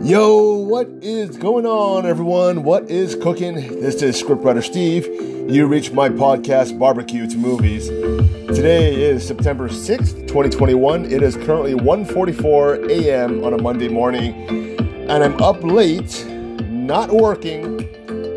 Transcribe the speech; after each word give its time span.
Yo, 0.00 0.52
what 0.54 0.88
is 1.02 1.36
going 1.36 1.66
on, 1.66 2.06
everyone? 2.06 2.62
What 2.62 2.88
is 2.88 3.16
cooking? 3.16 3.56
This 3.56 4.00
is 4.00 4.22
Scriptwriter 4.22 4.62
Steve. 4.62 5.06
You 5.50 5.66
reach 5.66 5.90
my 5.90 6.08
podcast, 6.08 6.78
Barbecue 6.78 7.26
to 7.26 7.36
Movies. 7.36 7.88
Today 7.88 8.94
is 8.94 9.26
September 9.26 9.68
6th, 9.68 10.28
2021. 10.28 11.04
It 11.06 11.20
is 11.20 11.36
currently 11.36 11.74
1.44 11.74 12.88
a.m. 12.90 13.42
on 13.42 13.54
a 13.54 13.58
Monday 13.60 13.88
morning, 13.88 14.78
and 15.10 15.24
I'm 15.24 15.42
up 15.42 15.64
late, 15.64 16.24
not 16.70 17.10
working, 17.10 17.78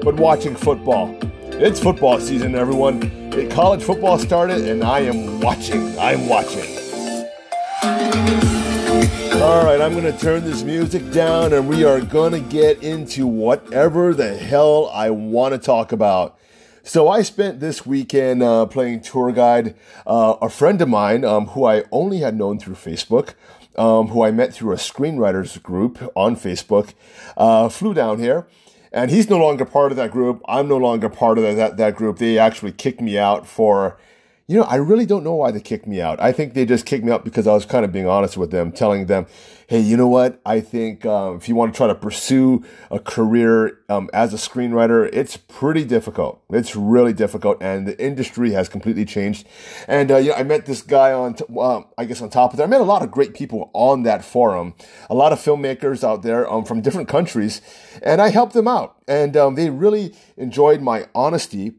but 0.04 0.16
watching 0.16 0.56
football. 0.56 1.16
It's 1.54 1.80
football 1.80 2.20
season, 2.20 2.56
everyone. 2.56 3.50
College 3.52 3.84
football 3.84 4.18
started, 4.18 4.68
and 4.68 4.84
I 4.84 5.02
am 5.02 5.40
watching. 5.40 5.98
I'm 6.00 6.28
watching. 6.28 6.81
All 9.42 9.66
right, 9.66 9.82
I'm 9.82 9.94
going 9.94 10.04
to 10.04 10.16
turn 10.16 10.44
this 10.44 10.62
music 10.62 11.12
down 11.12 11.52
and 11.52 11.68
we 11.68 11.84
are 11.84 12.00
going 12.00 12.32
to 12.34 12.40
get 12.40 12.84
into 12.84 13.26
whatever 13.26 14.14
the 14.14 14.38
hell 14.38 14.88
I 14.94 15.10
want 15.10 15.56
to 15.56 15.58
talk 15.58 15.92
about. 15.92 16.38
So 16.84 17.10
I 17.10 17.24
spent 17.24 17.60
this 17.60 17.84
weekend 17.84 18.44
uh, 18.44 18.68
playing 18.68 19.02
tour 19.02 19.32
guide. 19.32 19.74
Uh, 20.06 20.36
a 20.44 20.48
friend 20.48 20.80
of 20.80 20.90
mine, 20.90 21.26
um, 21.26 21.48
who 21.48 21.66
I 21.66 21.86
only 21.92 22.20
had 22.20 22.38
known 22.38 22.60
through 22.60 22.76
Facebook, 22.76 23.34
um, 23.80 24.10
who 24.10 24.22
I 24.22 24.30
met 24.30 24.54
through 24.54 24.74
a 24.74 24.78
screenwriters 24.78 25.60
group 25.64 26.12
on 26.16 26.36
Facebook, 26.36 26.94
uh, 27.36 27.68
flew 27.68 27.96
down 27.96 28.20
here. 28.20 28.46
And 28.92 29.10
he's 29.10 29.28
no 29.28 29.40
longer 29.40 29.66
part 29.66 29.92
of 29.92 29.96
that 29.98 30.12
group. 30.12 30.44
I'm 30.48 30.68
no 30.68 30.78
longer 30.78 31.10
part 31.10 31.40
of 31.40 31.56
that, 31.56 31.78
that 31.78 31.96
group. 31.96 32.20
They 32.20 32.38
actually 32.38 32.74
kicked 32.74 33.02
me 33.02 33.18
out 33.18 33.48
for 33.48 33.98
you 34.52 34.58
know, 34.58 34.64
I 34.64 34.76
really 34.76 35.06
don't 35.06 35.24
know 35.24 35.36
why 35.36 35.52
they 35.52 35.62
kicked 35.62 35.88
me 35.88 36.02
out. 36.02 36.20
I 36.20 36.34
think 36.34 36.56
they 36.56 36.66
just 36.66 36.86
kicked 36.86 37.06
me 37.06 37.12
out 37.14 37.24
because 37.24 37.48
I 37.48 37.54
was 37.54 37.66
kind 37.66 37.86
of 37.86 37.94
being 37.94 38.06
honest 38.06 38.36
with 38.36 38.52
them, 38.52 38.74
telling 38.74 39.06
them, 39.06 39.26
hey, 39.68 39.80
you 39.80 39.96
know 39.96 40.10
what? 40.10 40.42
I 40.46 40.60
think 40.60 41.06
um, 41.06 41.38
if 41.38 41.48
you 41.48 41.56
want 41.56 41.74
to 41.74 41.78
try 41.78 41.88
to 41.88 41.96
pursue 41.96 42.62
a 42.90 43.00
career 43.00 43.80
um, 43.88 44.10
as 44.12 44.34
a 44.34 44.36
screenwriter, 44.36 45.10
it's 45.14 45.38
pretty 45.38 45.86
difficult. 45.86 46.44
It's 46.50 46.76
really 46.76 47.14
difficult, 47.14 47.64
and 47.64 47.88
the 47.88 47.98
industry 47.98 48.52
has 48.52 48.68
completely 48.68 49.06
changed. 49.06 49.48
And 49.88 50.12
uh, 50.12 50.18
you 50.18 50.32
know, 50.32 50.36
I 50.36 50.44
met 50.44 50.66
this 50.66 50.82
guy 50.82 51.14
on—I 51.14 52.04
guess, 52.04 52.22
on 52.22 52.30
top 52.30 52.52
of 52.52 52.58
that. 52.58 52.64
I 52.64 52.68
met 52.68 52.82
a 52.82 52.84
lot 52.84 53.04
of 53.04 53.10
great 53.10 53.34
people 53.34 53.72
on 53.72 54.04
that 54.04 54.26
forum, 54.26 54.74
a 55.10 55.16
lot 55.16 55.32
of 55.32 55.40
filmmakers 55.40 56.04
out 56.04 56.24
there 56.24 56.52
um, 56.52 56.66
from 56.66 56.82
different 56.82 57.08
countries, 57.08 57.62
and 58.04 58.22
I 58.22 58.32
helped 58.32 58.52
them 58.52 58.68
out, 58.68 58.98
and 59.08 59.38
um, 59.38 59.56
they 59.56 59.70
really 59.70 60.14
enjoyed 60.36 60.82
my 60.82 61.08
honesty 61.16 61.76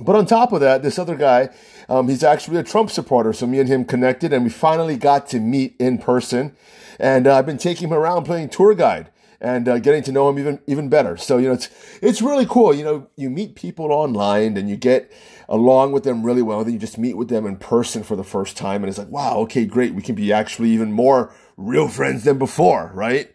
but 0.00 0.16
on 0.16 0.26
top 0.26 0.52
of 0.52 0.60
that, 0.60 0.82
this 0.82 0.98
other 0.98 1.16
guy, 1.16 1.50
um, 1.88 2.08
he's 2.08 2.22
actually 2.24 2.58
a 2.58 2.62
Trump 2.62 2.90
supporter. 2.90 3.32
So 3.32 3.46
me 3.46 3.60
and 3.60 3.68
him 3.68 3.84
connected 3.84 4.32
and 4.32 4.44
we 4.44 4.50
finally 4.50 4.96
got 4.96 5.28
to 5.28 5.40
meet 5.40 5.76
in 5.78 5.98
person. 5.98 6.56
And 6.98 7.26
uh, 7.26 7.36
I've 7.36 7.46
been 7.46 7.58
taking 7.58 7.88
him 7.88 7.94
around 7.94 8.24
playing 8.24 8.50
tour 8.50 8.74
guide 8.74 9.10
and 9.40 9.68
uh, 9.68 9.78
getting 9.78 10.02
to 10.02 10.12
know 10.12 10.28
him 10.28 10.38
even 10.38 10.60
even 10.66 10.88
better. 10.88 11.16
So 11.16 11.38
you 11.38 11.48
know, 11.48 11.54
it's 11.54 11.68
it's 12.02 12.20
really 12.20 12.46
cool. 12.46 12.74
You 12.74 12.84
know, 12.84 13.08
you 13.16 13.30
meet 13.30 13.54
people 13.54 13.92
online 13.92 14.56
and 14.56 14.68
you 14.68 14.76
get 14.76 15.10
along 15.48 15.92
with 15.92 16.04
them 16.04 16.22
really 16.22 16.42
well. 16.42 16.62
Then 16.62 16.74
you 16.74 16.78
just 16.78 16.98
meet 16.98 17.16
with 17.16 17.28
them 17.28 17.46
in 17.46 17.56
person 17.56 18.02
for 18.02 18.16
the 18.16 18.24
first 18.24 18.56
time, 18.56 18.82
and 18.82 18.88
it's 18.88 18.98
like, 18.98 19.08
wow, 19.08 19.38
okay, 19.38 19.64
great. 19.64 19.94
We 19.94 20.02
can 20.02 20.14
be 20.14 20.32
actually 20.32 20.70
even 20.70 20.92
more 20.92 21.34
real 21.56 21.88
friends 21.88 22.24
than 22.24 22.38
before, 22.38 22.90
right? 22.94 23.32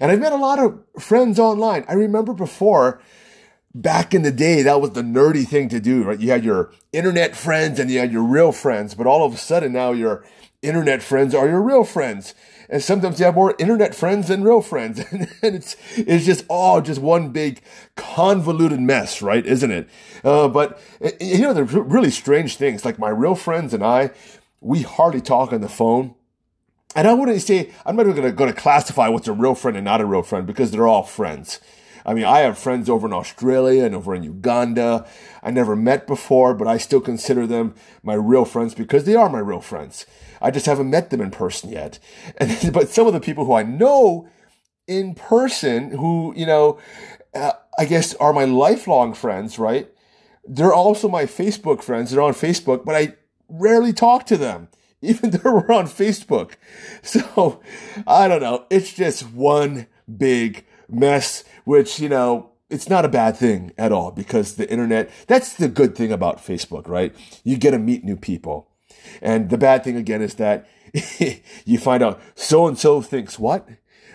And 0.00 0.12
I've 0.12 0.20
met 0.20 0.32
a 0.32 0.36
lot 0.36 0.58
of 0.58 0.78
friends 1.00 1.38
online. 1.38 1.84
I 1.88 1.94
remember 1.94 2.32
before 2.32 3.00
back 3.74 4.14
in 4.14 4.22
the 4.22 4.30
day, 4.30 4.62
that 4.62 4.80
was 4.80 4.92
the 4.92 5.02
nerdy 5.02 5.46
thing 5.46 5.68
to 5.68 5.80
do, 5.80 6.04
right? 6.04 6.18
You 6.18 6.30
had 6.30 6.44
your 6.44 6.72
internet 6.92 7.36
friends 7.36 7.78
and 7.78 7.90
you 7.90 7.98
had 7.98 8.12
your 8.12 8.22
real 8.22 8.52
friends, 8.52 8.94
but 8.94 9.06
all 9.06 9.24
of 9.24 9.34
a 9.34 9.36
sudden 9.36 9.72
now 9.72 9.92
your 9.92 10.24
internet 10.62 11.02
friends 11.02 11.34
are 11.34 11.48
your 11.48 11.62
real 11.62 11.84
friends. 11.84 12.34
And 12.70 12.82
sometimes 12.82 13.18
you 13.18 13.24
have 13.24 13.34
more 13.34 13.54
internet 13.58 13.94
friends 13.94 14.28
than 14.28 14.42
real 14.42 14.60
friends. 14.60 14.98
and 15.12 15.28
it's, 15.42 15.76
it's 15.96 16.26
just 16.26 16.44
all 16.48 16.80
just 16.80 17.00
one 17.00 17.30
big 17.30 17.60
convoluted 17.96 18.80
mess, 18.80 19.22
right? 19.22 19.44
Isn't 19.44 19.70
it? 19.70 19.88
Uh, 20.24 20.48
but 20.48 20.80
you 21.20 21.40
know, 21.40 21.54
there's 21.54 21.72
really 21.72 22.10
strange 22.10 22.56
things. 22.56 22.84
Like 22.84 22.98
my 22.98 23.08
real 23.08 23.34
friends 23.34 23.72
and 23.72 23.84
I, 23.84 24.10
we 24.60 24.82
hardly 24.82 25.20
talk 25.20 25.52
on 25.52 25.60
the 25.60 25.68
phone. 25.68 26.14
And 26.96 27.06
I 27.06 27.12
wouldn't 27.12 27.40
say, 27.42 27.70
I'm 27.84 27.96
not 27.96 28.08
even 28.08 28.34
going 28.34 28.52
to 28.52 28.60
classify 28.60 29.08
what's 29.08 29.28
a 29.28 29.32
real 29.32 29.54
friend 29.54 29.76
and 29.76 29.84
not 29.84 30.00
a 30.00 30.06
real 30.06 30.22
friend 30.22 30.46
because 30.46 30.70
they're 30.70 30.88
all 30.88 31.02
friends. 31.02 31.60
I 32.08 32.14
mean, 32.14 32.24
I 32.24 32.38
have 32.38 32.56
friends 32.56 32.88
over 32.88 33.06
in 33.06 33.12
Australia 33.12 33.84
and 33.84 33.94
over 33.94 34.14
in 34.14 34.22
Uganda 34.22 35.06
I 35.42 35.50
never 35.50 35.76
met 35.76 36.06
before, 36.06 36.54
but 36.54 36.66
I 36.66 36.78
still 36.78 37.02
consider 37.02 37.46
them 37.46 37.74
my 38.02 38.14
real 38.14 38.46
friends 38.46 38.74
because 38.74 39.04
they 39.04 39.14
are 39.14 39.28
my 39.28 39.40
real 39.40 39.60
friends. 39.60 40.06
I 40.40 40.50
just 40.50 40.64
haven't 40.64 40.88
met 40.88 41.10
them 41.10 41.20
in 41.20 41.30
person 41.30 41.70
yet. 41.70 41.98
And, 42.38 42.72
but 42.72 42.88
some 42.88 43.06
of 43.06 43.12
the 43.12 43.20
people 43.20 43.44
who 43.44 43.52
I 43.52 43.62
know 43.62 44.26
in 44.86 45.14
person, 45.16 45.90
who, 45.90 46.32
you 46.34 46.46
know, 46.46 46.78
uh, 47.34 47.52
I 47.78 47.84
guess 47.84 48.14
are 48.14 48.32
my 48.32 48.46
lifelong 48.46 49.12
friends, 49.12 49.58
right? 49.58 49.90
They're 50.46 50.72
also 50.72 51.10
my 51.10 51.24
Facebook 51.24 51.82
friends. 51.82 52.10
They're 52.10 52.22
on 52.22 52.32
Facebook, 52.32 52.86
but 52.86 52.94
I 52.94 53.16
rarely 53.50 53.92
talk 53.92 54.24
to 54.26 54.38
them, 54.38 54.68
even 55.02 55.28
though 55.28 55.56
we're 55.56 55.74
on 55.74 55.86
Facebook. 55.86 56.52
So 57.02 57.60
I 58.06 58.28
don't 58.28 58.40
know. 58.40 58.64
It's 58.70 58.94
just 58.94 59.30
one 59.30 59.88
big 60.16 60.64
mess, 60.88 61.44
which, 61.64 62.00
you 62.00 62.08
know, 62.08 62.52
it's 62.70 62.88
not 62.88 63.04
a 63.04 63.08
bad 63.08 63.36
thing 63.36 63.72
at 63.78 63.92
all 63.92 64.10
because 64.10 64.56
the 64.56 64.70
internet, 64.70 65.10
that's 65.26 65.54
the 65.54 65.68
good 65.68 65.96
thing 65.96 66.12
about 66.12 66.38
Facebook, 66.38 66.86
right? 66.88 67.14
You 67.44 67.56
get 67.56 67.70
to 67.70 67.78
meet 67.78 68.04
new 68.04 68.16
people. 68.16 68.68
And 69.22 69.50
the 69.50 69.58
bad 69.58 69.84
thing 69.84 69.96
again 69.96 70.22
is 70.22 70.34
that 70.34 70.68
you 71.64 71.78
find 71.78 72.02
out 72.02 72.20
so 72.34 72.66
and 72.66 72.78
so 72.78 73.00
thinks 73.00 73.38
what, 73.38 73.68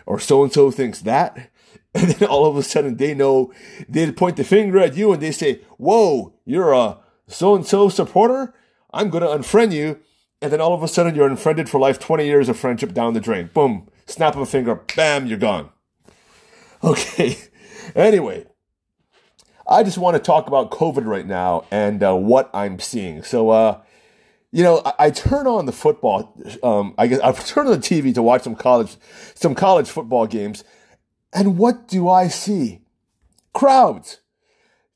or 0.05 0.19
so 0.19 0.43
and 0.43 0.53
so 0.53 0.71
thinks 0.71 1.01
that. 1.01 1.49
And 1.95 2.09
then 2.09 2.27
all 2.27 2.47
of 2.47 2.57
a 2.57 2.63
sudden 2.63 2.97
they 2.97 3.13
know, 3.13 3.53
they 3.87 4.11
point 4.11 4.37
the 4.37 4.43
finger 4.43 4.79
at 4.79 4.97
you 4.97 5.13
and 5.13 5.21
they 5.21 5.31
say, 5.31 5.61
whoa, 5.77 6.33
you're 6.43 6.73
a 6.73 6.97
so 7.27 7.53
and 7.53 7.63
so 7.63 7.87
supporter. 7.87 8.51
I'm 8.91 9.11
going 9.11 9.21
to 9.21 9.29
unfriend 9.29 9.73
you. 9.73 9.99
And 10.41 10.51
then 10.51 10.59
all 10.59 10.73
of 10.73 10.81
a 10.81 10.87
sudden 10.87 11.13
you're 11.13 11.27
unfriended 11.27 11.69
for 11.69 11.79
life, 11.79 11.99
20 11.99 12.25
years 12.25 12.49
of 12.49 12.57
friendship 12.57 12.95
down 12.95 13.13
the 13.13 13.19
drain. 13.19 13.51
Boom, 13.53 13.89
snap 14.07 14.33
of 14.33 14.41
a 14.41 14.47
finger, 14.47 14.81
bam, 14.95 15.27
you're 15.27 15.37
gone. 15.37 15.69
Okay. 16.83 17.37
Anyway, 17.95 18.45
I 19.67 19.83
just 19.83 19.99
want 19.99 20.15
to 20.15 20.19
talk 20.19 20.47
about 20.47 20.71
COVID 20.71 21.05
right 21.05 21.27
now 21.27 21.65
and 21.69 22.01
uh, 22.01 22.15
what 22.15 22.49
I'm 22.51 22.79
seeing. 22.79 23.21
So, 23.21 23.51
uh, 23.51 23.81
you 24.51 24.63
know, 24.63 24.81
I, 24.83 24.93
I, 24.97 25.09
turn 25.11 25.45
on 25.45 25.67
the 25.67 25.71
football. 25.71 26.35
Um, 26.63 26.95
I 26.97 27.05
guess 27.05 27.19
I 27.23 27.31
turn 27.33 27.67
on 27.67 27.73
the 27.73 27.77
TV 27.77 28.11
to 28.15 28.23
watch 28.23 28.43
some 28.43 28.55
college, 28.55 28.95
some 29.35 29.53
college 29.53 29.89
football 29.89 30.25
games, 30.25 30.63
and 31.33 31.57
what 31.57 31.87
do 31.87 32.09
I 32.09 32.29
see? 32.29 32.81
Crowds, 33.53 34.21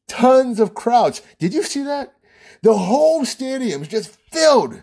tons 0.08 0.60
of 0.60 0.74
crowds. 0.74 1.22
Did 1.38 1.54
you 1.54 1.62
see 1.62 1.84
that? 1.84 2.16
The 2.64 2.76
whole 2.76 3.26
stadium 3.26 3.84
is 3.84 3.90
just 3.90 4.10
filled 4.32 4.82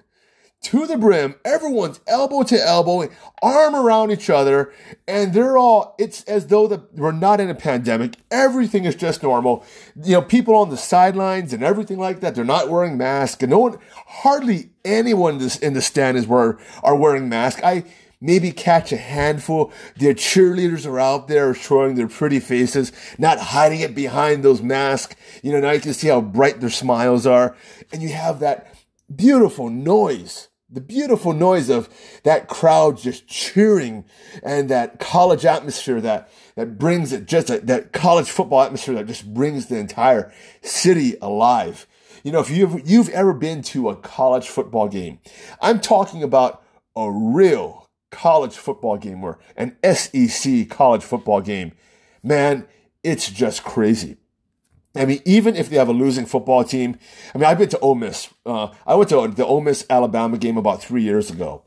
to 0.65 0.87
the 0.87 0.97
brim. 0.97 1.35
Everyone's 1.45 2.01
elbow 2.07 2.43
to 2.45 2.57
elbow, 2.57 3.09
arm 3.43 3.75
around 3.75 4.11
each 4.11 4.31
other, 4.31 4.73
and 5.07 5.33
they're 5.33 5.59
all, 5.59 5.95
it's 5.99 6.25
as 6.25 6.47
though 6.47 6.67
the, 6.67 6.87
we're 6.95 7.13
not 7.13 7.41
in 7.41 7.51
a 7.51 7.55
pandemic. 7.55 8.17
Everything 8.31 8.85
is 8.85 8.95
just 8.95 9.23
normal. 9.23 9.65
You 10.03 10.15
know, 10.15 10.23
people 10.23 10.57
on 10.57 10.71
the 10.71 10.77
sidelines 10.77 11.53
and 11.53 11.63
everything 11.63 11.99
like 11.99 12.21
that, 12.21 12.35
they're 12.35 12.45
not 12.45 12.71
wearing 12.71 12.97
masks, 12.97 13.43
and 13.43 13.51
no 13.51 13.59
one, 13.59 13.79
hardly 14.07 14.71
anyone 14.85 15.41
in 15.63 15.75
the 15.75 15.83
stand 15.83 16.17
is 16.17 16.27
where, 16.27 16.59
are 16.83 16.97
wearing 16.97 17.29
masks. 17.29 17.61
I, 17.63 17.85
maybe 18.21 18.51
catch 18.51 18.91
a 18.91 18.97
handful. 18.97 19.71
Their 19.97 20.15
cheerleaders 20.15 20.87
are 20.87 20.99
out 20.99 21.29
there 21.29 21.53
showing 21.55 21.95
their 21.95 22.09
pretty 22.09 22.41
faces, 22.41 22.91
not 23.19 23.39
hiding 23.39 23.81
it 23.81 23.95
behind 23.95 24.43
those 24.43 24.63
masks. 24.63 25.15
You 25.43 25.53
know, 25.53 25.61
now 25.61 25.73
you 25.73 25.81
can 25.81 25.93
see 25.93 26.09
how 26.09 26.23
bright 26.23 26.61
their 26.61 26.71
smiles 26.71 27.27
are. 27.27 27.55
And 27.93 28.03
you 28.03 28.09
have 28.15 28.41
that 28.41 28.75
beautiful 29.15 29.69
noise 29.69 30.49
the 30.71 30.81
beautiful 30.81 31.33
noise 31.33 31.69
of 31.69 31.89
that 32.25 32.49
crowd 32.49 32.99
just 32.99 33.27
cheering 33.27 34.05
and 34.43 34.69
that 34.71 34.99
college 34.99 35.45
atmosphere 35.45 36.01
that, 36.01 36.29
that 36.57 36.79
brings 36.79 37.13
it 37.13 37.27
just 37.27 37.51
a, 37.51 37.59
that 37.61 37.93
college 37.93 38.31
football 38.31 38.63
atmosphere 38.63 38.95
that 38.95 39.07
just 39.07 39.33
brings 39.33 39.67
the 39.67 39.77
entire 39.77 40.33
city 40.63 41.17
alive. 41.21 41.87
You 42.23 42.33
know, 42.33 42.41
if 42.41 42.51
you've, 42.51 42.89
you've 42.89 43.11
ever 43.11 43.35
been 43.35 43.63
to 43.63 43.91
a 43.91 43.97
college 43.97 44.49
football 44.49 44.89
game, 44.89 45.21
I'm 45.61 45.81
talking 45.81 46.23
about 46.23 46.63
a 46.97 47.11
real 47.11 47.89
college 48.11 48.57
football 48.57 48.97
game 48.97 49.23
or 49.23 49.39
an 49.57 49.77
SEC 49.85 50.69
college 50.71 51.03
football 51.03 51.41
game. 51.41 51.73
Man, 52.23 52.67
it's 53.03 53.31
just 53.31 53.65
crazy. 53.65 54.17
I 54.95 55.05
mean, 55.05 55.21
even 55.25 55.57
if 55.57 55.69
they 55.71 55.77
have 55.77 55.89
a 55.89 55.93
losing 55.93 56.27
football 56.27 56.65
team, 56.65 56.99
I 57.35 57.39
mean, 57.39 57.47
I've 57.47 57.59
been 57.59 57.69
to 57.71 57.79
Ole 57.81 57.97
Miss. 57.97 58.29
Uh, 58.47 58.69
I 58.87 58.95
went 58.95 59.11
to 59.11 59.29
the 59.29 59.45
Ole 59.45 59.61
Miss 59.61 59.85
Alabama 59.91 60.39
game 60.39 60.57
about 60.57 60.83
three 60.83 61.03
years 61.03 61.31
ago. 61.31 61.63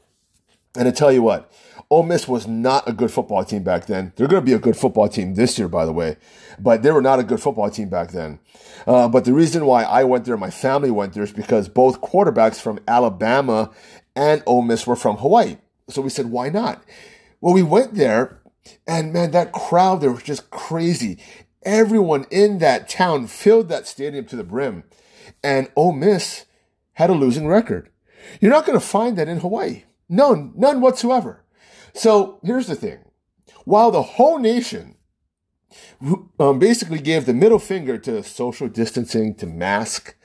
And 0.75 0.87
I 0.87 0.91
tell 0.91 1.11
you 1.11 1.23
what, 1.23 1.51
Ole 1.89 2.03
Miss 2.03 2.27
was 2.27 2.47
not 2.47 2.87
a 2.87 2.93
good 2.93 3.11
football 3.11 3.43
team 3.43 3.63
back 3.63 3.87
then. 3.87 4.13
They're 4.15 4.27
going 4.27 4.41
to 4.41 4.45
be 4.45 4.53
a 4.53 4.59
good 4.59 4.77
football 4.77 5.09
team 5.09 5.35
this 5.35 5.57
year, 5.57 5.67
by 5.67 5.85
the 5.85 5.91
way. 5.91 6.17
But 6.59 6.83
they 6.83 6.91
were 6.91 7.01
not 7.01 7.19
a 7.19 7.23
good 7.23 7.41
football 7.41 7.69
team 7.69 7.89
back 7.89 8.11
then. 8.11 8.39
Uh, 8.85 9.07
but 9.07 9.25
the 9.25 9.33
reason 9.33 9.65
why 9.65 9.83
I 9.83 10.03
went 10.03 10.25
there, 10.25 10.37
my 10.37 10.49
family 10.49 10.91
went 10.91 11.13
there, 11.13 11.23
is 11.23 11.33
because 11.33 11.67
both 11.67 12.01
quarterbacks 12.01 12.61
from 12.61 12.79
Alabama 12.87 13.71
and 14.15 14.43
Ole 14.45 14.61
Miss 14.61 14.85
were 14.85 14.95
from 14.95 15.17
Hawaii. 15.17 15.57
So 15.89 16.01
we 16.01 16.09
said, 16.09 16.27
why 16.27 16.49
not? 16.49 16.83
Well, 17.41 17.53
we 17.53 17.63
went 17.63 17.95
there 17.95 18.41
And 18.87 19.13
man, 19.13 19.31
that 19.31 19.51
crowd 19.51 20.01
there 20.01 20.11
was 20.11 20.23
just 20.23 20.49
crazy. 20.49 21.19
Everyone 21.63 22.25
in 22.29 22.59
that 22.59 22.87
town 22.87 23.27
filled 23.27 23.69
that 23.69 23.87
stadium 23.87 24.25
to 24.25 24.35
the 24.35 24.43
brim. 24.43 24.83
And 25.43 25.69
Ole 25.75 25.93
Miss 25.93 26.45
had 26.93 27.09
a 27.09 27.13
losing 27.13 27.47
record. 27.47 27.89
You're 28.39 28.51
not 28.51 28.65
going 28.65 28.79
to 28.79 28.85
find 28.85 29.17
that 29.17 29.27
in 29.27 29.39
Hawaii. 29.39 29.83
None, 30.09 30.53
none 30.55 30.81
whatsoever. 30.81 31.43
So 31.93 32.39
here's 32.43 32.67
the 32.67 32.75
thing. 32.75 32.99
While 33.65 33.91
the 33.91 34.01
whole 34.01 34.39
nation 34.39 34.95
um, 36.39 36.59
basically 36.59 36.99
gave 36.99 37.25
the 37.25 37.33
middle 37.33 37.59
finger 37.59 37.97
to 37.99 38.23
social 38.23 38.67
distancing, 38.67 39.35
to 39.35 39.45
mask, 39.45 40.15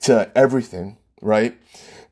to 0.00 0.30
everything, 0.34 0.98
right? 1.20 1.58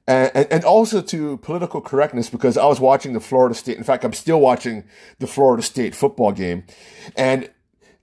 And, 0.07 0.47
and, 0.51 0.65
also 0.65 1.03
to 1.03 1.37
political 1.39 1.83
correctness 1.83 2.31
because 2.31 2.57
I 2.57 2.65
was 2.65 2.81
watching 2.81 3.13
the 3.13 3.21
Florida 3.21 3.55
State. 3.55 3.77
In 3.77 3.85
fact, 3.85 4.05
I'm 4.05 4.15
still 4.15 4.41
watching 4.41 4.85
the 5.19 5.27
Florida 5.27 5.63
State 5.63 5.95
football 5.95 6.33
game. 6.33 6.65
And 7.15 7.51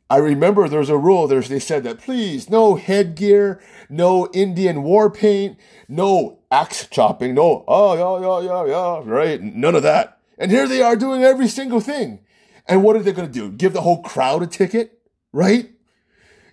I 0.09 0.17
remember 0.17 0.67
there's 0.67 0.89
a 0.89 0.97
rule. 0.97 1.27
There's, 1.27 1.49
they 1.49 1.59
said 1.59 1.83
that 1.83 1.99
please, 1.99 2.49
no 2.49 2.75
headgear, 2.75 3.61
no 3.89 4.29
Indian 4.33 4.83
war 4.83 5.09
paint, 5.09 5.57
no 5.87 6.39
axe 6.51 6.87
chopping, 6.87 7.33
no, 7.33 7.63
oh, 7.67 7.93
yeah, 7.95 8.45
yeah, 8.47 8.65
yeah, 8.65 8.71
yeah, 8.71 9.01
right? 9.03 9.41
None 9.41 9.75
of 9.75 9.83
that. 9.83 10.19
And 10.37 10.51
here 10.51 10.67
they 10.67 10.81
are 10.81 10.95
doing 10.95 11.23
every 11.23 11.47
single 11.47 11.79
thing. 11.79 12.19
And 12.67 12.83
what 12.83 12.95
are 12.95 13.03
they 13.03 13.13
going 13.13 13.27
to 13.27 13.33
do? 13.33 13.51
Give 13.51 13.73
the 13.73 13.81
whole 13.81 14.01
crowd 14.01 14.43
a 14.43 14.47
ticket, 14.47 14.99
right? 15.31 15.71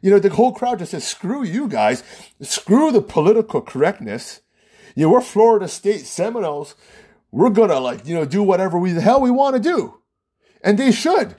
You 0.02 0.10
know, 0.10 0.18
the 0.18 0.30
whole 0.30 0.52
crowd 0.52 0.80
just 0.80 0.90
says, 0.90 1.06
screw 1.06 1.42
you 1.44 1.68
guys. 1.68 2.02
Screw 2.40 2.90
the 2.90 3.00
political 3.00 3.60
correctness. 3.60 4.40
You 4.94 5.04
know, 5.04 5.12
we're 5.12 5.20
Florida 5.20 5.68
State 5.68 6.06
Seminoles. 6.06 6.74
We're 7.30 7.50
going 7.50 7.70
to 7.70 7.78
like, 7.78 8.06
you 8.06 8.14
know, 8.14 8.24
do 8.24 8.42
whatever 8.42 8.78
we 8.78 8.92
the 8.92 9.00
hell 9.00 9.20
we 9.20 9.30
want 9.30 9.56
to 9.56 9.62
do. 9.62 10.00
And 10.62 10.78
they 10.78 10.92
should 10.92 11.36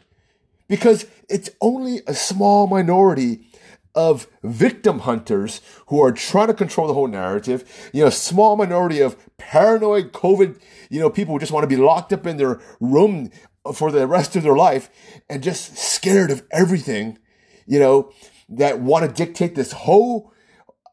because 0.67 1.05
it's 1.29 1.49
only 1.61 2.01
a 2.07 2.13
small 2.13 2.67
minority 2.67 3.47
of 3.95 4.27
victim 4.43 4.99
hunters 4.99 5.61
who 5.87 6.01
are 6.01 6.11
trying 6.11 6.47
to 6.47 6.53
control 6.53 6.87
the 6.87 6.93
whole 6.93 7.07
narrative. 7.07 7.89
You 7.93 8.03
know, 8.03 8.09
small 8.09 8.55
minority 8.55 8.99
of 9.01 9.15
paranoid 9.37 10.11
COVID, 10.11 10.59
you 10.89 10.99
know, 10.99 11.09
people 11.09 11.33
who 11.33 11.39
just 11.39 11.51
want 11.51 11.63
to 11.63 11.75
be 11.75 11.81
locked 11.81 12.11
up 12.11 12.25
in 12.25 12.37
their 12.37 12.59
room 12.79 13.29
for 13.73 13.91
the 13.91 14.07
rest 14.07 14.35
of 14.35 14.43
their 14.43 14.55
life 14.55 14.89
and 15.29 15.43
just 15.43 15.77
scared 15.77 16.31
of 16.31 16.43
everything, 16.51 17.19
you 17.65 17.79
know, 17.79 18.11
that 18.49 18.79
want 18.79 19.05
to 19.05 19.25
dictate 19.25 19.55
this 19.55 19.71
whole, 19.71 20.33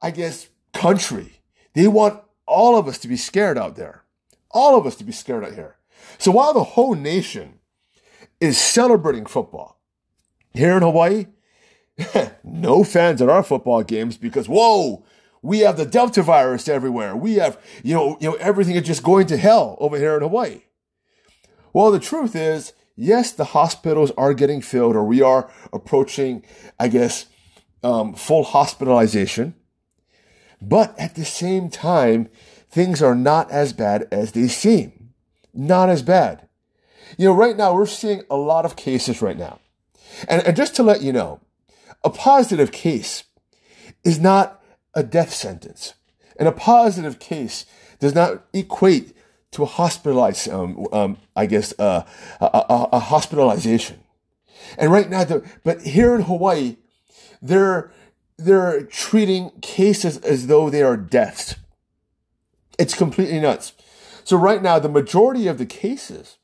I 0.03 0.11
guess, 0.11 0.49
country. 0.73 1.41
They 1.75 1.89
want 1.89 2.23
all 2.47 2.77
of 2.79 2.87
us 2.87 2.99
to 2.99 3.09
be 3.09 3.17
scared 3.17 3.59
out 3.59 3.77
there. 3.77 4.05
All 4.51 4.77
of 4.77 4.87
us 4.87 4.97
to 4.97 5.05
be 5.05 5.13
scared 5.13 5.45
out 5.45 5.55
here. 5.55 5.77
So 6.19 6.33
while 6.33 6.53
the 6.53 6.65
whole 6.65 6.95
nation 6.95 7.60
is 8.41 8.59
celebrating 8.59 9.27
football 9.27 9.81
here 10.53 10.77
in 10.77 10.83
Hawaii, 10.83 11.27
no 12.45 12.83
fans 12.85 13.21
at 13.21 13.29
our 13.29 13.43
football 13.43 13.83
games 13.83 14.17
because 14.17 14.49
whoa, 14.49 15.05
we 15.43 15.61
have 15.61 15.77
the 15.77 15.87
Delta 15.87 16.23
virus 16.23 16.69
everywhere. 16.69 17.17
We 17.17 17.35
have, 17.35 17.63
you 17.83 17.95
know, 17.95 18.17
you 18.21 18.31
know, 18.31 18.37
everything 18.37 18.77
is 18.77 18.87
just 18.87 19.03
going 19.03 19.27
to 19.29 19.37
hell 19.37 19.77
over 19.81 19.97
here 19.97 20.15
in 20.17 20.23
Hawaii. 20.23 20.63
Well, 21.73 21.91
the 21.91 22.01
truth 22.01 22.35
is, 22.35 22.73
yes, 22.97 23.33
the 23.33 23.47
hospitals 23.47 24.11
are 24.19 24.35
getting 24.35 24.61
filled, 24.61 24.97
or 24.97 25.05
we 25.05 25.23
are 25.23 25.51
approaching, 25.73 26.45
I 26.79 26.89
guess, 26.89 27.27
um, 27.83 28.15
full 28.15 28.45
hospitalization. 28.45 29.55
But 30.61 30.99
at 30.99 31.15
the 31.15 31.25
same 31.25 31.71
time, 31.71 32.29
things 32.69 33.03
are 33.03 33.15
not 33.15 33.51
as 33.51 33.73
bad 33.73 34.09
as 34.13 34.33
they 34.33 34.49
seem. 34.49 35.11
Not 35.55 35.89
as 35.89 36.03
bad. 36.03 36.49
You 37.19 37.27
know, 37.27 37.35
right 37.35 37.57
now 37.57 37.75
we're 37.75 37.87
seeing 37.87 38.23
a 38.31 38.37
lot 38.37 38.65
of 38.65 38.77
cases 38.77 39.23
right 39.23 39.39
now. 39.39 39.61
And, 40.29 40.47
and 40.47 40.57
just 40.57 40.77
to 40.77 40.83
let 40.83 41.03
you 41.03 41.13
know, 41.13 41.41
a 42.05 42.11
positive 42.11 42.73
case 42.73 43.25
is 44.05 44.19
not 44.19 44.63
a 44.95 45.03
death 45.03 45.33
sentence. 45.33 45.95
And 46.39 46.49
a 46.49 46.53
positive 46.53 47.19
case 47.19 47.67
does 47.99 48.15
not 48.15 48.45
equate 48.53 49.15
to 49.53 49.63
a 49.63 49.67
hospitalized, 49.67 50.49
um, 50.49 50.87
um, 50.93 51.17
I 51.37 51.47
guess, 51.47 51.75
uh, 51.79 52.05
a, 52.41 52.45
a, 52.45 52.89
a, 52.93 52.99
hospitalization. 52.99 53.99
And 54.79 54.93
right 54.93 55.11
now, 55.11 55.25
but 55.65 55.83
here 55.83 56.15
in 56.15 56.23
Hawaii, 56.23 56.77
they're, 57.43 57.91
they're 58.39 58.85
treating 58.85 59.51
cases 59.61 60.19
as 60.19 60.47
though 60.47 60.71
they 60.71 60.83
are 60.83 60.97
deaths. 60.97 61.57
It's 62.79 62.95
completely 62.95 63.41
nuts. 63.41 63.73
So 64.25 64.37
right 64.37 64.63
now, 64.63 64.79
the 64.79 64.89
majority 64.89 65.49
of 65.49 65.59
the 65.59 65.67
cases, 65.67 66.39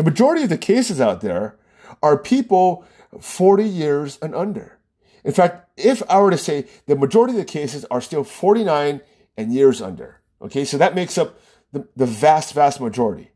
the 0.00 0.10
majority 0.10 0.44
of 0.44 0.48
the 0.48 0.56
cases 0.56 0.98
out 0.98 1.20
there 1.20 1.58
are 2.02 2.16
people 2.16 2.86
40 3.20 3.64
years 3.64 4.18
and 4.22 4.34
under. 4.34 4.78
In 5.24 5.32
fact, 5.32 5.68
if 5.76 6.02
I 6.08 6.18
were 6.20 6.30
to 6.30 6.38
say 6.38 6.64
the 6.86 6.96
majority 6.96 7.34
of 7.34 7.38
the 7.38 7.44
cases 7.44 7.84
are 7.90 8.00
still 8.00 8.24
49 8.24 9.02
and 9.36 9.52
years 9.52 9.82
under. 9.82 10.22
Okay. 10.40 10.64
So 10.64 10.78
that 10.78 10.94
makes 10.94 11.18
up 11.18 11.38
the, 11.72 11.86
the 11.96 12.06
vast, 12.06 12.54
vast 12.54 12.80
majority. 12.80 13.32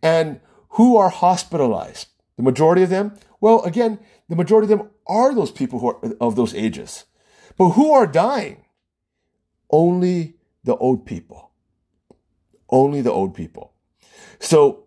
And 0.00 0.38
who 0.70 0.96
are 0.96 1.08
hospitalized? 1.08 2.06
The 2.36 2.44
majority 2.44 2.84
of 2.84 2.90
them? 2.90 3.18
Well, 3.40 3.62
again, 3.62 3.98
the 4.28 4.36
majority 4.36 4.72
of 4.72 4.78
them 4.78 4.90
are 5.08 5.34
those 5.34 5.50
people 5.50 5.80
who 5.80 5.88
are 5.88 6.14
of 6.20 6.36
those 6.36 6.54
ages. 6.54 7.06
But 7.58 7.70
who 7.70 7.90
are 7.90 8.06
dying? 8.06 8.64
Only 9.72 10.36
the 10.62 10.76
old 10.76 11.04
people. 11.04 11.50
Only 12.68 13.00
the 13.00 13.10
old 13.10 13.34
people. 13.34 13.72
So 14.38 14.85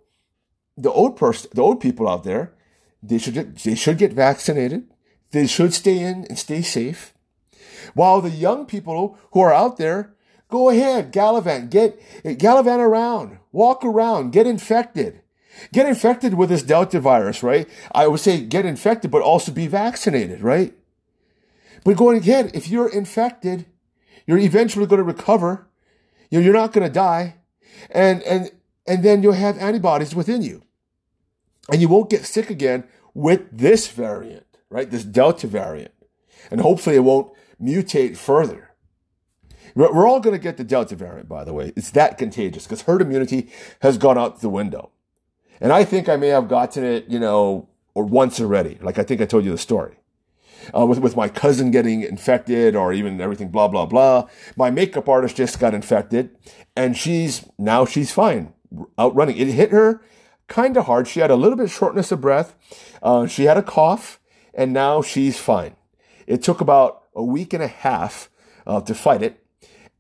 the 0.82 0.92
old 0.92 1.18
person, 1.18 1.50
the 1.54 1.62
old 1.62 1.80
people 1.80 2.08
out 2.08 2.24
there, 2.24 2.54
they 3.02 3.18
should 3.18 3.34
get, 3.34 3.56
they 3.58 3.76
should 3.76 3.98
get 3.98 4.14
vaccinated. 4.14 4.88
They 5.32 5.48
should 5.48 5.74
stay 5.74 6.00
in 6.00 6.26
and 6.26 6.40
stay 6.40 6.62
safe. 6.62 7.14
While 7.94 8.22
the 8.22 8.30
young 8.30 8.66
people 8.66 9.18
who 9.32 9.42
are 9.42 9.54
out 9.54 9.78
there, 9.78 10.16
Go 10.50 10.70
ahead, 10.70 11.12
gallivant, 11.12 11.70
get, 11.70 12.00
gallivant 12.40 12.82
around, 12.82 13.38
walk 13.52 13.86
around, 13.86 14.32
get 14.32 14.48
infected. 14.48 15.22
Get 15.72 15.86
infected 15.86 16.34
with 16.34 16.50
this 16.50 16.64
Delta 16.64 17.00
virus, 17.00 17.44
right? 17.44 17.70
I 17.94 18.08
would 18.08 18.20
say 18.20 18.42
get 18.42 18.66
infected, 18.66 19.12
but 19.12 19.22
also 19.22 19.52
be 19.52 19.68
vaccinated, 19.68 20.42
right? 20.42 20.74
But 21.84 21.98
going 21.98 22.18
ahead, 22.18 22.52
if 22.54 22.68
you're 22.68 22.90
infected, 22.90 23.66
you're 24.26 24.38
eventually 24.40 24.88
going 24.88 25.00
to 25.00 25.04
recover. 25.04 25.68
You're 26.32 26.54
not 26.54 26.74
going 26.74 26.88
to 26.88 26.94
die. 26.94 27.36
And, 27.92 28.24
and, 28.24 28.52
and 28.88 29.04
then 29.04 29.22
you'll 29.22 29.34
have 29.34 29.58
antibodies 29.58 30.16
within 30.16 30.42
you. 30.42 30.64
And 31.72 31.82
you 31.82 31.88
won't 31.88 32.10
get 32.10 32.26
sick 32.26 32.50
again 32.50 32.86
with 33.14 33.42
this 33.52 33.88
variant, 33.90 34.46
right? 34.70 34.90
This 34.90 35.04
Delta 35.04 35.48
variant. 35.48 35.94
And 36.52 36.62
hopefully 36.62 36.96
it 36.96 37.04
won't 37.04 37.32
mutate 37.62 38.18
further. 38.18 38.72
We're 39.76 40.08
all 40.08 40.20
going 40.20 40.36
to 40.36 40.42
get 40.42 40.58
the 40.58 40.64
Delta 40.64 40.96
variant, 40.96 41.30
by 41.30 41.44
the 41.44 41.54
way. 41.54 41.74
It's 41.76 41.92
that 41.92 42.18
contagious 42.18 42.64
because 42.64 42.84
herd 42.84 43.02
immunity 43.02 43.50
has 43.82 43.98
gone 43.98 44.18
out 44.18 44.42
the 44.42 44.50
window. 44.50 44.92
And 45.62 45.72
I 45.72 45.84
think 45.84 46.10
I 46.10 46.16
may 46.16 46.30
have 46.30 46.48
gotten 46.48 46.84
it, 46.84 47.08
you 47.08 47.20
know, 47.20 47.70
or 47.94 48.04
once 48.04 48.40
already. 48.40 48.78
Like 48.82 48.98
I 48.98 49.04
think 49.04 49.22
I 49.22 49.26
told 49.26 49.46
you 49.46 49.52
the 49.52 49.58
story. 49.58 49.96
Uh, 50.78 50.86
with, 50.86 51.00
with 51.00 51.16
my 51.16 51.30
cousin 51.30 51.72
getting 51.72 52.02
infected 52.02 52.76
or 52.76 52.92
even 52.94 53.20
everything, 53.22 53.50
blah, 53.50 53.68
blah, 53.68 53.86
blah. 53.86 54.28
My 54.56 54.70
makeup 54.70 55.08
artist 55.08 55.38
just 55.38 55.60
got 55.60 55.74
infected 55.74 56.36
and 56.76 56.98
she's, 56.98 57.48
now 57.58 57.86
she's 57.86 58.12
fine, 58.12 58.54
out 58.98 59.16
running. 59.16 59.38
It 59.38 59.48
hit 59.48 59.72
her 59.72 60.02
kind 60.50 60.76
of 60.76 60.86
hard. 60.86 61.08
She 61.08 61.22
had 61.22 61.32
a 61.32 61.36
little 61.36 61.58
bit 61.58 61.70
shortness 61.70 62.12
of 62.12 62.20
breath. 62.20 62.56
Uh, 63.02 63.28
she 63.28 63.46
had 63.46 63.58
a 63.58 63.64
cough 63.64 64.20
and 64.54 64.74
now 64.74 65.02
she's 65.02 65.40
fine. 65.40 65.76
It 66.28 66.44
took 66.44 66.60
about 66.60 67.04
a 67.16 67.24
week 67.24 67.54
and 67.54 67.64
a 67.64 67.68
half 67.68 68.30
uh, 68.68 68.82
to 68.82 68.94
fight 68.94 69.24
it 69.24 69.42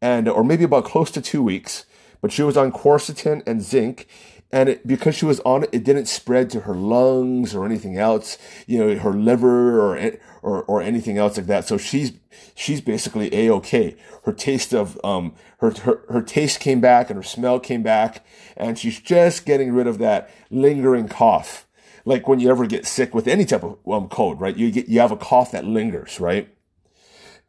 and 0.02 0.28
or 0.28 0.44
maybe 0.44 0.64
about 0.64 0.86
close 0.86 1.12
to 1.12 1.22
two 1.22 1.42
weeks. 1.42 1.86
But 2.22 2.34
she 2.34 2.44
was 2.44 2.58
on 2.58 2.74
quercetin 2.74 3.44
and 3.48 3.62
zinc, 3.62 4.06
and 4.52 4.70
it, 4.70 4.88
because 4.88 5.16
she 5.16 5.26
was 5.26 5.40
on 5.42 5.64
it, 5.64 5.70
it 5.72 5.84
didn't 5.84 6.08
spread 6.08 6.50
to 6.52 6.62
her 6.62 6.74
lungs 6.74 7.54
or 7.54 7.66
anything 7.66 7.98
else, 7.98 8.38
you 8.66 8.80
know, 8.80 8.98
her 8.98 9.14
liver 9.14 9.80
or 9.80 10.18
or 10.42 10.64
or 10.64 10.82
anything 10.82 11.18
else 11.18 11.38
like 11.38 11.46
that. 11.48 11.68
So 11.68 11.78
she's 11.78 12.14
she's 12.56 12.82
basically 12.82 13.34
a 13.34 13.52
okay. 13.54 13.96
Her 14.24 14.34
taste 14.34 14.74
of 14.74 15.00
um 15.04 15.36
her, 15.60 15.72
her 15.82 16.02
her 16.10 16.22
taste 16.22 16.60
came 16.60 16.82
back 16.82 17.10
and 17.10 17.18
her 17.18 17.24
smell 17.24 17.60
came 17.60 17.84
back, 17.84 18.26
and 18.58 18.78
she's 18.78 19.00
just 19.00 19.46
getting 19.46 19.72
rid 19.72 19.86
of 19.86 20.00
that 20.00 20.30
lingering 20.50 21.08
cough. 21.08 21.68
Like 22.06 22.28
when 22.28 22.40
you 22.40 22.50
ever 22.50 22.66
get 22.66 22.88
sick 22.88 23.14
with 23.14 23.28
any 23.28 23.46
type 23.46 23.64
of 23.64 23.78
um, 23.88 24.10
cold, 24.10 24.42
right? 24.42 24.56
You 24.56 24.72
get 24.72 24.88
you 24.88 25.00
have 25.00 25.12
a 25.12 25.18
cough 25.18 25.52
that 25.52 25.66
lingers, 25.66 26.20
right? 26.20 26.50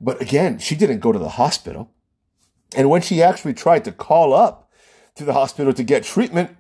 But 0.00 0.20
again, 0.20 0.58
she 0.58 0.74
didn't 0.74 1.00
go 1.00 1.12
to 1.12 1.18
the 1.18 1.30
hospital. 1.30 1.92
And 2.76 2.88
when 2.90 3.02
she 3.02 3.22
actually 3.22 3.54
tried 3.54 3.84
to 3.84 3.92
call 3.92 4.32
up 4.32 4.70
to 5.16 5.24
the 5.24 5.32
hospital 5.32 5.72
to 5.72 5.82
get 5.82 6.04
treatment, 6.04 6.56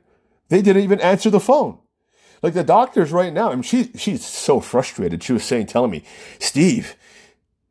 they 0.50 0.60
didn't 0.60 0.82
even 0.82 1.00
answer 1.00 1.30
the 1.30 1.40
phone. 1.40 1.78
Like 2.42 2.54
the 2.54 2.64
doctors 2.64 3.12
right 3.12 3.32
now, 3.32 3.50
I 3.50 3.54
mean, 3.54 3.62
she, 3.62 3.90
she's 3.96 4.24
so 4.24 4.60
frustrated. 4.60 5.22
She 5.22 5.32
was 5.32 5.44
saying, 5.44 5.66
telling 5.66 5.90
me, 5.90 6.04
Steve, 6.38 6.96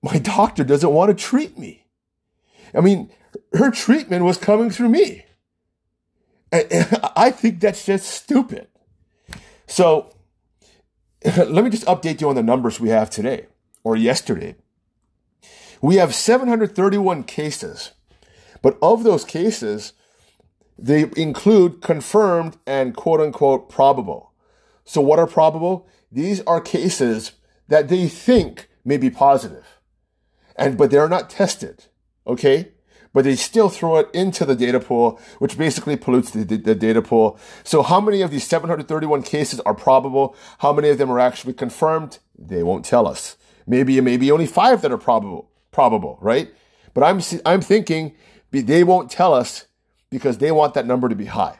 my 0.01 0.17
doctor 0.17 0.63
doesn't 0.63 0.91
want 0.91 1.09
to 1.09 1.24
treat 1.24 1.57
me. 1.57 1.86
I 2.74 2.81
mean, 2.81 3.12
her 3.53 3.71
treatment 3.71 4.25
was 4.25 4.38
coming 4.38 4.69
through 4.69 4.89
me. 4.89 5.25
I 6.51 7.31
think 7.31 7.59
that's 7.59 7.86
just 7.86 8.07
stupid. 8.07 8.67
So 9.67 10.13
let 11.38 11.63
me 11.63 11.69
just 11.69 11.86
update 11.86 12.21
you 12.21 12.29
on 12.29 12.36
the 12.36 12.43
numbers 12.43 12.79
we 12.79 12.89
have 12.89 13.09
today 13.09 13.48
or 13.83 13.95
yesterday. 13.95 14.55
We 15.81 15.95
have 15.95 16.13
731 16.13 17.24
cases, 17.24 17.91
but 18.62 18.77
of 18.81 19.03
those 19.03 19.24
cases, 19.24 19.93
they 20.81 21.09
include 21.17 21.81
confirmed 21.81 22.57
and 22.65 22.95
quote 22.95 23.19
unquote 23.19 23.69
probable. 23.69 24.33
So 24.86 25.01
what 25.01 25.19
are 25.19 25.27
probable? 25.27 25.88
These 26.12 26.41
are 26.41 26.62
cases 26.62 27.33
that 27.67 27.89
they 27.89 28.07
think 28.07 28.69
may 28.83 28.98
be. 28.98 29.15
And, 30.55 30.77
but 30.77 30.91
they're 30.91 31.09
not 31.09 31.29
tested. 31.29 31.86
Okay. 32.25 32.69
But 33.13 33.24
they 33.24 33.36
still 33.36 33.69
throw 33.69 33.98
it 33.98 34.09
into 34.13 34.45
the 34.45 34.55
data 34.55 34.79
pool, 34.79 35.19
which 35.39 35.57
basically 35.57 35.95
pollutes 35.95 36.31
the, 36.31 36.43
the, 36.43 36.75
data 36.75 37.01
pool. 37.01 37.39
So 37.63 37.81
how 37.81 38.00
many 38.00 38.21
of 38.21 38.29
these 38.29 38.48
731 38.48 39.24
cases 39.24 39.59
are 39.62 39.74
probable? 39.74 40.36
How 40.59 40.74
many 40.74 40.89
of 40.89 41.00
them 41.00 41.12
are 41.12 41.19
actually 41.19 41.53
confirmed? 41.53 42.19
They 42.38 42.62
won't 42.62 42.86
tell 42.86 43.07
us. 43.07 43.36
Maybe, 43.65 44.00
maybe 44.01 44.31
only 44.31 44.45
five 44.45 44.81
that 44.83 44.91
are 44.91 44.98
probable, 44.98 45.50
probable, 45.71 46.19
right? 46.21 46.53
But 46.93 47.03
I'm, 47.03 47.21
I'm 47.45 47.62
thinking 47.62 48.15
they 48.51 48.83
won't 48.83 49.09
tell 49.09 49.33
us 49.33 49.65
because 50.10 50.38
they 50.38 50.51
want 50.51 50.74
that 50.74 50.86
number 50.86 51.10
to 51.10 51.16
be 51.16 51.25
high. 51.25 51.60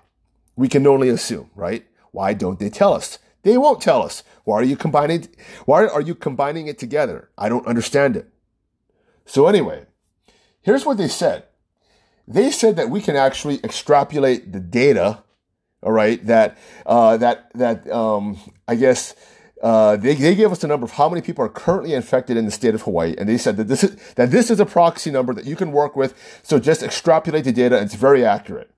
We 0.56 0.68
can 0.68 0.86
only 0.88 1.10
assume, 1.10 1.50
right? 1.56 1.86
Why 2.12 2.34
don't 2.34 2.60
they 2.60 2.70
tell 2.70 2.94
us? 2.94 3.20
They 3.44 3.58
won't 3.58 3.82
tell 3.82 4.02
us. 4.04 4.24
Why 4.44 4.58
are 4.58 4.64
you 4.64 4.76
combining, 4.76 5.28
why 5.66 5.88
are 5.88 6.02
you 6.02 6.16
combining 6.16 6.68
it 6.68 6.78
together? 6.78 7.30
I 7.38 7.50
don't 7.50 7.68
understand 7.68 8.18
it. 8.18 8.28
So 9.26 9.48
anyway, 9.48 9.86
here's 10.62 10.86
what 10.86 10.98
they 10.98 11.08
said. 11.08 11.46
They 12.28 12.52
said 12.52 12.76
that 12.76 12.90
we 12.90 13.02
can 13.02 13.16
actually 13.16 13.60
extrapolate 13.64 14.52
the 14.52 14.60
data, 14.60 15.24
all 15.82 15.92
right, 15.92 16.24
that, 16.26 16.58
uh, 16.86 17.18
that, 17.18 17.52
that, 17.56 17.90
um, 17.90 18.38
I 18.68 18.76
guess, 18.76 19.16
uh, 19.62 19.98
they, 19.98 20.16
they 20.16 20.36
gave 20.36 20.52
us 20.52 20.64
a 20.64 20.68
number 20.68 20.86
of 20.86 20.92
how 20.92 21.10
many 21.10 21.22
people 21.22 21.44
are 21.44 21.50
currently 21.50 21.94
infected 21.94 22.38
in 22.38 22.46
the 22.46 22.52
state 22.52 22.74
of 22.74 22.84
Hawaii, 22.84 23.14
and 23.18 23.28
they 23.28 23.38
said 23.38 23.58
that 23.58 23.68
this 23.68 23.84
is 23.84 23.96
that 24.14 24.32
this 24.32 24.50
is 24.50 24.60
a 24.60 24.66
proxy 24.66 25.12
number 25.12 25.34
that 25.34 25.46
you 25.46 25.56
can 25.56 25.72
work 25.72 25.96
with. 25.96 26.16
So 26.44 26.60
just 26.60 26.82
extrapolate 26.82 27.44
the 27.44 27.52
data, 27.52 27.80
it's 27.82 27.96
very 27.96 28.26
accurate. 28.26 28.72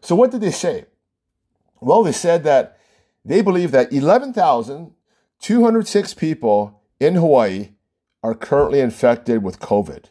So 0.00 0.14
what 0.14 0.30
did 0.30 0.42
they 0.42 0.50
say? 0.50 0.84
Well, 1.80 2.02
they 2.02 2.12
said 2.12 2.44
that 2.44 2.78
they 3.24 3.40
believe 3.40 3.70
that 3.72 3.92
11,206 3.92 6.14
people 6.14 6.82
in 7.00 7.14
Hawaii 7.14 7.70
are 8.22 8.34
currently 8.34 8.80
infected 8.80 9.42
with 9.42 9.60
COVID. 9.60 10.04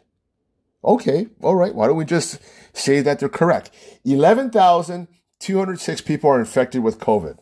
Okay, 0.84 1.28
all 1.42 1.56
right. 1.56 1.74
Why 1.74 1.86
don't 1.86 1.96
we 1.96 2.04
just 2.04 2.38
say 2.72 3.00
that 3.00 3.18
they're 3.18 3.28
correct? 3.28 3.70
11,206 4.04 6.00
people 6.02 6.30
are 6.30 6.40
infected 6.40 6.82
with 6.82 6.98
COVID. 6.98 7.38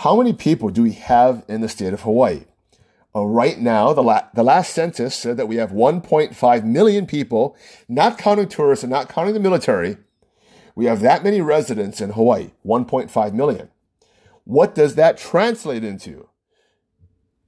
How 0.00 0.14
many 0.14 0.34
people 0.34 0.68
do 0.68 0.82
we 0.82 0.92
have 0.92 1.42
in 1.48 1.62
the 1.62 1.70
state 1.70 1.94
of 1.94 2.02
Hawaii? 2.02 2.44
Uh, 3.14 3.24
right 3.24 3.58
now, 3.58 3.94
the, 3.94 4.02
la- 4.02 4.28
the 4.34 4.42
last 4.42 4.74
census 4.74 5.14
said 5.14 5.38
that 5.38 5.48
we 5.48 5.56
have 5.56 5.70
1.5 5.70 6.64
million 6.64 7.06
people, 7.06 7.56
not 7.88 8.18
counting 8.18 8.46
tourists 8.46 8.82
and 8.82 8.92
not 8.92 9.08
counting 9.08 9.32
the 9.32 9.40
military. 9.40 9.96
We 10.74 10.84
have 10.84 11.00
that 11.00 11.24
many 11.24 11.40
residents 11.40 12.02
in 12.02 12.10
Hawaii, 12.10 12.50
1.5 12.66 13.32
million. 13.32 13.70
What 14.44 14.74
does 14.74 14.96
that 14.96 15.16
translate 15.16 15.82
into? 15.82 16.28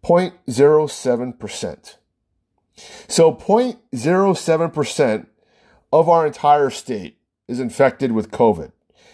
0.07%. 0.02 1.97
So 3.09 3.35
0.07% 3.35 5.26
of 5.93 6.09
our 6.09 6.26
entire 6.26 6.71
state 6.71 7.19
is 7.47 7.61
infected 7.61 8.12
with 8.12 8.31
COVID. 8.31 8.73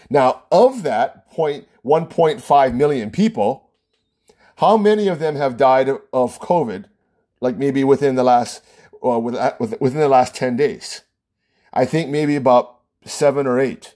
Now, 0.08 0.44
of 0.52 0.84
that 0.84 1.28
point, 1.32 1.66
1.5 1.84 2.74
million 2.74 3.10
people, 3.10 3.70
how 4.56 4.76
many 4.76 5.08
of 5.08 5.18
them 5.18 5.36
have 5.36 5.56
died 5.56 5.88
of 5.88 6.40
COVID? 6.40 6.86
Like 7.40 7.56
maybe 7.56 7.84
within 7.84 8.14
the 8.14 8.24
last, 8.24 8.62
uh, 9.02 9.18
within 9.18 10.00
the 10.00 10.08
last 10.08 10.34
10 10.34 10.56
days. 10.56 11.02
I 11.72 11.84
think 11.84 12.08
maybe 12.08 12.36
about 12.36 12.78
seven 13.04 13.46
or 13.46 13.58
eight. 13.58 13.94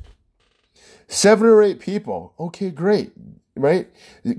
Seven 1.06 1.46
or 1.46 1.62
eight 1.62 1.80
people. 1.80 2.34
Okay, 2.38 2.70
great. 2.70 3.12
Right? 3.56 3.88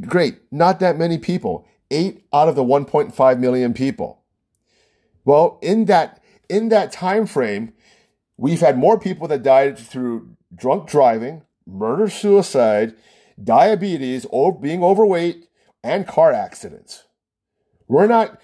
Great. 0.02 0.40
Not 0.52 0.80
that 0.82 0.98
many 0.98 1.18
people. 1.18 1.68
Eight 1.90 2.26
out 2.32 2.48
of 2.48 2.56
the 2.56 2.64
1.5 2.64 3.40
million 3.40 3.74
people. 3.74 4.22
Well, 5.26 5.58
in 5.62 5.86
that, 5.86 6.22
in 6.50 6.70
that 6.70 6.92
time 6.92 7.26
frame, 7.26 7.74
we've 8.38 8.62
had 8.62 8.78
more 8.78 9.00
people 9.00 9.28
that 9.30 9.42
died 9.42 9.78
through 9.78 10.36
drunk 10.56 10.88
driving, 10.88 11.44
murder, 11.66 12.10
suicide, 12.10 12.96
diabetes, 13.44 14.26
being 14.62 14.84
overweight, 14.84 15.48
and 15.84 16.08
car 16.08 16.34
accidents. 16.34 17.06
We're 17.88 18.08
not 18.08 18.40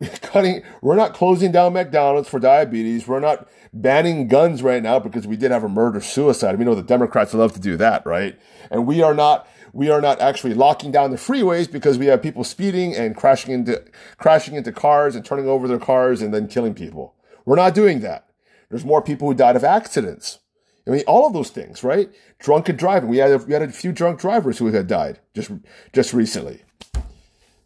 cutting, 0.22 0.62
we're 0.82 0.96
not 0.96 1.14
closing 1.14 1.52
down 1.52 1.72
McDonald's 1.72 2.28
for 2.28 2.40
diabetes. 2.40 3.06
We're 3.06 3.20
not 3.20 3.48
banning 3.72 4.28
guns 4.28 4.62
right 4.62 4.82
now 4.82 4.98
because 4.98 5.26
we 5.26 5.36
did 5.36 5.50
have 5.50 5.64
a 5.64 5.68
murder 5.68 6.00
suicide. 6.00 6.58
We 6.58 6.64
know 6.64 6.74
the 6.74 6.82
Democrats 6.82 7.34
love 7.34 7.52
to 7.54 7.60
do 7.60 7.76
that, 7.76 8.04
right? 8.06 8.38
And 8.70 8.86
we 8.86 9.02
are 9.02 9.14
not, 9.14 9.48
we 9.72 9.90
are 9.90 10.00
not 10.00 10.20
actually 10.20 10.54
locking 10.54 10.90
down 10.90 11.10
the 11.10 11.16
freeways 11.16 11.70
because 11.70 11.98
we 11.98 12.06
have 12.06 12.22
people 12.22 12.44
speeding 12.44 12.94
and 12.94 13.16
crashing 13.16 13.52
into, 13.54 13.84
crashing 14.18 14.54
into 14.54 14.72
cars 14.72 15.14
and 15.14 15.24
turning 15.24 15.46
over 15.46 15.68
their 15.68 15.78
cars 15.78 16.22
and 16.22 16.32
then 16.32 16.48
killing 16.48 16.74
people. 16.74 17.14
We're 17.44 17.56
not 17.56 17.74
doing 17.74 18.00
that. 18.00 18.28
There's 18.70 18.84
more 18.84 19.02
people 19.02 19.28
who 19.28 19.34
died 19.34 19.56
of 19.56 19.64
accidents. 19.64 20.40
I 20.88 20.92
mean, 20.92 21.04
all 21.06 21.26
of 21.26 21.34
those 21.34 21.50
things, 21.50 21.84
right? 21.84 22.10
Drunken 22.38 22.76
driving. 22.76 23.10
We 23.10 23.18
had 23.18 23.30
a, 23.30 23.38
we 23.38 23.52
had 23.52 23.62
a 23.62 23.70
few 23.70 23.92
drunk 23.92 24.20
drivers 24.20 24.58
who 24.58 24.66
had 24.68 24.86
died 24.86 25.20
just 25.34 25.50
just 25.92 26.14
recently. 26.14 26.62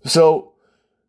So 0.05 0.55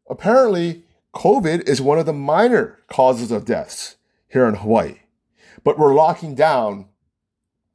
apparently, 0.08 0.84
COVID 1.16 1.68
is 1.68 1.82
one 1.82 1.98
of 1.98 2.06
the 2.06 2.14
minor 2.14 2.80
causes 2.88 3.32
of 3.32 3.46
deaths 3.46 3.96
here 4.28 4.48
in 4.48 4.56
Hawaii, 4.56 5.00
but 5.64 5.80
we're 5.80 5.96
locking 5.96 6.36
down 6.36 6.88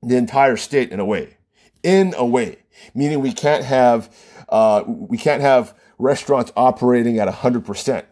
the 0.03 0.17
entire 0.17 0.57
state 0.57 0.93
in 0.93 1.01
a 1.01 1.05
way, 1.05 1.39
in 1.83 2.15
a 2.17 2.25
way, 2.25 2.59
meaning 2.95 3.21
we 3.21 3.33
can't 3.33 3.65
have 3.65 4.15
uh, 4.49 4.85
we 4.87 5.19
can't 5.19 5.43
have 5.43 5.75
restaurants 5.99 6.53
operating 6.57 7.19
at 7.19 7.29
hundred 7.29 7.65
percent, 7.65 8.07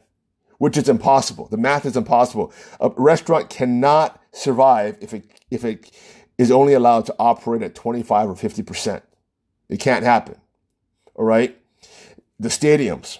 which 0.58 0.76
is 0.76 0.88
impossible. 0.88 1.46
The 1.48 1.56
math 1.56 1.86
is 1.86 1.96
impossible. 1.96 2.52
A 2.80 2.90
restaurant 2.96 3.48
cannot 3.48 4.20
survive 4.32 4.98
if 5.00 5.14
it 5.14 5.24
if 5.50 5.64
it 5.64 5.90
is 6.38 6.50
only 6.50 6.74
allowed 6.74 7.06
to 7.06 7.14
operate 7.18 7.62
at 7.62 7.74
25 7.74 8.30
or 8.30 8.34
50%. 8.34 9.02
It 9.68 9.80
can't 9.80 10.04
happen. 10.04 10.36
All 11.14 11.24
right. 11.24 11.56
The 12.38 12.48
stadiums, 12.48 13.18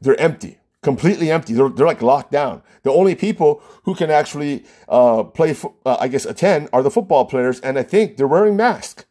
they're 0.00 0.20
empty, 0.20 0.58
completely 0.82 1.30
empty. 1.30 1.54
They're, 1.54 1.68
they're 1.68 1.86
like 1.86 2.02
locked 2.02 2.32
down. 2.32 2.62
The 2.82 2.90
only 2.90 3.14
people 3.14 3.62
who 3.84 3.94
can 3.94 4.10
actually 4.10 4.64
uh, 4.88 5.22
play, 5.22 5.54
uh, 5.86 5.96
I 6.00 6.08
guess, 6.08 6.24
attend 6.24 6.68
are 6.72 6.82
the 6.82 6.90
football 6.90 7.26
players. 7.26 7.60
And 7.60 7.78
I 7.78 7.84
think 7.84 8.16
they're 8.16 8.26
wearing 8.26 8.56
masks, 8.56 9.04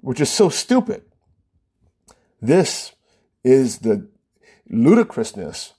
which 0.00 0.20
is 0.20 0.30
so 0.30 0.48
stupid. 0.48 1.02
This 2.40 2.92
is 3.44 3.78
the 3.78 4.08
ludicrousness 4.68 5.74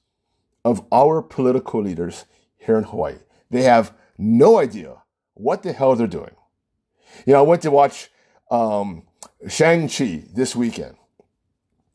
of 0.64 0.86
our 0.92 1.22
political 1.22 1.82
leaders 1.82 2.26
here 2.58 2.78
in 2.78 2.84
Hawaii. 2.84 3.20
They 3.50 3.64
have 3.64 3.94
no 4.18 4.60
idea 4.60 5.04
what 5.34 5.64
the 5.64 5.74
hell 5.74 5.96
they're 5.96 6.08
doing. 6.08 6.36
You 7.26 7.34
know, 7.34 7.40
I 7.40 7.42
went 7.44 7.62
to 7.64 7.72
watch 7.72 8.10
um, 8.52 9.04
Shang-Chi 9.48 10.24
this 10.34 10.56
weekend. 10.56 10.96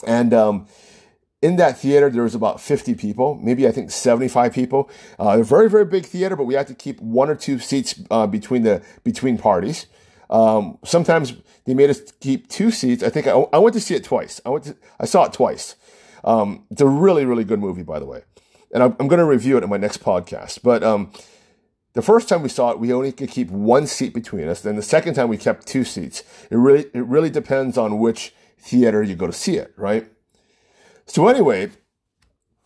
And 0.06 0.34
um, 0.34 0.66
in 1.40 1.56
that 1.56 1.78
theater, 1.78 2.10
there 2.10 2.22
was 2.22 2.34
about 2.34 2.60
50 2.60 2.94
people, 2.94 3.34
maybe 3.34 3.66
I 3.66 3.72
think 3.72 3.90
75 3.90 4.52
people. 4.52 4.90
Uh, 5.18 5.38
a 5.40 5.44
very, 5.44 5.68
very 5.68 5.84
big 5.84 6.06
theater, 6.06 6.36
but 6.36 6.44
we 6.44 6.54
had 6.54 6.66
to 6.68 6.74
keep 6.74 7.00
one 7.00 7.28
or 7.28 7.34
two 7.34 7.58
seats 7.58 8.00
uh, 8.10 8.26
between 8.26 8.62
the 8.62 8.82
between 9.04 9.38
parties. 9.38 9.86
Um, 10.30 10.78
sometimes 10.84 11.34
they 11.66 11.74
made 11.74 11.90
us 11.90 12.00
keep 12.20 12.48
two 12.48 12.70
seats. 12.70 13.02
I 13.02 13.10
think 13.10 13.26
I, 13.26 13.32
I, 13.32 13.58
went 13.58 13.74
to 13.74 13.80
see 13.80 13.94
it 13.94 14.02
twice. 14.02 14.40
I 14.46 14.48
went 14.48 14.64
to, 14.64 14.76
I 14.98 15.04
saw 15.04 15.24
it 15.24 15.32
twice. 15.34 15.76
Um, 16.24 16.64
it's 16.70 16.80
a 16.80 16.86
really, 16.86 17.26
really 17.26 17.44
good 17.44 17.60
movie, 17.60 17.82
by 17.82 17.98
the 17.98 18.06
way. 18.06 18.22
And 18.72 18.82
I'm, 18.82 18.96
I'm 18.98 19.08
going 19.08 19.18
to 19.18 19.26
review 19.26 19.58
it 19.58 19.64
in 19.64 19.68
my 19.68 19.76
next 19.76 20.02
podcast. 20.02 20.60
But 20.62 20.82
um, 20.82 21.12
the 21.94 22.02
first 22.02 22.28
time 22.28 22.42
we 22.42 22.48
saw 22.48 22.70
it, 22.70 22.78
we 22.78 22.92
only 22.92 23.12
could 23.12 23.30
keep 23.30 23.50
one 23.50 23.86
seat 23.86 24.14
between 24.14 24.48
us. 24.48 24.60
Then 24.60 24.76
the 24.76 24.82
second 24.82 25.14
time 25.14 25.28
we 25.28 25.36
kept 25.36 25.66
two 25.66 25.84
seats. 25.84 26.22
It 26.50 26.56
really, 26.56 26.86
it 26.94 27.04
really 27.04 27.30
depends 27.30 27.76
on 27.76 27.98
which 27.98 28.34
theater 28.58 29.02
you 29.02 29.14
go 29.14 29.26
to 29.26 29.32
see 29.32 29.56
it, 29.56 29.74
right? 29.76 30.10
So 31.06 31.28
anyway, 31.28 31.70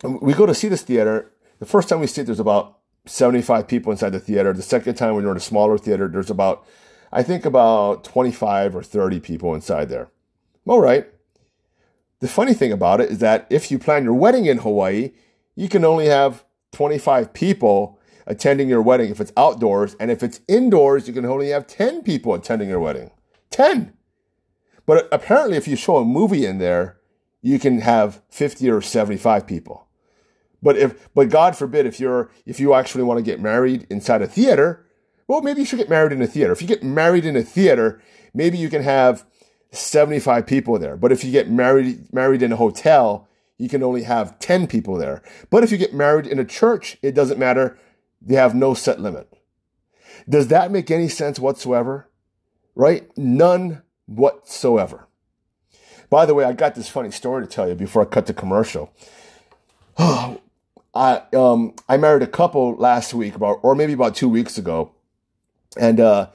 we 0.02 0.32
go 0.34 0.46
to 0.46 0.54
see 0.54 0.68
this 0.68 0.82
theater. 0.82 1.32
The 1.58 1.66
first 1.66 1.88
time 1.88 2.00
we 2.00 2.06
see 2.06 2.22
it, 2.22 2.26
there's 2.26 2.38
about 2.38 2.78
75 3.06 3.66
people 3.66 3.90
inside 3.90 4.10
the 4.10 4.20
theater. 4.20 4.52
The 4.52 4.62
second 4.62 4.94
time 4.94 5.16
we 5.16 5.24
were 5.24 5.30
in 5.30 5.36
a 5.36 5.40
smaller 5.40 5.78
theater, 5.78 6.06
there's 6.06 6.30
about, 6.30 6.66
I 7.12 7.22
think 7.22 7.44
about 7.44 8.04
25 8.04 8.76
or 8.76 8.82
30 8.82 9.20
people 9.20 9.54
inside 9.54 9.88
there. 9.88 10.08
All 10.66 10.80
right. 10.80 11.08
The 12.20 12.28
funny 12.28 12.54
thing 12.54 12.72
about 12.72 13.00
it 13.00 13.10
is 13.10 13.18
that 13.18 13.46
if 13.50 13.70
you 13.70 13.78
plan 13.78 14.04
your 14.04 14.14
wedding 14.14 14.46
in 14.46 14.58
Hawaii, 14.58 15.12
you 15.54 15.68
can 15.68 15.84
only 15.84 16.06
have 16.06 16.44
25 16.72 17.32
people 17.32 17.98
attending 18.26 18.68
your 18.68 18.82
wedding 18.82 19.10
if 19.10 19.20
it's 19.20 19.32
outdoors. 19.36 19.96
And 20.00 20.10
if 20.10 20.22
it's 20.22 20.40
indoors, 20.48 21.06
you 21.06 21.14
can 21.14 21.24
only 21.24 21.50
have 21.50 21.66
10 21.66 22.02
people 22.02 22.34
attending 22.34 22.68
your 22.68 22.80
wedding. 22.80 23.10
10. 23.50 23.92
But 24.84 25.08
apparently, 25.10 25.56
if 25.56 25.66
you 25.66 25.76
show 25.76 25.96
a 25.96 26.04
movie 26.04 26.46
in 26.46 26.58
there, 26.58 26.98
you 27.42 27.58
can 27.58 27.80
have 27.80 28.22
50 28.30 28.70
or 28.70 28.80
75 28.80 29.46
people. 29.46 29.86
But 30.62 30.76
if, 30.76 31.12
but 31.14 31.28
God 31.28 31.56
forbid, 31.56 31.86
if 31.86 32.00
you're, 32.00 32.30
if 32.44 32.58
you 32.58 32.74
actually 32.74 33.04
want 33.04 33.18
to 33.18 33.22
get 33.22 33.40
married 33.40 33.86
inside 33.90 34.22
a 34.22 34.26
theater, 34.26 34.86
well, 35.28 35.42
maybe 35.42 35.60
you 35.60 35.66
should 35.66 35.78
get 35.78 35.88
married 35.90 36.12
in 36.12 36.22
a 36.22 36.26
theater. 36.26 36.52
If 36.52 36.62
you 36.62 36.68
get 36.68 36.82
married 36.82 37.24
in 37.24 37.36
a 37.36 37.42
theater, 37.42 38.00
maybe 38.32 38.58
you 38.58 38.68
can 38.68 38.82
have 38.82 39.24
75 39.72 40.46
people 40.46 40.78
there. 40.78 40.96
But 40.96 41.12
if 41.12 41.24
you 41.24 41.32
get 41.32 41.50
married, 41.50 42.12
married 42.12 42.42
in 42.42 42.52
a 42.52 42.56
hotel, 42.56 43.28
you 43.58 43.68
can 43.68 43.82
only 43.82 44.02
have 44.04 44.38
10 44.38 44.66
people 44.66 44.96
there. 44.96 45.22
But 45.50 45.64
if 45.64 45.72
you 45.72 45.78
get 45.78 45.94
married 45.94 46.26
in 46.26 46.38
a 46.38 46.44
church, 46.44 46.98
it 47.02 47.14
doesn't 47.14 47.38
matter. 47.38 47.78
They 48.26 48.34
have 48.34 48.54
no 48.54 48.74
set 48.74 49.00
limit. 49.00 49.32
Does 50.28 50.48
that 50.48 50.72
make 50.72 50.90
any 50.90 51.08
sense 51.08 51.38
whatsoever? 51.38 52.08
Right? 52.74 53.16
None 53.16 53.82
whatsoever. 54.06 55.06
By 56.10 56.26
the 56.26 56.34
way, 56.34 56.44
I 56.44 56.52
got 56.52 56.74
this 56.74 56.88
funny 56.88 57.10
story 57.10 57.42
to 57.42 57.48
tell 57.48 57.68
you 57.68 57.74
before 57.74 58.02
I 58.02 58.04
cut 58.06 58.26
the 58.26 58.34
commercial. 58.34 58.92
I 59.98 61.22
um 61.34 61.74
I 61.88 61.96
married 61.98 62.22
a 62.22 62.26
couple 62.26 62.74
last 62.76 63.14
week 63.14 63.34
about 63.34 63.60
or 63.62 63.74
maybe 63.74 63.92
about 63.92 64.14
two 64.14 64.28
weeks 64.28 64.58
ago, 64.58 64.92
and 65.78 66.00
uh, 66.00 66.28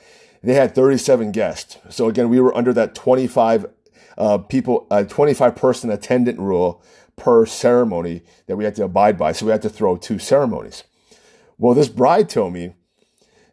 they 0.44 0.54
had 0.54 0.76
37 0.76 1.32
guests. 1.32 1.78
So 1.90 2.08
again, 2.08 2.30
we 2.30 2.40
were 2.40 2.56
under 2.56 2.72
that 2.74 2.96
25 2.96 3.66
uh, 4.18 4.38
people, 4.40 4.88
uh, 4.92 5.04
25 5.04 5.56
person 5.56 5.90
attendant 5.90 6.40
rule 6.40 6.84
per 7.16 7.46
ceremony 7.46 8.22
that 8.48 8.56
we 8.56 8.64
had 8.64 8.76
to 8.76 8.84
abide 8.84 9.18
by. 9.18 9.32
So 9.32 9.46
we 9.46 9.52
had 9.52 9.62
to 9.64 9.70
throw 9.70 9.98
two 9.98 10.20
ceremonies. 10.20 10.84
Well, 11.62 11.75
this 11.75 11.89
bride 11.89 12.27
told 12.27 12.53
me 12.53 12.74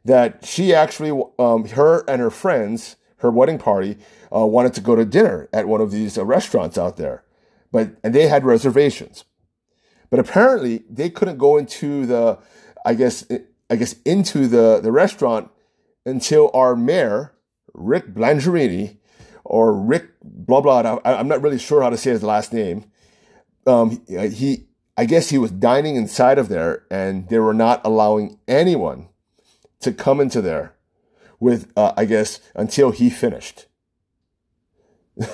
that 0.03 0.43
she 0.43 0.73
actually, 0.73 1.11
um, 1.39 1.69
her 1.69 2.09
and 2.09 2.23
her 2.23 2.31
friends, 2.31 2.97
her 3.19 3.31
wedding 3.31 3.59
party, 3.59 3.99
uh, 4.35 4.47
wanted 4.47 4.73
to 4.75 4.81
go 4.81 4.97
to 4.97 5.05
dinner 5.05 5.47
at 5.53 5.69
one 5.69 5.83
of 5.83 5.91
these 5.91 6.17
uh, 6.17 6.25
restaurants 6.25 6.79
out 6.79 6.97
there, 6.97 7.23
but 7.71 7.91
and 8.03 8.15
they 8.15 8.27
had 8.27 8.47
reservations, 8.47 9.25
but 10.09 10.19
apparently 10.19 10.85
they 10.89 11.11
couldn't 11.11 11.37
go 11.37 11.59
into 11.59 12.07
the, 12.07 12.39
I 12.83 12.95
guess, 12.95 13.27
I 13.69 13.77
guess 13.77 13.95
into 14.07 14.49
the 14.49 14.81
the 14.81 14.91
restaurant 14.91 15.51
until 16.07 16.51
our 16.55 16.75
mayor, 16.75 17.35
Rick 17.75 18.15
Blangirini, 18.15 18.97
or 19.45 19.75
Rick 19.75 20.13
blah 20.23 20.63
blah. 20.63 20.99
I, 21.05 21.21
am 21.21 21.29
not 21.29 21.43
really 21.43 21.59
sure 21.59 21.83
how 21.83 21.91
to 21.91 21.99
say 21.99 22.13
his 22.13 22.23
last 22.23 22.55
name. 22.55 22.87
Um, 23.67 24.03
he, 24.09 24.68
I 24.99 25.05
guess 25.05 25.31
he 25.31 25.39
was 25.39 25.53
dining 25.53 25.95
inside 25.95 26.39
of 26.39 26.49
there, 26.49 26.83
and 26.91 27.29
they 27.29 27.39
were 27.39 27.55
not 27.55 27.81
allowing 27.85 28.41
anyone 28.49 29.07
to 29.79 29.93
come 29.93 30.21
into 30.21 30.43
there 30.43 30.75
with, 31.39 31.71
uh, 31.77 31.93
I 31.97 32.05
guess, 32.05 32.41
until 32.57 32.91
he 32.91 33.09
finished. 33.09 33.67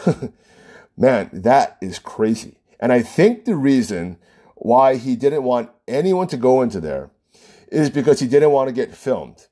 Man, 0.98 1.30
that 1.32 1.78
is 1.80 1.98
crazy. 1.98 2.58
And 2.78 2.92
I 2.92 3.00
think 3.00 3.46
the 3.46 3.56
reason 3.56 4.18
why 4.54 4.96
he 4.96 5.16
didn't 5.16 5.44
want 5.44 5.70
anyone 5.88 6.26
to 6.26 6.36
go 6.36 6.60
into 6.60 6.78
there 6.78 7.10
is 7.68 7.88
because 7.88 8.20
he 8.20 8.28
didn't 8.28 8.50
want 8.50 8.68
to 8.68 8.74
get 8.74 8.94
filmed. 8.94 9.46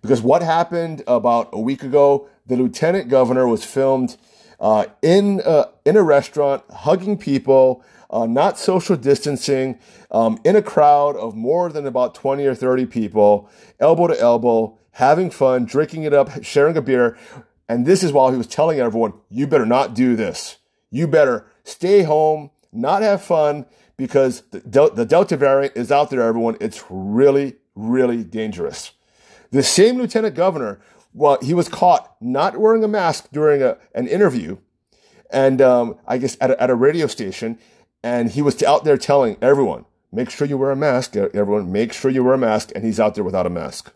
Because 0.00 0.22
what 0.22 0.42
happened 0.42 1.02
about 1.06 1.50
a 1.52 1.60
week 1.60 1.82
ago, 1.82 2.26
the 2.46 2.56
lieutenant 2.56 3.10
governor 3.10 3.46
was 3.46 3.66
filmed 3.66 4.16
uh, 4.58 4.86
in 5.02 5.42
uh, 5.42 5.66
in 5.84 5.96
a 5.96 6.02
restaurant, 6.02 6.62
hugging 6.70 7.18
people, 7.18 7.84
uh, 8.12 8.26
not 8.26 8.58
social 8.58 8.96
distancing, 8.96 9.78
um, 10.10 10.38
in 10.44 10.54
a 10.54 10.62
crowd 10.62 11.16
of 11.16 11.34
more 11.34 11.70
than 11.70 11.86
about 11.86 12.14
twenty 12.14 12.44
or 12.46 12.54
thirty 12.54 12.86
people, 12.86 13.48
elbow 13.80 14.08
to 14.08 14.20
elbow, 14.20 14.78
having 14.92 15.30
fun, 15.30 15.64
drinking 15.64 16.02
it 16.02 16.12
up, 16.12 16.44
sharing 16.44 16.76
a 16.76 16.82
beer, 16.82 17.16
and 17.68 17.86
this 17.86 18.02
is 18.02 18.12
while 18.12 18.30
he 18.30 18.36
was 18.36 18.46
telling 18.46 18.78
everyone, 18.78 19.14
"You 19.30 19.46
better 19.46 19.66
not 19.66 19.94
do 19.94 20.14
this. 20.14 20.58
You 20.90 21.06
better 21.08 21.46
stay 21.64 22.02
home, 22.02 22.50
not 22.72 23.02
have 23.02 23.22
fun." 23.22 23.66
Because 23.98 24.40
the, 24.50 24.60
Del- 24.60 24.90
the 24.90 25.04
Delta 25.04 25.36
variant 25.36 25.76
is 25.76 25.92
out 25.92 26.10
there, 26.10 26.22
everyone. 26.22 26.56
It's 26.60 26.82
really, 26.90 27.56
really 27.76 28.24
dangerous. 28.24 28.92
The 29.52 29.62
same 29.62 29.98
lieutenant 29.98 30.34
governor, 30.34 30.80
well, 31.12 31.38
he 31.40 31.54
was 31.54 31.68
caught 31.68 32.16
not 32.20 32.56
wearing 32.56 32.82
a 32.82 32.88
mask 32.88 33.28
during 33.32 33.62
a, 33.62 33.76
an 33.94 34.08
interview, 34.08 34.56
and 35.30 35.60
um, 35.60 35.98
I 36.06 36.18
guess 36.18 36.36
at 36.40 36.50
a, 36.50 36.60
at 36.60 36.70
a 36.70 36.74
radio 36.74 37.06
station, 37.06 37.58
and 38.02 38.30
he 38.32 38.42
was 38.42 38.62
out 38.62 38.84
there 38.84 38.96
telling 38.96 39.36
everyone, 39.40 39.84
make 40.10 40.30
sure 40.30 40.46
you 40.46 40.58
wear 40.58 40.70
a 40.70 40.76
mask, 40.76 41.16
everyone, 41.16 41.70
make 41.70 41.92
sure 41.92 42.10
you 42.10 42.24
wear 42.24 42.34
a 42.34 42.38
mask, 42.38 42.72
and 42.74 42.84
he's 42.84 43.00
out 43.00 43.14
there 43.14 43.24
without 43.24 43.46
a 43.46 43.50
mask. 43.50 43.92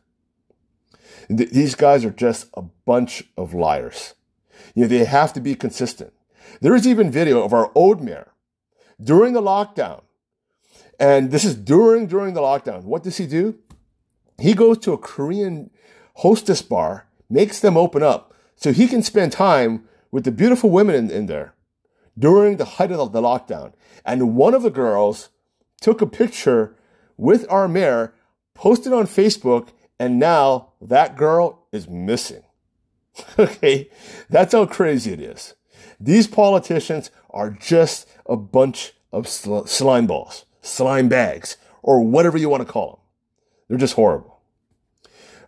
Th- 1.28 1.50
these 1.50 1.74
guys 1.74 2.04
are 2.04 2.10
just 2.10 2.48
a 2.54 2.62
bunch 2.62 3.24
of 3.36 3.52
liars. 3.54 4.14
You 4.74 4.82
know, 4.82 4.88
they 4.88 5.04
have 5.04 5.32
to 5.32 5.40
be 5.40 5.54
consistent. 5.54 6.12
There 6.60 6.74
is 6.74 6.86
even 6.86 7.10
video 7.10 7.42
of 7.42 7.52
our 7.52 7.70
old 7.74 8.02
mayor 8.02 8.32
during 9.02 9.32
the 9.32 9.42
lockdown. 9.42 10.02
And 10.98 11.30
this 11.30 11.44
is 11.44 11.56
during, 11.56 12.06
during 12.06 12.34
the 12.34 12.40
lockdown. 12.40 12.84
What 12.84 13.02
does 13.02 13.18
he 13.18 13.26
do? 13.26 13.58
He 14.38 14.54
goes 14.54 14.78
to 14.78 14.92
a 14.92 14.98
Korean 14.98 15.70
hostess 16.14 16.62
bar, 16.62 17.06
makes 17.28 17.60
them 17.60 17.76
open 17.76 18.02
up 18.02 18.34
so 18.54 18.72
he 18.72 18.86
can 18.86 19.02
spend 19.02 19.32
time 19.32 19.86
with 20.10 20.24
the 20.24 20.30
beautiful 20.30 20.70
women 20.70 20.94
in, 20.94 21.10
in 21.10 21.26
there 21.26 21.54
during 22.18 22.56
the 22.56 22.64
height 22.64 22.92
of 22.92 23.12
the 23.12 23.20
lockdown. 23.20 23.72
And 24.04 24.36
one 24.36 24.54
of 24.54 24.62
the 24.62 24.70
girls 24.70 25.30
took 25.80 26.00
a 26.00 26.06
picture 26.06 26.74
with 27.16 27.46
our 27.50 27.68
mayor, 27.68 28.14
posted 28.54 28.92
on 28.92 29.06
Facebook, 29.06 29.68
and 29.98 30.18
now 30.18 30.72
that 30.80 31.16
girl 31.16 31.66
is 31.72 31.88
missing. 31.88 32.42
okay, 33.38 33.90
that's 34.28 34.52
how 34.52 34.66
crazy 34.66 35.12
it 35.12 35.20
is. 35.20 35.54
These 35.98 36.26
politicians 36.26 37.10
are 37.30 37.50
just 37.50 38.08
a 38.26 38.36
bunch 38.36 38.92
of 39.12 39.26
slime 39.28 40.06
balls, 40.06 40.44
slime 40.60 41.08
bags, 41.08 41.56
or 41.82 42.02
whatever 42.02 42.36
you 42.36 42.48
want 42.48 42.66
to 42.66 42.70
call 42.70 42.90
them. 42.90 43.00
They're 43.68 43.78
just 43.78 43.94
horrible. 43.94 44.40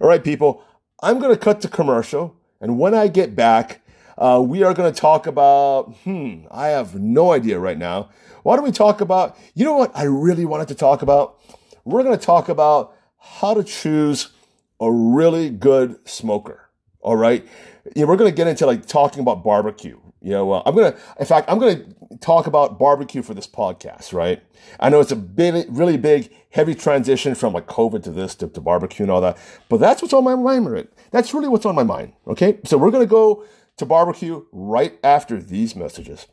All 0.01 0.09
right, 0.09 0.23
people, 0.23 0.63
I'm 1.03 1.19
going 1.19 1.35
to 1.35 1.41
cut 1.41 1.61
to 1.63 1.69
commercial. 1.69 2.37
And 2.61 2.79
when 2.79 2.95
I 2.95 3.09
get 3.09 3.37
back, 3.37 3.83
uh, 4.19 4.43
we 4.45 4.65
are 4.65 4.75
going 4.75 4.93
to 4.93 5.01
talk 5.01 5.27
about, 5.27 5.95
hmm, 6.03 6.41
I 6.51 6.69
have 6.69 6.97
no 6.97 7.33
idea 7.33 7.59
right 7.59 7.79
now. 7.79 8.11
Why 8.43 8.57
don't 8.57 8.65
we 8.65 8.73
talk 8.73 9.01
about, 9.01 9.39
you 9.55 9.65
know 9.65 9.77
what 9.77 9.93
I 9.95 10.05
really 10.05 10.45
wanted 10.45 10.69
to 10.69 10.75
talk 10.75 11.03
about? 11.03 11.39
We're 11.85 12.03
going 12.03 12.19
to 12.19 12.25
talk 12.25 12.49
about 12.49 12.95
how 13.19 13.55
to 13.55 13.63
choose 13.63 14.31
a 14.81 14.91
really 14.91 15.51
good 15.51 15.97
smoker. 16.09 16.69
All 17.01 17.17
right. 17.17 17.47
Yeah, 17.95 18.07
we're 18.07 18.17
going 18.17 18.31
to 18.31 18.37
get 18.37 18.49
into 18.49 18.67
like 18.67 18.87
talking 18.87 19.21
about 19.21 19.45
barbecue. 19.45 20.01
You 20.21 20.33
know, 20.33 20.63
I'm 20.67 20.75
going 20.75 20.93
to, 20.93 20.99
in 21.21 21.27
fact, 21.27 21.49
I'm 21.49 21.61
going 21.61 21.95
to 22.11 22.19
talk 22.19 22.49
about 22.49 22.77
barbecue 22.77 23.23
for 23.23 23.35
this 23.35 23.47
podcast, 23.47 24.13
right? 24.13 24.43
I 24.81 24.89
know 24.89 24.99
it's 24.99 25.13
a 25.13 25.17
big, 25.17 25.67
really 25.69 25.97
big, 25.97 26.35
heavy 26.51 26.75
transition 26.75 27.37
from 27.37 27.53
like 27.53 27.67
COVID 27.67 28.03
to 28.03 28.11
this 28.11 28.35
to, 28.37 28.49
to 28.49 28.61
barbecue 28.61 29.05
and 29.05 29.13
all 29.13 29.21
that, 29.21 29.39
but 29.69 29.79
that's 29.79 30.03
what's 30.03 30.13
on 30.13 30.25
my 30.25 30.35
mind, 30.35 30.71
right? 30.71 30.89
That's 31.13 31.33
really 31.33 31.49
what's 31.49 31.67
on 31.67 31.77
my 31.77 31.85
mind. 31.85 32.15
Okay. 32.27 32.59
So 32.65 32.77
we're 32.79 32.91
going 32.91 33.07
to 33.07 33.11
go 33.11 33.45
to 33.79 33.87
barbecue 33.87 34.45
right 34.53 34.99
after 35.03 35.41
these 35.41 35.75
messages. 35.75 36.27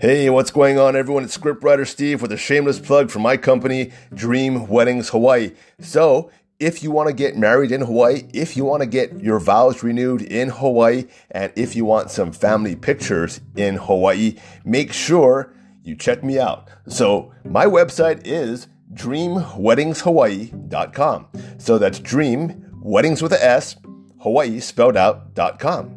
Hey, 0.00 0.30
what's 0.30 0.52
going 0.52 0.78
on, 0.78 0.94
everyone? 0.94 1.24
It's 1.24 1.36
scriptwriter 1.36 1.84
Steve 1.84 2.22
with 2.22 2.30
a 2.30 2.36
shameless 2.36 2.78
plug 2.78 3.10
for 3.10 3.18
my 3.18 3.36
company, 3.36 3.90
Dream 4.14 4.68
Weddings 4.68 5.08
Hawaii. 5.08 5.50
So, 5.80 6.30
if 6.60 6.84
you 6.84 6.92
want 6.92 7.08
to 7.08 7.12
get 7.12 7.36
married 7.36 7.72
in 7.72 7.80
Hawaii, 7.80 8.28
if 8.32 8.56
you 8.56 8.64
want 8.64 8.82
to 8.82 8.88
get 8.88 9.20
your 9.20 9.40
vows 9.40 9.82
renewed 9.82 10.22
in 10.22 10.50
Hawaii, 10.50 11.06
and 11.32 11.52
if 11.56 11.74
you 11.74 11.84
want 11.84 12.12
some 12.12 12.30
family 12.30 12.76
pictures 12.76 13.40
in 13.56 13.74
Hawaii, 13.74 14.36
make 14.64 14.92
sure 14.92 15.52
you 15.82 15.96
check 15.96 16.22
me 16.22 16.38
out. 16.38 16.68
So, 16.86 17.32
my 17.44 17.66
website 17.66 18.20
is 18.24 18.68
dreamweddingshawaii.com. 18.92 21.26
So 21.58 21.78
that's 21.78 21.98
dream, 21.98 22.66
weddings 22.82 23.22
with 23.22 23.32
a 23.32 23.44
S, 23.44 23.76
Hawaii 24.20 24.60
spelled 24.60 24.96
out.com. 24.96 25.94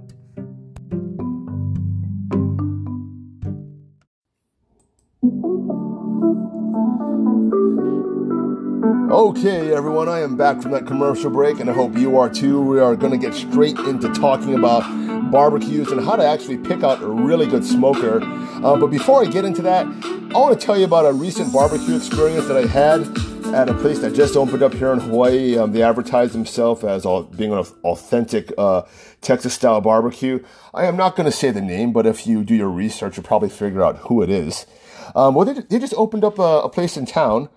Okay, 9.11 9.73
everyone, 9.73 10.07
I 10.07 10.21
am 10.21 10.37
back 10.37 10.61
from 10.61 10.71
that 10.71 10.87
commercial 10.87 11.29
break, 11.29 11.59
and 11.59 11.69
I 11.69 11.73
hope 11.73 11.97
you 11.97 12.17
are 12.17 12.29
too. 12.29 12.61
We 12.61 12.79
are 12.79 12.95
going 12.95 13.11
to 13.11 13.17
get 13.17 13.33
straight 13.33 13.77
into 13.79 14.09
talking 14.13 14.55
about 14.55 14.83
barbecues 15.29 15.91
and 15.91 16.03
how 16.03 16.15
to 16.15 16.25
actually 16.25 16.57
pick 16.57 16.81
out 16.81 17.01
a 17.01 17.07
really 17.07 17.45
good 17.45 17.65
smoker. 17.65 18.21
Uh, 18.63 18.77
but 18.77 18.87
before 18.87 19.21
I 19.21 19.25
get 19.25 19.45
into 19.45 19.61
that, 19.63 19.85
I 19.85 20.37
want 20.37 20.59
to 20.59 20.65
tell 20.65 20.77
you 20.77 20.85
about 20.85 21.05
a 21.05 21.13
recent 21.13 21.51
barbecue 21.51 21.95
experience 21.95 22.47
that 22.47 22.57
I 22.57 22.65
had 22.67 23.01
at 23.53 23.69
a 23.69 23.73
place 23.73 23.99
that 23.99 24.13
just 24.13 24.35
opened 24.35 24.63
up 24.63 24.73
here 24.73 24.93
in 24.93 24.99
Hawaii. 24.99 25.57
Um, 25.57 25.71
they 25.71 25.81
advertised 25.81 26.33
themselves 26.33 26.83
as 26.83 27.05
all, 27.05 27.23
being 27.23 27.51
an 27.51 27.65
authentic 27.83 28.53
uh, 28.57 28.83
Texas 29.21 29.53
style 29.53 29.81
barbecue. 29.81 30.43
I 30.73 30.85
am 30.85 30.95
not 30.95 31.15
going 31.15 31.25
to 31.25 31.35
say 31.35 31.51
the 31.51 31.61
name, 31.61 31.91
but 31.91 32.05
if 32.05 32.25
you 32.27 32.43
do 32.43 32.55
your 32.55 32.69
research, 32.69 33.17
you'll 33.17 33.25
probably 33.25 33.49
figure 33.49 33.83
out 33.83 33.97
who 33.97 34.21
it 34.21 34.29
is. 34.29 34.65
Um, 35.15 35.35
well, 35.35 35.45
they, 35.45 35.61
they 35.61 35.79
just 35.79 35.93
opened 35.95 36.23
up 36.23 36.39
a, 36.39 36.61
a 36.61 36.69
place 36.69 36.95
in 36.95 37.05
town 37.05 37.49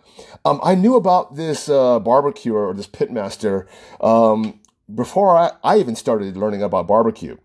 um, 0.44 0.60
I 0.62 0.74
knew 0.74 0.96
about 0.96 1.36
this 1.36 1.68
uh, 1.68 1.98
barbecue 2.00 2.54
or 2.54 2.74
this 2.74 2.86
pitmaster 2.86 3.66
um, 4.00 4.60
before 4.94 5.36
I, 5.36 5.52
I 5.62 5.78
even 5.78 5.96
started 5.96 6.36
learning 6.36 6.62
about 6.62 6.86
barbecue. 6.86 7.36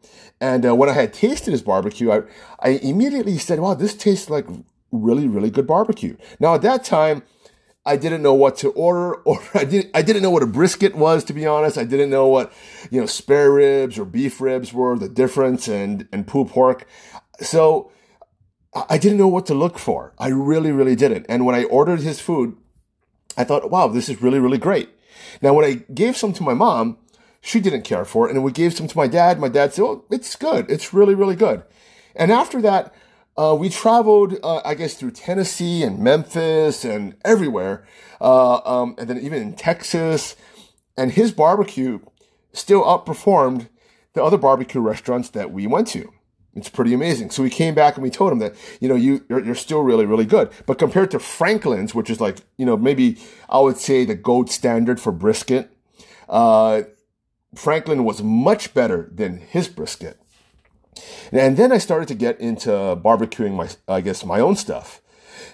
And 0.41 0.65
uh, 0.65 0.75
when 0.75 0.89
I 0.89 0.93
had 0.93 1.13
tasted 1.13 1.51
his 1.51 1.61
barbecue, 1.61 2.11
I, 2.11 2.21
I 2.59 2.69
immediately 2.81 3.37
said, 3.37 3.59
wow, 3.59 3.73
this 3.73 3.95
tastes 3.95 4.29
like 4.29 4.47
really, 4.91 5.27
really 5.27 5.49
good 5.49 5.67
barbecue. 5.67 6.15
Now, 6.39 6.55
at 6.55 6.61
that 6.61 6.83
time, 6.83 7.23
I 7.85 7.97
didn't 7.97 8.21
know 8.21 8.33
what 8.33 8.57
to 8.57 8.69
order, 8.71 9.15
or 9.23 9.39
I 9.53 9.65
didn't, 9.65 9.91
I 9.93 10.01
didn't 10.01 10.21
know 10.21 10.29
what 10.29 10.43
a 10.43 10.47
brisket 10.47 10.95
was, 10.95 11.23
to 11.25 11.33
be 11.33 11.45
honest. 11.45 11.77
I 11.77 11.83
didn't 11.83 12.09
know 12.09 12.27
what, 12.27 12.53
you 12.91 12.99
know, 12.99 13.05
spare 13.05 13.51
ribs 13.51 13.97
or 13.97 14.05
beef 14.05 14.39
ribs 14.39 14.73
were, 14.73 14.97
the 14.97 15.09
difference, 15.09 15.67
and, 15.67 16.07
and 16.11 16.27
pork. 16.27 16.87
So 17.41 17.91
I 18.89 18.97
didn't 18.97 19.17
know 19.17 19.27
what 19.27 19.45
to 19.47 19.53
look 19.53 19.79
for. 19.79 20.13
I 20.19 20.29
really, 20.29 20.71
really 20.71 20.95
didn't. 20.95 21.25
And 21.29 21.45
when 21.45 21.55
I 21.55 21.63
ordered 21.65 22.01
his 22.01 22.19
food, 22.19 22.55
I 23.37 23.43
thought, 23.43 23.69
wow, 23.71 23.87
this 23.87 24.09
is 24.09 24.21
really, 24.21 24.39
really 24.39 24.57
great. 24.57 24.89
Now, 25.41 25.53
when 25.53 25.65
I 25.65 25.85
gave 25.93 26.17
some 26.17 26.33
to 26.33 26.43
my 26.43 26.53
mom, 26.53 26.97
she 27.41 27.59
didn't 27.59 27.83
care 27.83 28.05
for 28.05 28.27
it. 28.27 28.35
And 28.35 28.43
we 28.43 28.51
gave 28.51 28.73
some 28.73 28.87
to 28.87 28.97
my 28.97 29.07
dad. 29.07 29.39
My 29.39 29.49
dad 29.49 29.73
said, 29.73 29.83
oh, 29.83 30.05
it's 30.09 30.35
good. 30.35 30.69
It's 30.69 30.93
really, 30.93 31.15
really 31.15 31.35
good. 31.35 31.63
And 32.15 32.31
after 32.31 32.61
that, 32.61 32.93
uh, 33.37 33.55
we 33.57 33.69
traveled, 33.69 34.37
uh, 34.43 34.61
I 34.65 34.73
guess, 34.73 34.95
through 34.95 35.11
Tennessee 35.11 35.83
and 35.83 35.99
Memphis 35.99 36.83
and 36.83 37.15
everywhere, 37.23 37.85
uh, 38.19 38.57
um, 38.65 38.95
and 38.97 39.09
then 39.09 39.17
even 39.19 39.41
in 39.41 39.53
Texas. 39.53 40.35
And 40.97 41.11
his 41.11 41.31
barbecue 41.31 41.99
still 42.51 42.83
outperformed 42.83 43.69
the 44.13 44.23
other 44.23 44.37
barbecue 44.37 44.81
restaurants 44.81 45.29
that 45.29 45.51
we 45.51 45.67
went 45.67 45.87
to. 45.89 46.11
It's 46.55 46.69
pretty 46.69 46.93
amazing. 46.93 47.29
So 47.29 47.43
we 47.43 47.49
came 47.49 47.75
back 47.75 47.95
and 47.95 48.03
we 48.03 48.09
told 48.09 48.33
him 48.33 48.39
that, 48.39 48.55
you 48.81 48.89
know, 48.89 48.95
you, 48.95 49.23
you're, 49.29 49.45
you're, 49.45 49.55
still 49.55 49.81
really, 49.81 50.05
really 50.05 50.25
good. 50.25 50.51
But 50.65 50.79
compared 50.79 51.11
to 51.11 51.19
Franklin's, 51.19 51.95
which 51.95 52.09
is 52.09 52.19
like, 52.19 52.39
you 52.57 52.65
know, 52.65 52.75
maybe 52.75 53.17
I 53.47 53.59
would 53.59 53.77
say 53.77 54.03
the 54.03 54.15
gold 54.15 54.49
standard 54.49 54.99
for 54.99 55.11
brisket, 55.11 55.71
uh, 56.27 56.81
Franklin 57.55 58.03
was 58.03 58.21
much 58.21 58.73
better 58.73 59.09
than 59.13 59.37
his 59.37 59.67
brisket. 59.67 60.19
And 61.31 61.57
then 61.57 61.71
I 61.71 61.77
started 61.77 62.07
to 62.09 62.15
get 62.15 62.39
into 62.39 62.69
barbecuing 62.69 63.53
my, 63.53 63.69
I 63.87 64.01
guess, 64.01 64.25
my 64.25 64.39
own 64.39 64.55
stuff. 64.55 65.01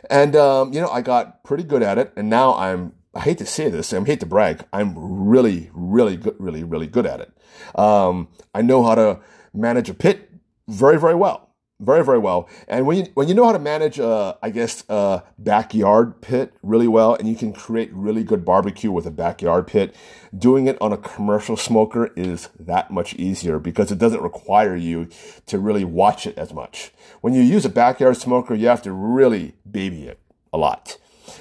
And, 0.09 0.35
um, 0.35 0.73
you 0.73 0.81
know, 0.81 0.89
I 0.89 1.01
got 1.01 1.43
pretty 1.43 1.63
good 1.63 1.83
at 1.83 1.97
it. 1.97 2.11
And 2.15 2.29
now 2.29 2.55
I'm, 2.55 2.93
I 3.13 3.21
hate 3.21 3.37
to 3.39 3.45
say 3.45 3.69
this, 3.69 3.93
I 3.93 4.03
hate 4.03 4.19
to 4.21 4.25
brag. 4.25 4.65
I'm 4.73 4.93
really, 4.97 5.69
really 5.73 6.17
good, 6.17 6.35
really, 6.39 6.63
really 6.63 6.87
good 6.87 7.05
at 7.05 7.19
it. 7.21 7.31
Um, 7.77 8.29
I 8.53 8.61
know 8.61 8.83
how 8.83 8.95
to 8.95 9.19
manage 9.53 9.89
a 9.89 9.93
pit 9.93 10.31
very, 10.67 10.99
very 10.99 11.15
well 11.15 11.45
very 11.85 12.03
very 12.03 12.19
well. 12.19 12.49
And 12.67 12.85
when 12.85 12.97
you 12.97 13.05
when 13.13 13.27
you 13.27 13.33
know 13.33 13.45
how 13.45 13.51
to 13.51 13.59
manage 13.59 13.99
uh 13.99 14.35
i 14.41 14.49
guess 14.49 14.83
a 14.89 15.23
backyard 15.37 16.21
pit 16.21 16.53
really 16.63 16.87
well 16.87 17.15
and 17.15 17.27
you 17.27 17.35
can 17.35 17.53
create 17.53 17.91
really 17.93 18.23
good 18.23 18.43
barbecue 18.43 18.91
with 18.91 19.05
a 19.05 19.11
backyard 19.11 19.67
pit 19.67 19.95
doing 20.37 20.67
it 20.67 20.77
on 20.81 20.91
a 20.91 20.97
commercial 20.97 21.57
smoker 21.57 22.11
is 22.15 22.49
that 22.59 22.91
much 22.91 23.13
easier 23.15 23.59
because 23.59 23.91
it 23.91 23.97
doesn't 23.97 24.21
require 24.21 24.75
you 24.75 25.07
to 25.45 25.59
really 25.59 25.85
watch 25.85 26.25
it 26.27 26.37
as 26.37 26.53
much. 26.53 26.91
When 27.21 27.33
you 27.33 27.41
use 27.41 27.65
a 27.65 27.69
backyard 27.69 28.17
smoker 28.17 28.55
you 28.55 28.67
have 28.67 28.81
to 28.83 28.91
really 28.91 29.55
baby 29.69 30.07
it 30.07 30.19
a 30.51 30.57
lot 30.57 30.97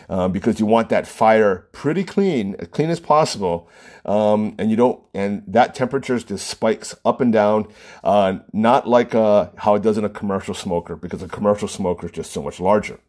um, 0.09 0.33
because 0.33 0.61
you 0.61 0.67
want 0.67 0.88
that 0.88 1.07
fire 1.07 1.69
pretty 1.73 2.05
clean, 2.05 2.57
as 2.59 2.69
clean 2.69 2.90
as 2.90 3.01
possible. 3.01 3.69
Um, 4.05 4.55
and 4.59 4.71
you 4.71 4.77
don't, 4.77 5.03
and 5.14 5.43
that 5.47 5.75
temperature 5.75 6.19
just 6.19 6.47
spikes 6.47 6.95
up 7.05 7.21
and 7.21 7.33
down, 7.33 7.69
uh, 8.03 8.38
not 8.53 8.88
like 8.88 9.14
uh, 9.14 9.51
how 9.57 9.75
it 9.75 9.83
does 9.83 9.99
in 9.99 10.05
a 10.05 10.11
commercial 10.11 10.55
smoker, 10.55 10.97
because 10.97 11.23
a 11.23 11.29
commercial 11.29 11.69
smoker 11.69 12.07
is 12.07 12.12
just 12.12 12.33
so 12.33 12.43
much 12.43 12.61
larger. 12.61 13.01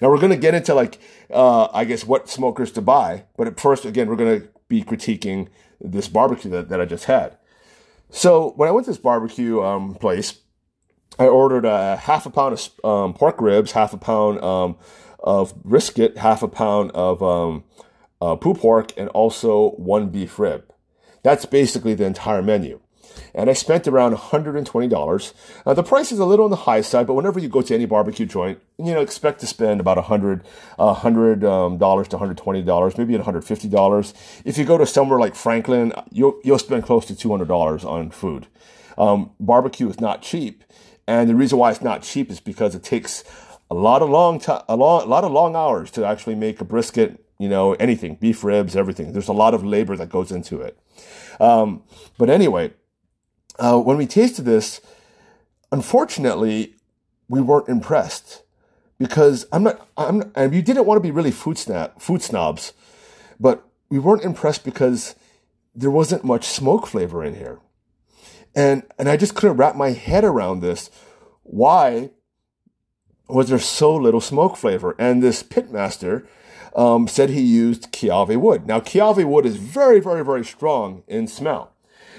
Now 0.00 0.10
we're 0.10 0.18
going 0.18 0.30
to 0.30 0.36
get 0.38 0.54
into 0.54 0.74
like, 0.74 0.98
uh, 1.32 1.68
I 1.72 1.84
guess 1.84 2.04
what 2.04 2.28
smokers 2.28 2.72
to 2.72 2.82
buy, 2.82 3.24
but 3.36 3.46
at 3.46 3.58
first, 3.58 3.84
again, 3.84 4.08
we're 4.08 4.16
going 4.16 4.40
to 4.40 4.48
be 4.68 4.82
critiquing 4.82 5.48
this 5.80 6.08
barbecue 6.08 6.50
that, 6.50 6.68
that 6.68 6.80
I 6.80 6.84
just 6.84 7.04
had. 7.04 7.36
So 8.10 8.52
when 8.56 8.68
I 8.68 8.72
went 8.72 8.86
to 8.86 8.92
this 8.92 8.98
barbecue 8.98 9.62
um, 9.62 9.94
place, 9.94 10.40
I 11.18 11.26
ordered 11.26 11.64
a 11.64 11.96
half 11.96 12.26
a 12.26 12.30
pound 12.30 12.58
of 12.58 12.84
um, 12.84 13.14
pork 13.14 13.40
ribs, 13.40 13.72
half 13.72 13.92
a 13.92 13.96
pound 13.96 14.42
um, 14.42 14.76
of 15.24 15.60
brisket, 15.64 16.18
half 16.18 16.42
a 16.42 16.48
pound 16.48 16.92
of 16.92 17.22
um, 17.22 17.64
uh, 18.20 18.36
pork, 18.36 18.92
and 18.96 19.08
also 19.08 19.70
one 19.70 20.10
beef 20.10 20.38
rib. 20.38 20.70
That's 21.22 21.46
basically 21.46 21.94
the 21.94 22.04
entire 22.04 22.42
menu. 22.42 22.80
And 23.34 23.48
I 23.48 23.52
spent 23.52 23.88
around 23.88 24.14
$120. 24.14 25.32
Uh, 25.66 25.74
the 25.74 25.82
price 25.82 26.12
is 26.12 26.18
a 26.18 26.24
little 26.24 26.44
on 26.44 26.50
the 26.50 26.56
high 26.56 26.80
side, 26.80 27.06
but 27.06 27.14
whenever 27.14 27.38
you 27.40 27.48
go 27.48 27.62
to 27.62 27.74
any 27.74 27.86
barbecue 27.86 28.26
joint, 28.26 28.60
you 28.78 28.92
know, 28.92 29.00
expect 29.00 29.40
to 29.40 29.46
spend 29.46 29.80
about 29.80 29.98
$100, 29.98 30.40
uh, 30.78 30.94
100 30.94 31.44
um, 31.44 31.78
to 31.78 31.84
$120, 31.84 32.98
maybe 32.98 33.14
$150. 33.14 34.14
If 34.44 34.58
you 34.58 34.64
go 34.64 34.78
to 34.78 34.86
somewhere 34.86 35.18
like 35.18 35.34
Franklin, 35.34 35.92
you'll, 36.10 36.38
you'll 36.44 36.58
spend 36.58 36.84
close 36.84 37.06
to 37.06 37.14
$200 37.14 37.84
on 37.84 38.10
food. 38.10 38.46
Um, 38.98 39.30
barbecue 39.40 39.88
is 39.88 40.00
not 40.00 40.22
cheap. 40.22 40.64
And 41.06 41.28
the 41.28 41.34
reason 41.34 41.58
why 41.58 41.70
it's 41.70 41.82
not 41.82 42.02
cheap 42.02 42.30
is 42.30 42.40
because 42.40 42.74
it 42.74 42.82
takes 42.82 43.24
a 43.70 43.74
lot 43.74 44.02
of 44.02 44.10
long 44.10 44.38
time, 44.38 44.62
a, 44.68 44.76
long, 44.76 45.02
a 45.02 45.06
lot 45.06 45.24
of 45.24 45.32
long 45.32 45.56
hours 45.56 45.90
to 45.92 46.04
actually 46.04 46.34
make 46.34 46.60
a 46.60 46.64
brisket. 46.64 47.20
You 47.38 47.48
know, 47.48 47.72
anything, 47.74 48.14
beef 48.14 48.44
ribs, 48.44 48.76
everything. 48.76 49.12
There's 49.12 49.28
a 49.28 49.32
lot 49.32 49.54
of 49.54 49.64
labor 49.64 49.96
that 49.96 50.08
goes 50.08 50.30
into 50.30 50.60
it. 50.60 50.78
Um, 51.40 51.82
but 52.16 52.30
anyway, 52.30 52.72
uh, 53.58 53.78
when 53.80 53.96
we 53.96 54.06
tasted 54.06 54.44
this, 54.44 54.80
unfortunately, 55.72 56.74
we 57.28 57.40
weren't 57.40 57.68
impressed 57.68 58.44
because 58.98 59.46
I'm 59.52 59.64
not. 59.64 59.86
I'm. 59.96 60.32
And 60.34 60.52
we 60.52 60.62
didn't 60.62 60.86
want 60.86 60.98
to 60.98 61.02
be 61.02 61.10
really 61.10 61.30
food 61.30 61.58
snap, 61.58 62.00
food 62.00 62.22
snobs, 62.22 62.72
but 63.40 63.66
we 63.88 63.98
weren't 63.98 64.22
impressed 64.22 64.64
because 64.64 65.14
there 65.74 65.90
wasn't 65.90 66.24
much 66.24 66.44
smoke 66.44 66.86
flavor 66.86 67.24
in 67.24 67.34
here, 67.34 67.60
and 68.54 68.84
and 68.98 69.08
I 69.08 69.16
just 69.16 69.34
couldn't 69.34 69.56
wrap 69.56 69.76
my 69.76 69.90
head 69.90 70.24
around 70.24 70.60
this. 70.60 70.90
Why 71.42 72.10
was 73.28 73.48
there 73.48 73.58
so 73.58 73.94
little 73.94 74.20
smoke 74.20 74.56
flavor. 74.56 74.94
And 74.98 75.22
this 75.22 75.42
pitmaster 75.42 76.26
um, 76.76 77.08
said 77.08 77.30
he 77.30 77.40
used 77.40 77.92
Kiawe 77.92 78.36
wood. 78.36 78.66
Now, 78.66 78.80
Kiawe 78.80 79.24
wood 79.24 79.46
is 79.46 79.56
very, 79.56 80.00
very, 80.00 80.24
very 80.24 80.44
strong 80.44 81.02
in 81.06 81.26
smell. 81.26 81.72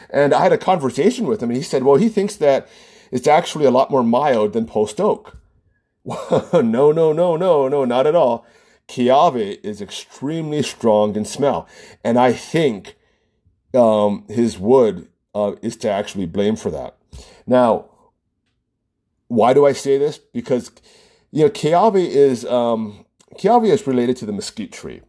And 0.09 0.33
I 0.33 0.41
had 0.43 0.53
a 0.53 0.57
conversation 0.57 1.25
with 1.25 1.41
him, 1.41 1.49
and 1.49 1.57
he 1.57 1.63
said, 1.63 1.83
well, 1.83 1.95
he 1.95 2.09
thinks 2.09 2.35
that 2.37 2.67
it's 3.11 3.27
actually 3.27 3.65
a 3.65 3.71
lot 3.71 3.91
more 3.91 4.03
mild 4.03 4.53
than 4.53 4.65
post 4.65 4.99
oak. 4.99 5.37
no, 6.05 6.61
no, 6.91 6.91
no, 6.91 7.35
no, 7.35 7.67
no, 7.67 7.85
not 7.85 8.07
at 8.07 8.15
all. 8.15 8.45
Kiawe 8.87 9.59
is 9.63 9.81
extremely 9.81 10.61
strong 10.61 11.15
in 11.15 11.25
smell. 11.25 11.67
And 12.03 12.19
I 12.19 12.33
think 12.33 12.95
um, 13.73 14.25
his 14.29 14.59
wood 14.59 15.07
uh, 15.33 15.53
is 15.61 15.75
to 15.77 15.89
actually 15.89 16.27
blame 16.27 16.55
for 16.55 16.69
that. 16.71 16.95
Now, 17.47 17.89
why 19.27 19.53
do 19.53 19.65
I 19.65 19.73
say 19.73 19.97
this? 19.97 20.17
Because 20.17 20.71
you 21.31 21.43
know, 21.43 21.49
Kiawe 21.49 21.95
is 21.95 22.45
um, 22.45 23.05
is 23.43 23.87
related 23.87 24.17
to 24.17 24.25
the 24.25 24.31
mesquite 24.31 24.71
tree, 24.71 25.01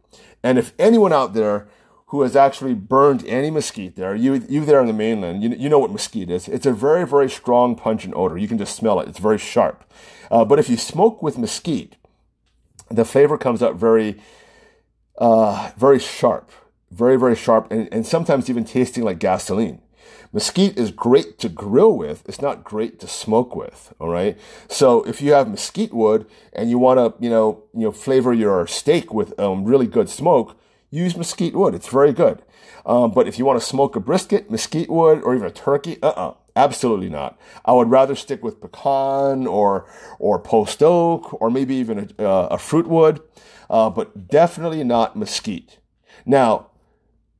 and 0.43 0.57
if 0.57 0.73
anyone 0.77 1.13
out 1.13 1.33
there 1.33 1.67
who 2.07 2.21
has 2.21 2.35
actually 2.35 2.73
burned 2.73 3.25
any 3.25 3.51
mesquite 3.51 3.95
there, 3.95 4.15
you 4.15 4.45
you 4.49 4.65
there 4.65 4.79
on 4.79 4.87
the 4.87 4.93
mainland, 4.93 5.43
you, 5.43 5.49
you 5.49 5.69
know 5.69 5.79
what 5.79 5.91
mesquite 5.91 6.29
is. 6.29 6.47
It's 6.47 6.65
a 6.65 6.73
very 6.73 7.05
very 7.05 7.29
strong 7.29 7.75
pungent 7.75 8.13
odor. 8.15 8.37
You 8.37 8.47
can 8.47 8.57
just 8.57 8.75
smell 8.75 8.99
it. 8.99 9.07
It's 9.07 9.19
very 9.19 9.37
sharp. 9.37 9.83
Uh, 10.29 10.43
but 10.43 10.59
if 10.59 10.69
you 10.69 10.77
smoke 10.77 11.21
with 11.21 11.37
mesquite, 11.37 11.95
the 12.89 13.05
flavor 13.05 13.37
comes 13.37 13.61
out 13.61 13.75
very 13.75 14.17
uh, 15.17 15.71
very 15.77 15.99
sharp, 15.99 16.51
very 16.91 17.17
very 17.17 17.35
sharp, 17.35 17.71
and, 17.71 17.87
and 17.91 18.05
sometimes 18.05 18.49
even 18.49 18.65
tasting 18.65 19.03
like 19.03 19.19
gasoline. 19.19 19.81
Mesquite 20.33 20.77
is 20.77 20.91
great 20.91 21.37
to 21.39 21.49
grill 21.49 21.95
with. 21.97 22.27
It's 22.27 22.41
not 22.41 22.63
great 22.63 22.99
to 22.99 23.07
smoke 23.07 23.55
with. 23.55 23.93
All 23.99 24.09
right. 24.09 24.37
So 24.67 25.03
if 25.03 25.21
you 25.21 25.33
have 25.33 25.49
mesquite 25.49 25.93
wood 25.93 26.25
and 26.53 26.69
you 26.69 26.77
want 26.77 26.99
to, 26.99 27.23
you 27.23 27.29
know, 27.29 27.63
you 27.73 27.81
know, 27.81 27.91
flavor 27.91 28.33
your 28.33 28.67
steak 28.67 29.13
with 29.13 29.39
um, 29.39 29.65
really 29.65 29.87
good 29.87 30.09
smoke, 30.09 30.57
use 30.91 31.15
mesquite 31.15 31.55
wood. 31.55 31.75
It's 31.75 31.87
very 31.87 32.13
good. 32.13 32.41
Um, 32.85 33.11
but 33.11 33.27
if 33.27 33.37
you 33.37 33.45
want 33.45 33.59
to 33.59 33.65
smoke 33.65 33.95
a 33.95 33.99
brisket, 33.99 34.49
mesquite 34.49 34.89
wood, 34.89 35.21
or 35.23 35.35
even 35.35 35.47
a 35.47 35.51
turkey, 35.51 35.97
uh-uh, 36.01 36.35
absolutely 36.55 37.09
not. 37.09 37.37
I 37.65 37.73
would 37.73 37.89
rather 37.89 38.15
stick 38.15 38.43
with 38.43 38.61
pecan 38.61 39.45
or 39.45 39.89
or 40.19 40.39
post 40.39 40.81
oak 40.81 41.41
or 41.41 41.49
maybe 41.51 41.75
even 41.75 42.13
a, 42.17 42.23
uh, 42.23 42.47
a 42.51 42.57
fruit 42.57 42.87
wood, 42.87 43.21
uh, 43.69 43.89
but 43.89 44.29
definitely 44.29 44.83
not 44.83 45.17
mesquite. 45.17 45.79
Now, 46.25 46.67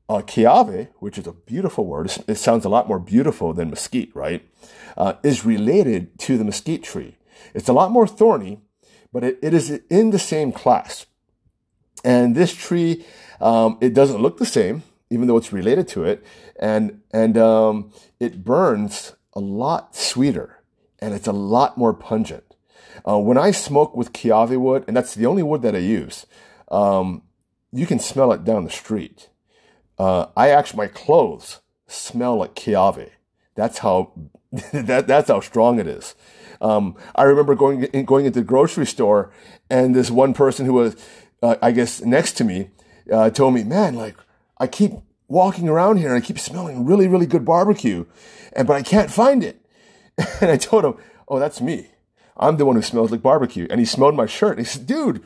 uh, 0.09 0.21
Kiawe, 0.21 0.87
which 0.99 1.17
is 1.17 1.27
a 1.27 1.33
beautiful 1.33 1.85
word, 1.85 2.11
it 2.27 2.35
sounds 2.35 2.65
a 2.65 2.69
lot 2.69 2.87
more 2.87 2.99
beautiful 2.99 3.53
than 3.53 3.69
mesquite, 3.69 4.15
right? 4.15 4.47
Uh, 4.95 5.13
is 5.23 5.45
related 5.45 6.17
to 6.19 6.37
the 6.37 6.43
mesquite 6.43 6.83
tree. 6.83 7.17
It's 7.53 7.67
a 7.67 7.73
lot 7.73 7.91
more 7.91 8.07
thorny, 8.07 8.61
but 9.11 9.23
it, 9.23 9.39
it 9.41 9.53
is 9.53 9.69
in 9.89 10.11
the 10.11 10.19
same 10.19 10.51
class. 10.51 11.05
And 12.03 12.35
this 12.35 12.53
tree, 12.53 13.05
um, 13.41 13.77
it 13.81 13.93
doesn't 13.93 14.21
look 14.21 14.37
the 14.37 14.45
same, 14.45 14.83
even 15.09 15.27
though 15.27 15.37
it's 15.37 15.53
related 15.53 15.87
to 15.89 16.03
it, 16.05 16.23
and 16.59 17.01
and 17.11 17.37
um, 17.37 17.91
it 18.19 18.43
burns 18.43 19.13
a 19.33 19.39
lot 19.39 19.95
sweeter, 19.95 20.59
and 20.99 21.13
it's 21.13 21.27
a 21.27 21.33
lot 21.33 21.77
more 21.77 21.93
pungent. 21.93 22.55
Uh, 23.07 23.17
when 23.17 23.37
I 23.37 23.51
smoke 23.51 23.95
with 23.95 24.13
Kiawe 24.13 24.57
wood, 24.57 24.85
and 24.87 24.95
that's 24.95 25.15
the 25.15 25.25
only 25.25 25.43
wood 25.43 25.61
that 25.63 25.75
I 25.75 25.79
use, 25.79 26.25
um, 26.69 27.23
you 27.71 27.85
can 27.85 27.99
smell 27.99 28.31
it 28.31 28.43
down 28.43 28.63
the 28.63 28.69
street 28.69 29.29
uh, 29.97 30.27
I 30.35 30.49
actually, 30.49 30.77
my 30.77 30.87
clothes 30.87 31.59
smell 31.87 32.37
like 32.37 32.55
Kiawe. 32.55 33.09
That's 33.55 33.79
how 33.79 34.11
that 34.71 35.07
that's 35.07 35.29
how 35.29 35.39
strong 35.39 35.79
it 35.79 35.87
is. 35.87 36.15
Um, 36.61 36.95
I 37.15 37.23
remember 37.23 37.55
going 37.55 37.81
going 38.05 38.25
into 38.25 38.39
the 38.39 38.45
grocery 38.45 38.85
store, 38.85 39.31
and 39.69 39.95
this 39.95 40.09
one 40.09 40.33
person 40.33 40.65
who 40.65 40.73
was, 40.73 40.95
uh, 41.41 41.55
I 41.61 41.71
guess, 41.71 42.01
next 42.01 42.33
to 42.33 42.43
me, 42.43 42.69
uh, 43.11 43.29
told 43.29 43.53
me, 43.53 43.63
"Man, 43.63 43.95
like 43.95 44.15
I 44.57 44.67
keep 44.67 44.93
walking 45.27 45.67
around 45.67 45.97
here 45.97 46.13
and 46.13 46.23
I 46.23 46.25
keep 46.25 46.39
smelling 46.39 46.85
really, 46.85 47.07
really 47.07 47.25
good 47.25 47.45
barbecue, 47.45 48.05
and 48.53 48.67
but 48.67 48.75
I 48.75 48.83
can't 48.83 49.11
find 49.11 49.43
it." 49.43 49.61
And 50.41 50.49
I 50.51 50.57
told 50.57 50.85
him, 50.85 50.95
"Oh, 51.27 51.39
that's 51.39 51.61
me. 51.61 51.87
I'm 52.37 52.57
the 52.57 52.65
one 52.65 52.75
who 52.75 52.81
smells 52.81 53.11
like 53.11 53.21
barbecue." 53.21 53.67
And 53.69 53.79
he 53.79 53.85
smelled 53.85 54.15
my 54.15 54.25
shirt. 54.25 54.57
And 54.57 54.65
he 54.65 54.71
said, 54.71 54.87
"Dude." 54.87 55.23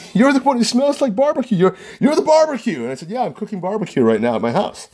You're 0.12 0.32
the 0.32 0.40
one 0.40 0.56
who 0.56 0.64
smells 0.64 1.00
like 1.00 1.14
barbecue. 1.14 1.56
You're 1.56 1.76
you're 2.00 2.14
the 2.14 2.22
barbecue. 2.22 2.82
And 2.82 2.90
I 2.90 2.94
said, 2.94 3.10
Yeah, 3.10 3.22
I'm 3.22 3.34
cooking 3.34 3.60
barbecue 3.60 4.02
right 4.02 4.20
now 4.20 4.36
at 4.36 4.42
my 4.42 4.52
house. 4.52 4.88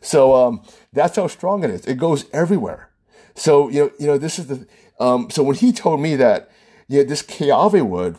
So 0.00 0.34
um, 0.34 0.62
that's 0.92 1.16
how 1.16 1.28
strong 1.28 1.64
it 1.64 1.70
is. 1.70 1.86
It 1.86 1.96
goes 1.96 2.26
everywhere. 2.32 2.90
So 3.34 3.68
you 3.68 3.84
know, 3.84 3.90
you 3.98 4.06
know, 4.06 4.18
this 4.18 4.38
is 4.38 4.46
the. 4.48 4.66
Um, 5.00 5.30
so 5.30 5.42
when 5.42 5.56
he 5.56 5.72
told 5.72 6.00
me 6.00 6.16
that, 6.16 6.50
yeah, 6.86 7.02
this 7.02 7.22
Kiawe 7.22 7.82
wood, 7.86 8.18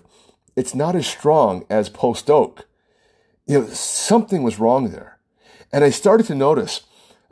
it's 0.56 0.76
not 0.76 0.96
as 0.96 1.08
strong 1.08 1.66
as 1.70 1.90
post 1.90 2.30
oak. 2.30 2.66
You 3.46 3.60
know, 3.60 3.68
something 3.68 4.44
was 4.44 4.60
wrong 4.60 4.92
there, 4.92 5.20
and 5.72 5.84
I 5.84 5.90
started 5.90 6.26
to 6.28 6.36
notice 6.36 6.82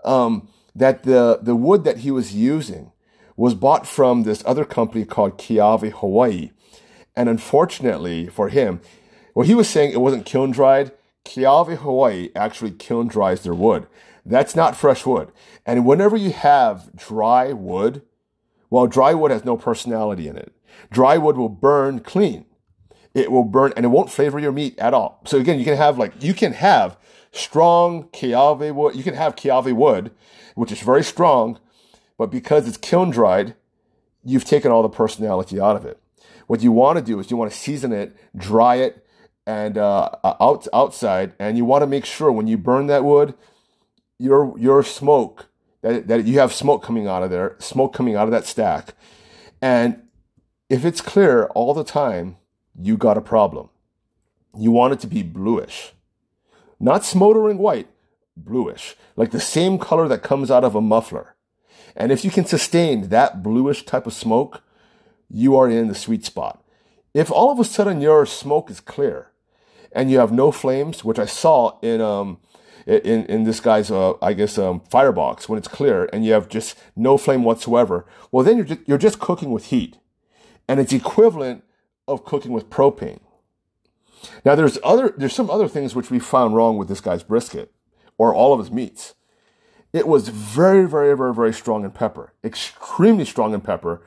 um, 0.04 0.50
that 0.76 1.04
the 1.04 1.40
the 1.42 1.56
wood 1.56 1.84
that 1.86 2.00
he 2.00 2.12
was 2.12 2.36
using 2.36 2.92
was 3.38 3.56
bought 3.56 3.88
from 3.88 4.24
this 4.24 4.44
other 4.46 4.66
company 4.66 5.06
called 5.06 5.38
Kiawe 5.38 5.92
Hawaii, 5.92 6.52
and 7.22 7.30
unfortunately 7.30 8.26
for 8.26 8.50
him, 8.50 8.82
well, 9.36 9.46
he 9.46 9.54
was 9.54 9.70
saying 9.70 9.92
it 9.92 10.02
wasn't 10.02 10.26
kiln 10.26 10.50
dried. 10.50 10.92
Kiawe 11.24 11.78
Hawaii 11.78 12.30
actually 12.36 12.72
kiln 12.72 13.08
dries 13.08 13.44
their 13.44 13.54
wood. 13.54 13.86
That's 14.26 14.56
not 14.56 14.76
fresh 14.76 15.06
wood. 15.06 15.32
And 15.64 15.86
whenever 15.86 16.18
you 16.18 16.32
have 16.32 16.96
dry 16.96 17.54
wood, 17.54 18.02
well, 18.72 18.88
dry 18.88 19.14
wood 19.14 19.30
has 19.30 19.46
no 19.46 19.56
personality 19.56 20.28
in 20.28 20.36
it. 20.36 20.52
Dry 20.90 21.20
wood 21.20 21.38
will 21.38 21.48
burn 21.48 22.00
clean. 22.00 22.48
It 23.14 23.30
will 23.30 23.44
burn 23.44 23.72
and 23.78 23.86
it 23.86 23.90
won't 23.90 24.10
flavor 24.10 24.40
your 24.40 24.52
meat 24.52 24.80
at 24.80 24.96
all. 24.96 25.22
So 25.26 25.38
again, 25.38 25.60
you 25.60 25.66
can 25.66 25.78
have 25.78 26.00
like, 26.00 26.24
you 26.24 26.34
can 26.34 26.54
have 26.54 26.98
strong 27.32 28.06
Kiawe 28.06 28.74
wood. 28.74 28.96
You 28.96 29.04
can 29.04 29.14
have 29.14 29.36
Kiawe 29.36 29.72
wood, 29.74 30.10
which 30.56 30.72
is 30.72 30.82
very 30.82 31.04
strong, 31.04 31.60
but 32.18 32.32
because 32.32 32.68
it's 32.68 32.78
kiln 32.78 33.12
dried, 33.12 33.54
you've 34.24 34.46
taken 34.46 34.72
all 34.72 34.82
the 34.82 34.90
personality 34.90 35.60
out 35.60 35.76
of 35.76 35.86
it. 35.86 36.01
What 36.52 36.62
you 36.62 36.74
want 36.74 36.98
to 36.98 37.02
do 37.02 37.18
is 37.22 37.32
you 37.32 37.38
want 37.38 37.50
to 37.50 37.58
season 37.58 37.94
it, 37.94 38.14
dry 38.36 38.76
it, 38.76 39.08
and 39.48 39.78
uh, 39.78 40.10
out 40.22 40.68
outside, 40.74 41.32
and 41.40 41.56
you 41.56 41.64
want 41.64 41.82
to 41.82 41.88
make 41.88 42.04
sure 42.04 42.30
when 42.30 42.46
you 42.46 42.58
burn 42.58 42.88
that 42.88 43.06
wood, 43.06 43.36
your 44.20 44.54
your 44.60 44.84
smoke 44.84 45.46
that 45.82 46.10
that 46.10 46.26
you 46.26 46.40
have 46.40 46.52
smoke 46.52 46.84
coming 46.84 47.08
out 47.08 47.24
of 47.24 47.30
there, 47.30 47.56
smoke 47.60 47.94
coming 47.94 48.18
out 48.18 48.26
of 48.26 48.32
that 48.32 48.46
stack, 48.46 48.96
and 49.62 50.02
if 50.70 50.84
it's 50.84 51.00
clear 51.00 51.46
all 51.56 51.74
the 51.74 51.86
time, 51.86 52.36
you 52.78 52.98
got 52.98 53.18
a 53.18 53.22
problem. 53.22 53.70
You 54.54 54.72
want 54.72 54.92
it 54.92 55.00
to 55.00 55.08
be 55.08 55.24
bluish, 55.24 55.94
not 56.82 57.06
smoldering 57.06 57.60
white, 57.60 57.88
bluish, 58.36 58.98
like 59.16 59.32
the 59.32 59.40
same 59.40 59.80
color 59.80 60.10
that 60.10 60.22
comes 60.22 60.52
out 60.52 60.66
of 60.66 60.76
a 60.76 60.82
muffler. 60.82 61.34
And 61.96 62.12
if 62.12 62.26
you 62.26 62.30
can 62.30 62.44
sustain 62.44 63.08
that 63.08 63.42
bluish 63.42 63.86
type 63.86 64.06
of 64.06 64.12
smoke, 64.12 64.62
you 65.34 65.56
are 65.56 65.70
in 65.70 65.88
the 65.88 65.96
sweet 65.96 66.26
spot. 66.26 66.63
If 67.13 67.32
all 67.32 67.52
of 67.52 67.60
a 67.60 67.63
sudden 67.63 68.02
your 68.02 68.26
smoke 68.26 68.70
is 68.70 68.80
clear 68.80 69.32
and 69.91 70.10
you 70.10 70.20
have 70.20 70.32
no 70.32 70.52
flames, 70.52 71.04
which 71.04 71.20
I 71.20 71.26
saw 71.26 71.80
in 71.82 72.02
um, 72.02 72.39
in, 72.86 73.26
in 73.26 73.44
this 73.44 73.60
guy's, 73.60 73.91
uh, 73.91 74.13
I 74.22 74.34
guess, 74.34 74.58
um, 74.58 74.82
firebox 74.89 75.48
when 75.48 75.58
it's 75.58 75.67
clear 75.67 76.10
and 76.12 76.26
you 76.26 76.34
have 76.34 76.50
just 76.50 76.78
no 76.96 77.17
flame 77.17 77.44
whatsoever, 77.44 78.06
well, 78.32 78.44
then 78.44 78.58
you're 78.58 78.65
just, 78.65 78.82
you're 78.88 78.98
just 78.98 79.20
cooking 79.20 79.52
with 79.52 79.65
heat. 79.65 79.98
And 80.67 80.80
it's 80.80 80.94
equivalent 80.94 81.63
of 82.08 82.26
cooking 82.26 82.52
with 82.52 82.70
propane. 82.70 83.20
Now, 84.46 84.56
there's 84.56 84.78
other, 84.84 85.13
there's 85.17 85.34
some 85.34 85.50
other 85.50 85.67
things 85.67 85.96
which 85.96 86.12
we 86.12 86.20
found 86.20 86.56
wrong 86.56 86.78
with 86.78 86.88
this 86.88 87.02
guy's 87.02 87.24
brisket 87.24 87.72
or 88.17 88.34
all 88.34 88.54
of 88.54 88.60
his 88.60 88.72
meats. 88.72 89.15
It 89.94 90.08
was 90.08 90.30
very, 90.30 90.88
very, 90.88 91.16
very, 91.18 91.34
very 91.34 91.54
strong 91.54 91.84
in 91.84 91.92
pepper, 91.92 92.34
extremely 92.44 93.26
strong 93.26 93.54
in 93.54 93.62
pepper. 93.62 94.02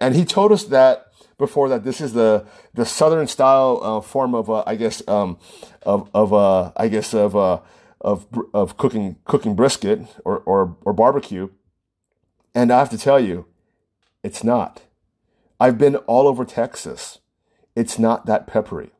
And 0.00 0.16
he 0.16 0.24
told 0.24 0.52
us 0.52 0.64
that 0.64 1.06
before 1.38 1.68
that 1.68 1.84
this 1.84 2.00
is 2.00 2.12
the 2.12 2.44
the 2.74 2.84
southern 2.84 3.28
style 3.28 3.80
uh, 3.82 4.00
form 4.00 4.34
of 4.34 4.50
uh, 4.50 4.64
I 4.66 4.74
guess 4.74 5.02
um, 5.08 5.38
of 5.82 6.10
of 6.12 6.32
uh, 6.32 6.72
I 6.76 6.88
guess 6.88 7.14
of 7.14 7.36
uh, 7.36 7.60
of 8.00 8.26
of 8.52 8.76
cooking 8.76 9.16
cooking 9.24 9.54
brisket 9.54 10.00
or, 10.24 10.38
or 10.40 10.76
or 10.84 10.92
barbecue. 10.92 11.48
And 12.54 12.72
I 12.72 12.78
have 12.80 12.90
to 12.90 12.98
tell 12.98 13.20
you, 13.20 13.46
it's 14.24 14.42
not. 14.42 14.82
I've 15.60 15.78
been 15.78 15.96
all 15.96 16.26
over 16.26 16.44
Texas. 16.44 17.18
It's 17.76 17.98
not 17.98 18.26
that 18.26 18.48
peppery. 18.48 18.90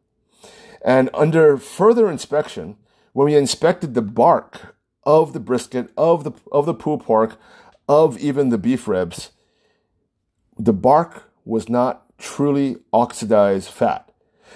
And 0.85 1.11
under 1.13 1.57
further 1.57 2.09
inspection, 2.09 2.77
when 3.13 3.27
we 3.27 3.35
inspected 3.35 3.95
the 3.95 4.03
bark 4.03 4.77
of 5.09 5.33
the 5.33 5.41
brisket, 5.41 5.91
of 5.97 6.23
the 6.23 6.33
of 6.53 6.67
the 6.67 6.75
pulled 6.75 7.03
pork, 7.03 7.37
of 7.89 8.17
even 8.19 8.51
the 8.51 8.59
beef 8.59 8.87
ribs, 8.87 9.33
the 10.57 10.73
bark 10.73 11.33
was 11.45 11.69
not 11.69 12.17
truly 12.19 12.77
oxidized 12.93 13.71
fat. 13.71 14.13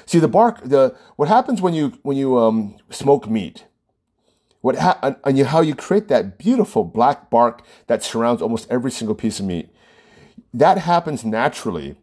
See 0.06 0.20
the 0.20 0.28
bark. 0.28 0.62
The 0.62 0.94
what 1.16 1.28
happens 1.28 1.60
when 1.60 1.74
you 1.74 1.98
when 2.02 2.16
you 2.16 2.38
um, 2.38 2.76
smoke 2.90 3.28
meat 3.28 3.64
what 4.62 4.76
ha- 4.76 5.16
and 5.24 5.36
you, 5.36 5.44
how 5.44 5.60
you 5.60 5.74
create 5.74 6.08
that 6.08 6.38
beautiful 6.38 6.84
black 6.84 7.28
bark 7.28 7.62
that 7.88 8.02
surrounds 8.02 8.40
almost 8.40 8.70
every 8.70 8.90
single 8.90 9.14
piece 9.14 9.40
of 9.40 9.44
meat. 9.44 9.68
That 10.54 10.78
happens 10.78 11.24
naturally 11.24 11.96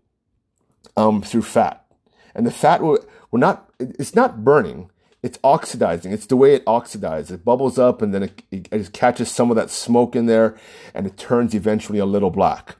um, 0.95 1.21
through 1.21 1.43
fat, 1.43 1.85
and 2.35 2.45
the 2.45 2.51
fat 2.51 2.81
will, 2.81 2.99
will 3.31 3.39
not. 3.39 3.69
It's 3.79 4.13
not 4.13 4.43
burning. 4.43 4.91
It's 5.21 5.37
oxidizing. 5.43 6.13
It's 6.13 6.25
the 6.25 6.37
way 6.37 6.53
it 6.53 6.65
oxidizes. 6.65 7.31
It 7.31 7.45
bubbles 7.45 7.77
up, 7.77 8.01
and 8.01 8.13
then 8.13 8.23
it, 8.23 8.43
it, 8.51 8.93
catches 8.93 9.29
some 9.29 9.49
of 9.49 9.57
that 9.57 9.69
smoke 9.69 10.15
in 10.15 10.27
there, 10.27 10.57
and 10.93 11.05
it 11.05 11.17
turns 11.17 11.53
eventually 11.53 11.99
a 11.99 12.05
little 12.05 12.29
black. 12.29 12.77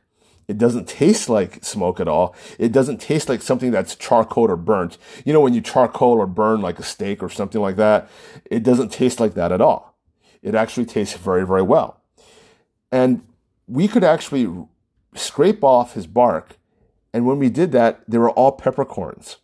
It 0.48 0.58
doesn't 0.58 0.88
taste 0.88 1.30
like 1.30 1.64
smoke 1.64 2.00
at 2.00 2.08
all. 2.08 2.36
It 2.58 2.72
doesn't 2.72 3.00
taste 3.00 3.30
like 3.30 3.42
something 3.42 3.70
that's 3.70 3.96
charcoal 3.96 4.50
or 4.50 4.56
burnt. 4.56 4.98
You 5.24 5.32
know, 5.32 5.42
when 5.42 5.54
you 5.54 5.62
charcoal 5.62 6.14
or 6.14 6.26
burn 6.26 6.62
like 6.62 6.80
a 6.80 6.84
steak 6.84 7.22
or 7.22 7.30
something 7.30 7.62
like 7.62 7.76
that, 7.76 8.10
it 8.50 8.64
doesn't 8.64 8.92
taste 8.92 9.20
like 9.20 9.36
that 9.36 9.52
at 9.52 9.62
all. 9.62 9.96
It 10.42 10.56
actually 10.56 10.86
tastes 10.86 11.16
very, 11.18 11.46
very 11.46 11.62
well. 11.62 12.02
And 12.92 13.22
we 13.68 13.88
could 13.88 14.04
actually 14.04 14.66
scrape 15.14 15.64
off 15.64 15.94
his 15.94 16.08
bark. 16.08 16.58
And 17.14 17.28
when 17.28 17.38
we 17.38 17.50
did 17.50 17.72
that, 17.74 18.02
they 18.08 18.18
were 18.18 18.32
all 18.32 18.54
peppercorns. 18.54 19.38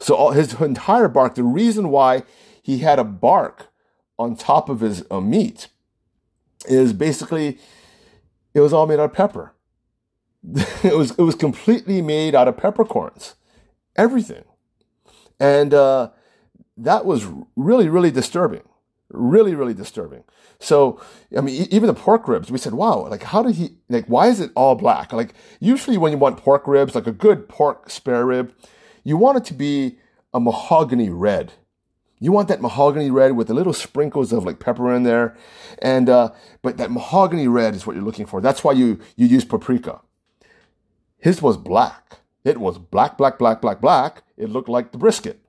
So 0.00 0.14
all, 0.14 0.30
his 0.32 0.60
entire 0.60 1.08
bark, 1.08 1.34
the 1.34 1.42
reason 1.42 1.90
why 1.90 2.22
he 2.62 2.78
had 2.78 2.98
a 2.98 3.04
bark 3.04 3.68
on 4.18 4.36
top 4.36 4.68
of 4.68 4.80
his 4.80 5.04
uh, 5.10 5.20
meat 5.20 5.68
is 6.66 6.92
basically 6.92 7.58
it 8.54 8.60
was 8.60 8.72
all 8.72 8.86
made 8.86 8.98
out 8.98 9.06
of 9.06 9.12
pepper. 9.12 9.54
it 10.84 10.96
was 10.96 11.12
it 11.12 11.22
was 11.22 11.34
completely 11.34 12.00
made 12.00 12.34
out 12.34 12.48
of 12.48 12.56
peppercorns, 12.56 13.34
everything, 13.96 14.44
and 15.40 15.74
uh, 15.74 16.10
that 16.76 17.04
was 17.04 17.26
really 17.56 17.88
really 17.88 18.10
disturbing, 18.10 18.62
really 19.10 19.54
really 19.54 19.74
disturbing. 19.74 20.22
So 20.60 21.00
I 21.36 21.40
mean, 21.40 21.66
even 21.70 21.88
the 21.88 21.94
pork 21.94 22.28
ribs, 22.28 22.50
we 22.50 22.58
said, 22.58 22.74
wow, 22.74 23.08
like 23.08 23.24
how 23.24 23.42
did 23.42 23.56
he 23.56 23.78
like? 23.88 24.06
Why 24.06 24.28
is 24.28 24.40
it 24.40 24.52
all 24.54 24.74
black? 24.76 25.12
Like 25.12 25.34
usually 25.60 25.98
when 25.98 26.12
you 26.12 26.18
want 26.18 26.38
pork 26.38 26.66
ribs, 26.66 26.94
like 26.94 27.06
a 27.06 27.12
good 27.12 27.48
pork 27.48 27.90
spare 27.90 28.24
rib, 28.24 28.54
you 29.08 29.16
want 29.16 29.38
it 29.38 29.44
to 29.46 29.54
be 29.54 29.96
a 30.34 30.38
mahogany 30.38 31.08
red. 31.08 31.54
You 32.20 32.30
want 32.30 32.48
that 32.48 32.60
mahogany 32.60 33.10
red 33.10 33.36
with 33.36 33.46
the 33.48 33.54
little 33.54 33.72
sprinkles 33.72 34.34
of 34.34 34.44
like 34.44 34.58
pepper 34.58 34.92
in 34.92 35.04
there, 35.04 35.34
and 35.80 36.10
uh, 36.10 36.32
but 36.60 36.76
that 36.76 36.90
mahogany 36.90 37.48
red 37.48 37.74
is 37.74 37.86
what 37.86 37.96
you're 37.96 38.04
looking 38.04 38.26
for. 38.26 38.42
That's 38.42 38.62
why 38.62 38.72
you 38.72 39.00
you 39.16 39.26
use 39.26 39.46
paprika. 39.46 40.00
His 41.16 41.40
was 41.40 41.56
black. 41.56 42.18
It 42.44 42.58
was 42.58 42.76
black, 42.76 43.16
black, 43.16 43.38
black, 43.38 43.62
black, 43.62 43.80
black. 43.80 44.24
It 44.36 44.50
looked 44.50 44.68
like 44.68 44.92
the 44.92 44.98
brisket. 44.98 45.40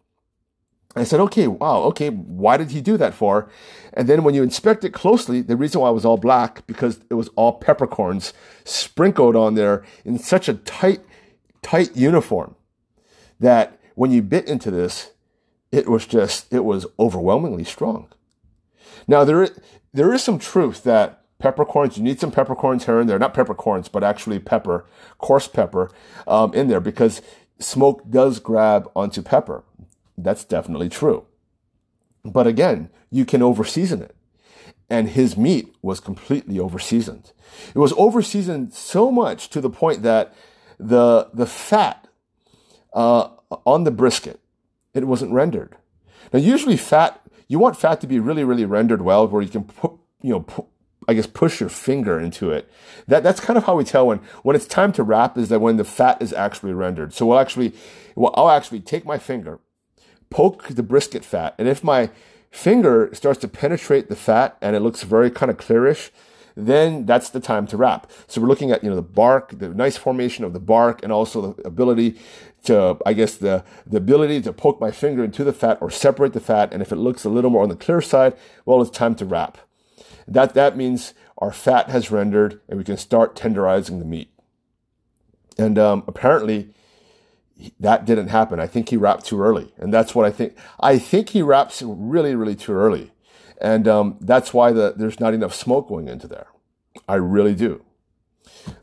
I 0.95 1.03
said, 1.03 1.19
okay, 1.19 1.47
wow, 1.47 1.81
okay, 1.83 2.09
why 2.09 2.57
did 2.57 2.71
he 2.71 2.81
do 2.81 2.97
that 2.97 3.13
for? 3.13 3.51
And 3.93 4.07
then 4.07 4.23
when 4.23 4.33
you 4.33 4.41
inspect 4.41 4.83
it 4.83 4.93
closely, 4.93 5.41
the 5.41 5.55
reason 5.55 5.81
why 5.81 5.89
it 5.89 5.93
was 5.93 6.05
all 6.05 6.17
black, 6.17 6.65
because 6.65 6.99
it 7.11 7.13
was 7.13 7.29
all 7.35 7.53
peppercorns 7.53 8.33
sprinkled 8.63 9.35
on 9.35 9.53
there 9.53 9.83
in 10.03 10.17
such 10.17 10.49
a 10.49 10.55
tight, 10.55 11.01
tight 11.61 11.95
uniform 11.95 12.55
that 13.39 13.80
when 13.95 14.12
you 14.12 14.21
bit 14.21 14.47
into 14.47 14.71
this, 14.71 15.12
it 15.71 15.88
was 15.88 16.06
just, 16.06 16.52
it 16.54 16.63
was 16.65 16.86
overwhelmingly 16.97 17.63
strong. 17.63 18.08
Now, 19.08 19.23
there 19.23 19.43
is, 19.43 19.60
there 19.93 20.13
is 20.13 20.23
some 20.23 20.39
truth 20.39 20.84
that 20.84 21.23
peppercorns. 21.39 21.97
You 21.97 22.04
need 22.04 22.19
some 22.19 22.32
peppercorns 22.32 22.86
here 22.86 22.99
and 22.99 23.10
there, 23.10 23.19
not 23.19 23.34
peppercorns, 23.34 23.88
but 23.89 24.04
actually 24.04 24.39
pepper, 24.39 24.86
coarse 25.19 25.47
pepper, 25.47 25.91
um, 26.28 26.54
in 26.54 26.67
there 26.67 26.82
because 26.82 27.21
smoke 27.60 28.10
does 28.10 28.39
grab 28.39 28.89
onto 28.95 29.21
pepper. 29.21 29.63
That's 30.17 30.43
definitely 30.43 30.89
true. 30.89 31.25
But 32.25 32.47
again, 32.47 32.89
you 33.10 33.25
can 33.25 33.41
overseason 33.41 34.02
it. 34.02 34.15
and 34.89 35.10
his 35.10 35.38
meat 35.38 35.73
was 35.82 35.99
completely 35.99 36.56
overseasoned. 36.56 37.32
It 37.75 37.80
was 37.80 37.93
overseasoned 37.93 38.73
so 38.73 39.12
much 39.12 39.49
to 39.49 39.62
the 39.62 39.69
point 39.69 40.02
that 40.04 40.34
the 40.80 41.30
the 41.34 41.45
fat 41.45 42.08
uh, 42.93 43.30
on 43.65 43.84
the 43.84 43.91
brisket 43.91 44.39
it 44.93 45.08
wasn't 45.08 45.32
rendered. 45.32 45.75
Now, 46.34 46.39
usually, 46.39 46.78
fat 46.78 47.21
you 47.47 47.60
want 47.60 47.78
fat 47.78 48.02
to 48.02 48.08
be 48.08 48.19
really, 48.19 48.43
really 48.43 48.65
rendered 48.65 49.02
well, 49.02 49.28
where 49.28 49.41
you 49.41 49.49
can 49.49 49.63
put 49.63 49.91
you 50.21 50.32
know. 50.32 50.67
I 51.08 51.13
guess 51.13 51.25
push 51.25 51.60
your 51.60 51.69
finger 51.69 52.19
into 52.19 52.52
it. 52.52 52.69
That 53.08 53.23
that's 53.23 53.39
kind 53.39 53.58
of 53.58 53.63
how 53.63 53.75
we 53.75 53.84
tell 53.84 54.06
when 54.06 54.19
when 54.43 54.56
it's 54.56 54.67
time 54.67 54.91
to 54.91 55.02
wrap 55.02 55.39
is 55.39 55.49
that 55.49 55.60
when 55.60 55.78
the 55.78 55.84
fat 55.84 56.21
is 56.21 56.34
actually 56.34 56.73
rendered. 56.73 57.15
So 57.15 57.25
we'll 57.25 57.39
actually, 57.39 57.73
well, 58.15 58.32
I'll 58.36 58.52
actually 58.52 58.82
take 58.82 59.06
my 59.06 59.17
finger, 59.17 59.60
poke 60.30 60.67
the 60.67 60.84
brisket 60.84 61.25
fat, 61.25 61.56
and 61.58 61.67
if 61.67 61.84
my 61.84 62.12
finger 62.52 63.10
starts 63.13 63.39
to 63.39 63.47
penetrate 63.47 64.10
the 64.10 64.15
fat 64.15 64.58
and 64.62 64.75
it 64.75 64.82
looks 64.82 65.04
very 65.04 65.30
kind 65.32 65.49
of 65.49 65.58
clearish, 65.58 66.12
then 66.56 67.06
that's 67.06 67.30
the 67.30 67.39
time 67.39 67.67
to 67.67 67.78
wrap. 67.78 68.12
So 68.28 68.41
we're 68.41 68.47
looking 68.47 68.71
at, 68.71 68.84
you 68.84 68.89
know, 68.89 68.95
the 68.95 69.02
bark, 69.02 69.58
the 69.58 69.69
nice 69.69 69.97
formation 69.97 70.43
of 70.43 70.54
the 70.54 70.60
bark 70.60 71.02
and 71.04 71.12
also 71.12 71.54
the 71.54 71.67
ability 71.67 72.19
to, 72.63 72.97
I 73.05 73.13
guess, 73.13 73.35
the, 73.35 73.63
the 73.85 73.97
ability 73.97 74.41
to 74.41 74.53
poke 74.53 74.79
my 74.81 74.91
finger 74.91 75.23
into 75.23 75.43
the 75.43 75.53
fat 75.53 75.77
or 75.81 75.89
separate 75.89 76.33
the 76.33 76.39
fat. 76.39 76.73
And 76.73 76.81
if 76.81 76.91
it 76.91 76.97
looks 76.97 77.23
a 77.23 77.29
little 77.29 77.49
more 77.49 77.63
on 77.63 77.69
the 77.69 77.75
clear 77.75 78.01
side, 78.01 78.35
well, 78.65 78.81
it's 78.81 78.91
time 78.91 79.15
to 79.15 79.25
wrap. 79.25 79.57
That, 80.27 80.53
that 80.53 80.77
means 80.77 81.13
our 81.37 81.51
fat 81.51 81.89
has 81.89 82.11
rendered 82.11 82.59
and 82.67 82.77
we 82.77 82.83
can 82.83 82.97
start 82.97 83.35
tenderizing 83.35 83.99
the 83.99 84.05
meat. 84.05 84.31
And 85.57 85.77
um, 85.77 86.03
apparently, 86.07 86.73
that 87.79 88.05
didn't 88.05 88.29
happen. 88.29 88.59
I 88.59 88.67
think 88.67 88.89
he 88.89 88.97
wrapped 88.97 89.25
too 89.25 89.41
early, 89.41 89.73
and 89.77 89.93
that's 89.93 90.15
what 90.15 90.25
I 90.25 90.31
think. 90.31 90.57
I 90.79 90.97
think 90.97 91.29
he 91.29 91.41
wraps 91.41 91.81
really, 91.85 92.35
really 92.35 92.55
too 92.55 92.71
early, 92.73 93.11
and 93.59 93.87
um, 93.87 94.17
that's 94.21 94.53
why 94.53 94.71
the, 94.71 94.93
there's 94.95 95.19
not 95.19 95.33
enough 95.33 95.53
smoke 95.53 95.89
going 95.89 96.07
into 96.07 96.27
there. 96.27 96.47
I 97.07 97.15
really 97.15 97.55
do. 97.55 97.83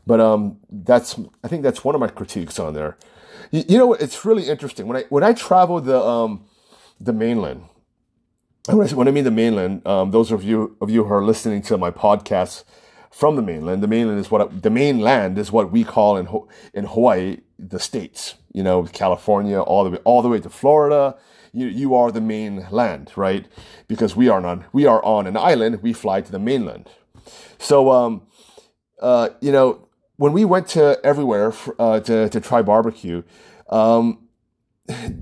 But 0.05 0.19
um, 0.19 0.57
that's 0.69 1.19
I 1.43 1.47
think 1.47 1.63
that's 1.63 1.83
one 1.83 1.95
of 1.95 2.01
my 2.01 2.07
critiques 2.07 2.59
on 2.59 2.73
there. 2.73 2.97
You, 3.51 3.63
you 3.67 3.77
know, 3.77 3.87
what? 3.87 4.01
it's 4.01 4.25
really 4.25 4.47
interesting 4.47 4.87
when 4.87 4.97
I 4.97 5.03
when 5.09 5.23
I 5.23 5.33
travel 5.33 5.79
the 5.81 5.99
um, 5.99 6.45
the 6.99 7.13
mainland. 7.13 7.63
When 8.69 9.07
I 9.07 9.11
mean 9.11 9.23
the 9.23 9.31
mainland, 9.31 9.87
um, 9.87 10.11
those 10.11 10.31
of 10.31 10.43
you 10.43 10.75
of 10.81 10.89
you 10.89 11.05
who 11.05 11.13
are 11.13 11.23
listening 11.23 11.61
to 11.63 11.77
my 11.77 11.89
podcast 11.89 12.65
from 13.11 13.37
the 13.37 13.41
mainland, 13.41 13.81
the 13.81 13.87
mainland 13.87 14.19
is 14.19 14.29
what 14.29 14.61
the 14.61 14.69
mainland 14.69 15.37
is 15.37 15.51
what 15.51 15.71
we 15.71 15.83
call 15.83 16.17
in 16.17 16.27
in 16.73 16.85
Hawaii 16.85 17.37
the 17.57 17.79
states 17.79 18.35
you 18.57 18.63
know, 18.63 18.85
California, 18.85 19.61
all 19.61 19.83
the 19.83 19.91
way, 19.91 19.99
all 20.03 20.23
the 20.23 20.29
way 20.29 20.39
to 20.39 20.49
Florida. 20.49 21.15
You, 21.53 21.67
you 21.67 21.93
are 21.93 22.11
the 22.11 22.21
main 22.21 22.65
land, 22.71 23.11
right? 23.15 23.45
Because 23.87 24.15
we 24.15 24.29
are 24.29 24.43
on, 24.43 24.65
we 24.73 24.87
are 24.87 25.03
on 25.05 25.27
an 25.27 25.37
island. 25.37 25.83
We 25.83 25.93
fly 25.93 26.21
to 26.21 26.31
the 26.31 26.39
mainland. 26.39 26.89
So, 27.59 27.91
um, 27.91 28.23
uh, 28.99 29.29
you 29.41 29.51
know, 29.51 29.86
when 30.17 30.33
we 30.33 30.43
went 30.45 30.67
to 30.69 30.99
everywhere 31.03 31.53
uh, 31.79 31.99
to, 32.01 32.29
to 32.29 32.41
try 32.41 32.61
barbecue, 32.61 33.23
um, 33.69 34.27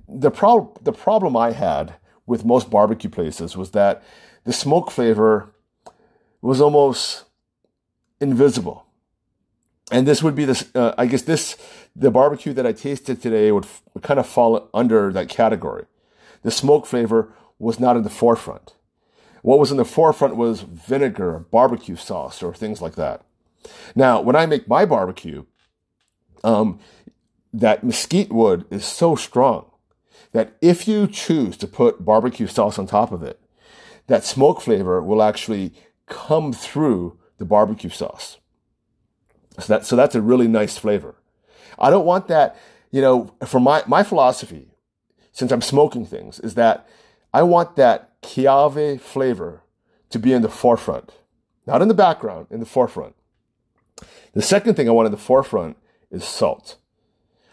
the 0.07 0.31
problem, 0.31 0.71
the 0.81 0.91
problem 0.91 1.35
I 1.37 1.51
had 1.51 1.95
with 2.25 2.45
most 2.45 2.69
barbecue 2.69 3.09
places 3.09 3.55
was 3.55 3.71
that 3.71 4.03
the 4.45 4.53
smoke 4.53 4.89
flavor 4.89 5.53
was 6.41 6.61
almost 6.61 7.25
invisible. 8.19 8.85
And 9.91 10.07
this 10.07 10.23
would 10.23 10.35
be 10.35 10.45
this, 10.45 10.69
uh, 10.73 10.95
I 10.97 11.05
guess 11.05 11.23
this, 11.23 11.57
the 11.95 12.09
barbecue 12.09 12.53
that 12.53 12.65
I 12.65 12.71
tasted 12.71 13.21
today 13.21 13.51
would, 13.51 13.65
f- 13.65 13.83
would 13.93 14.03
kind 14.03 14.19
of 14.19 14.27
fall 14.27 14.69
under 14.73 15.11
that 15.13 15.29
category. 15.29 15.85
The 16.41 16.51
smoke 16.51 16.85
flavor 16.85 17.33
was 17.59 17.79
not 17.79 17.95
in 17.95 18.03
the 18.03 18.09
forefront. 18.09 18.75
What 19.41 19.59
was 19.59 19.71
in 19.71 19.77
the 19.77 19.85
forefront 19.85 20.35
was 20.35 20.61
vinegar, 20.61 21.45
barbecue 21.51 21.95
sauce, 21.95 22.41
or 22.41 22.53
things 22.53 22.81
like 22.81 22.95
that. 22.95 23.24
Now, 23.95 24.21
when 24.21 24.35
I 24.35 24.45
make 24.45 24.67
my 24.67 24.85
barbecue, 24.85 25.45
um, 26.43 26.79
that 27.53 27.83
mesquite 27.83 28.31
wood 28.31 28.65
is 28.69 28.85
so 28.85 29.15
strong 29.15 29.71
that 30.31 30.55
if 30.61 30.87
you 30.87 31.07
choose 31.07 31.55
to 31.57 31.67
put 31.67 32.03
barbecue 32.03 32.47
sauce 32.47 32.77
on 32.77 32.85
top 32.85 33.11
of 33.11 33.23
it, 33.23 33.39
that 34.07 34.25
smoke 34.25 34.61
flavor 34.61 35.01
will 35.01 35.23
actually 35.23 35.73
come 36.07 36.53
through 36.53 37.17
the 37.37 37.45
barbecue 37.45 37.89
sauce. 37.89 38.37
So 39.59 39.73
that 39.73 39.85
so 39.85 39.95
that's 39.95 40.15
a 40.15 40.21
really 40.21 40.47
nice 40.47 40.77
flavor. 40.77 41.15
I 41.79 41.89
don't 41.89 42.05
want 42.05 42.27
that, 42.27 42.57
you 42.91 43.01
know, 43.01 43.33
for 43.45 43.59
my 43.59 43.83
my 43.87 44.03
philosophy, 44.03 44.67
since 45.31 45.51
I'm 45.51 45.61
smoking 45.61 46.05
things, 46.05 46.39
is 46.39 46.55
that 46.55 46.87
I 47.33 47.43
want 47.43 47.75
that 47.77 48.21
Kiawe 48.21 48.99
flavor 48.99 49.63
to 50.09 50.19
be 50.19 50.33
in 50.33 50.41
the 50.41 50.49
forefront, 50.49 51.13
not 51.65 51.81
in 51.81 51.87
the 51.87 51.93
background, 51.93 52.47
in 52.49 52.59
the 52.59 52.65
forefront. 52.65 53.15
The 54.33 54.41
second 54.41 54.75
thing 54.75 54.87
I 54.87 54.91
want 54.91 55.05
in 55.05 55.11
the 55.11 55.17
forefront 55.17 55.77
is 56.11 56.23
salt. 56.23 56.77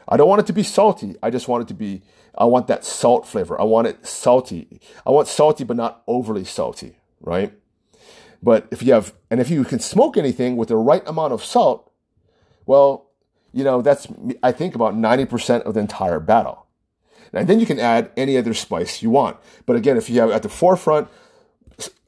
I 0.09 0.17
don't 0.17 0.29
want 0.29 0.41
it 0.41 0.47
to 0.47 0.53
be 0.53 0.63
salty. 0.63 1.17
I 1.23 1.31
just 1.31 1.49
want 1.49 1.63
it 1.63 1.69
to 1.69 1.75
be, 1.75 2.03
I 2.37 2.45
want 2.45 2.67
that 2.67 2.85
salt 2.85 3.27
flavor. 3.27 3.61
I 3.61 3.65
want 3.65 3.87
it 3.87 4.07
salty. 4.07 4.81
I 5.07 5.11
want 5.11 5.29
salty, 5.29 5.65
but 5.65 5.77
not 5.77 6.03
overly 6.07 6.45
salty, 6.45 6.97
right? 7.21 7.53
But 8.43 8.67
if 8.71 8.83
you 8.83 8.93
have, 8.93 9.15
and 9.31 9.41
if 9.41 9.49
you 9.49 9.65
can 9.65 9.79
smoke 9.79 10.17
anything 10.17 10.57
with 10.57 10.69
the 10.69 10.77
right 10.77 11.07
amount 11.07 11.33
of 11.33 11.45
salt, 11.45 11.93
well, 12.67 13.11
you 13.53 13.63
know, 13.63 13.83
that's, 13.83 14.09
I 14.43 14.51
think, 14.51 14.75
about 14.75 14.95
90% 14.95 15.63
of 15.63 15.75
the 15.75 15.81
entire 15.81 16.19
battle. 16.19 16.67
And 17.33 17.49
then 17.49 17.61
you 17.61 17.67
can 17.67 17.79
add 17.79 18.11
any 18.17 18.37
other 18.37 18.55
spice 18.55 19.03
you 19.03 19.11
want. 19.11 19.37
But 19.65 19.77
again, 19.77 19.97
if 19.97 20.11
you 20.11 20.21
have 20.21 20.31
at 20.31 20.43
the 20.43 20.49
forefront 20.49 21.09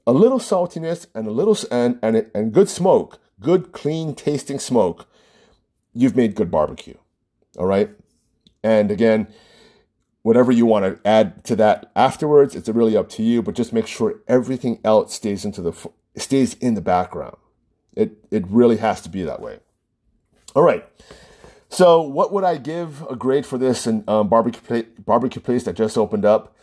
a 0.07 0.12
little 0.12 0.38
saltiness 0.38 1.07
and 1.14 1.27
a 1.27 1.31
little, 1.31 1.57
and, 1.70 1.99
and, 2.03 2.31
and 2.35 2.53
good 2.53 2.68
smoke, 2.68 3.18
good, 3.44 3.70
clean 3.70 4.14
tasting 4.14 4.59
smoke, 4.59 5.07
you've 5.92 6.16
made 6.16 6.35
good 6.35 6.50
barbecue. 6.50 6.96
All 7.57 7.66
right. 7.66 7.90
And 8.64 8.90
again, 8.90 9.28
whatever 10.22 10.50
you 10.50 10.66
want 10.66 10.85
to 10.85 11.09
add 11.09 11.44
to 11.44 11.54
that 11.57 11.92
afterwards, 11.94 12.57
it's 12.57 12.68
really 12.68 12.96
up 12.96 13.09
to 13.11 13.22
you, 13.22 13.42
but 13.42 13.54
just 13.54 13.72
make 13.72 13.87
sure 13.87 14.20
everything 14.26 14.80
else 14.83 15.14
stays 15.14 15.44
into 15.44 15.62
the, 15.62 15.72
stays 16.16 16.54
in 16.54 16.74
the 16.74 16.80
background. 16.80 17.37
It, 17.94 18.16
it 18.33 18.44
really 18.48 18.78
has 18.78 19.00
to 19.02 19.09
be 19.09 19.22
that 19.22 19.40
way. 19.40 19.61
All 20.57 20.62
right. 20.62 20.85
So, 21.68 22.00
what 22.02 22.33
would 22.33 22.44
I 22.44 22.57
give 22.57 23.02
a 23.11 23.16
grade 23.16 23.44
for 23.44 23.59
this 23.59 23.87
and 23.87 24.09
um, 24.09 24.28
barbecue 24.28 24.85
barbecue 24.98 25.42
place 25.42 25.64
that 25.64 25.74
just 25.74 25.98
opened 25.98 26.24
up? 26.24 26.54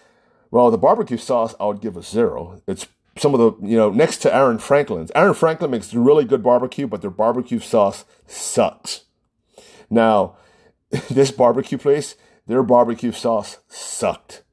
Well, 0.52 0.72
the 0.72 0.78
barbecue 0.78 1.18
sauce 1.18 1.54
I 1.60 1.66
would 1.66 1.82
give 1.82 1.98
a 1.98 2.02
zero. 2.02 2.62
It's 2.66 2.88
some 3.18 3.34
of 3.34 3.40
the 3.40 3.68
you 3.68 3.78
know 3.78 3.90
next 3.90 4.18
to 4.18 4.34
Aaron 4.34 4.60
Franklin's. 4.60 5.12
Aaron 5.16 5.34
Franklin 5.34 5.72
makes 5.72 5.94
really 5.94 6.26
good 6.26 6.44
barbecue, 6.44 6.88
but 6.88 7.02
their 7.02 7.10
barbecue 7.10 7.60
sauce 7.60 8.06
sucks. 8.28 9.06
Now, 9.90 10.38
this 11.10 11.32
barbecue 11.32 11.78
place, 11.78 12.16
their 12.48 12.64
barbecue 12.64 13.12
sauce 13.12 13.60
sucked. 13.68 14.44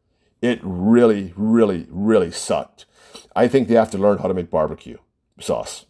It 0.40 0.61
really, 0.62 1.33
really, 1.37 1.87
really 1.90 2.31
sucked. 2.31 2.87
I 3.35 3.49
think 3.49 3.68
they 3.68 3.75
have 3.75 3.90
to 3.92 3.99
learn 3.99 4.18
how 4.18 4.29
to 4.29 4.35
make 4.35 4.51
barbecue 4.51 4.99
sauce. 5.40 5.87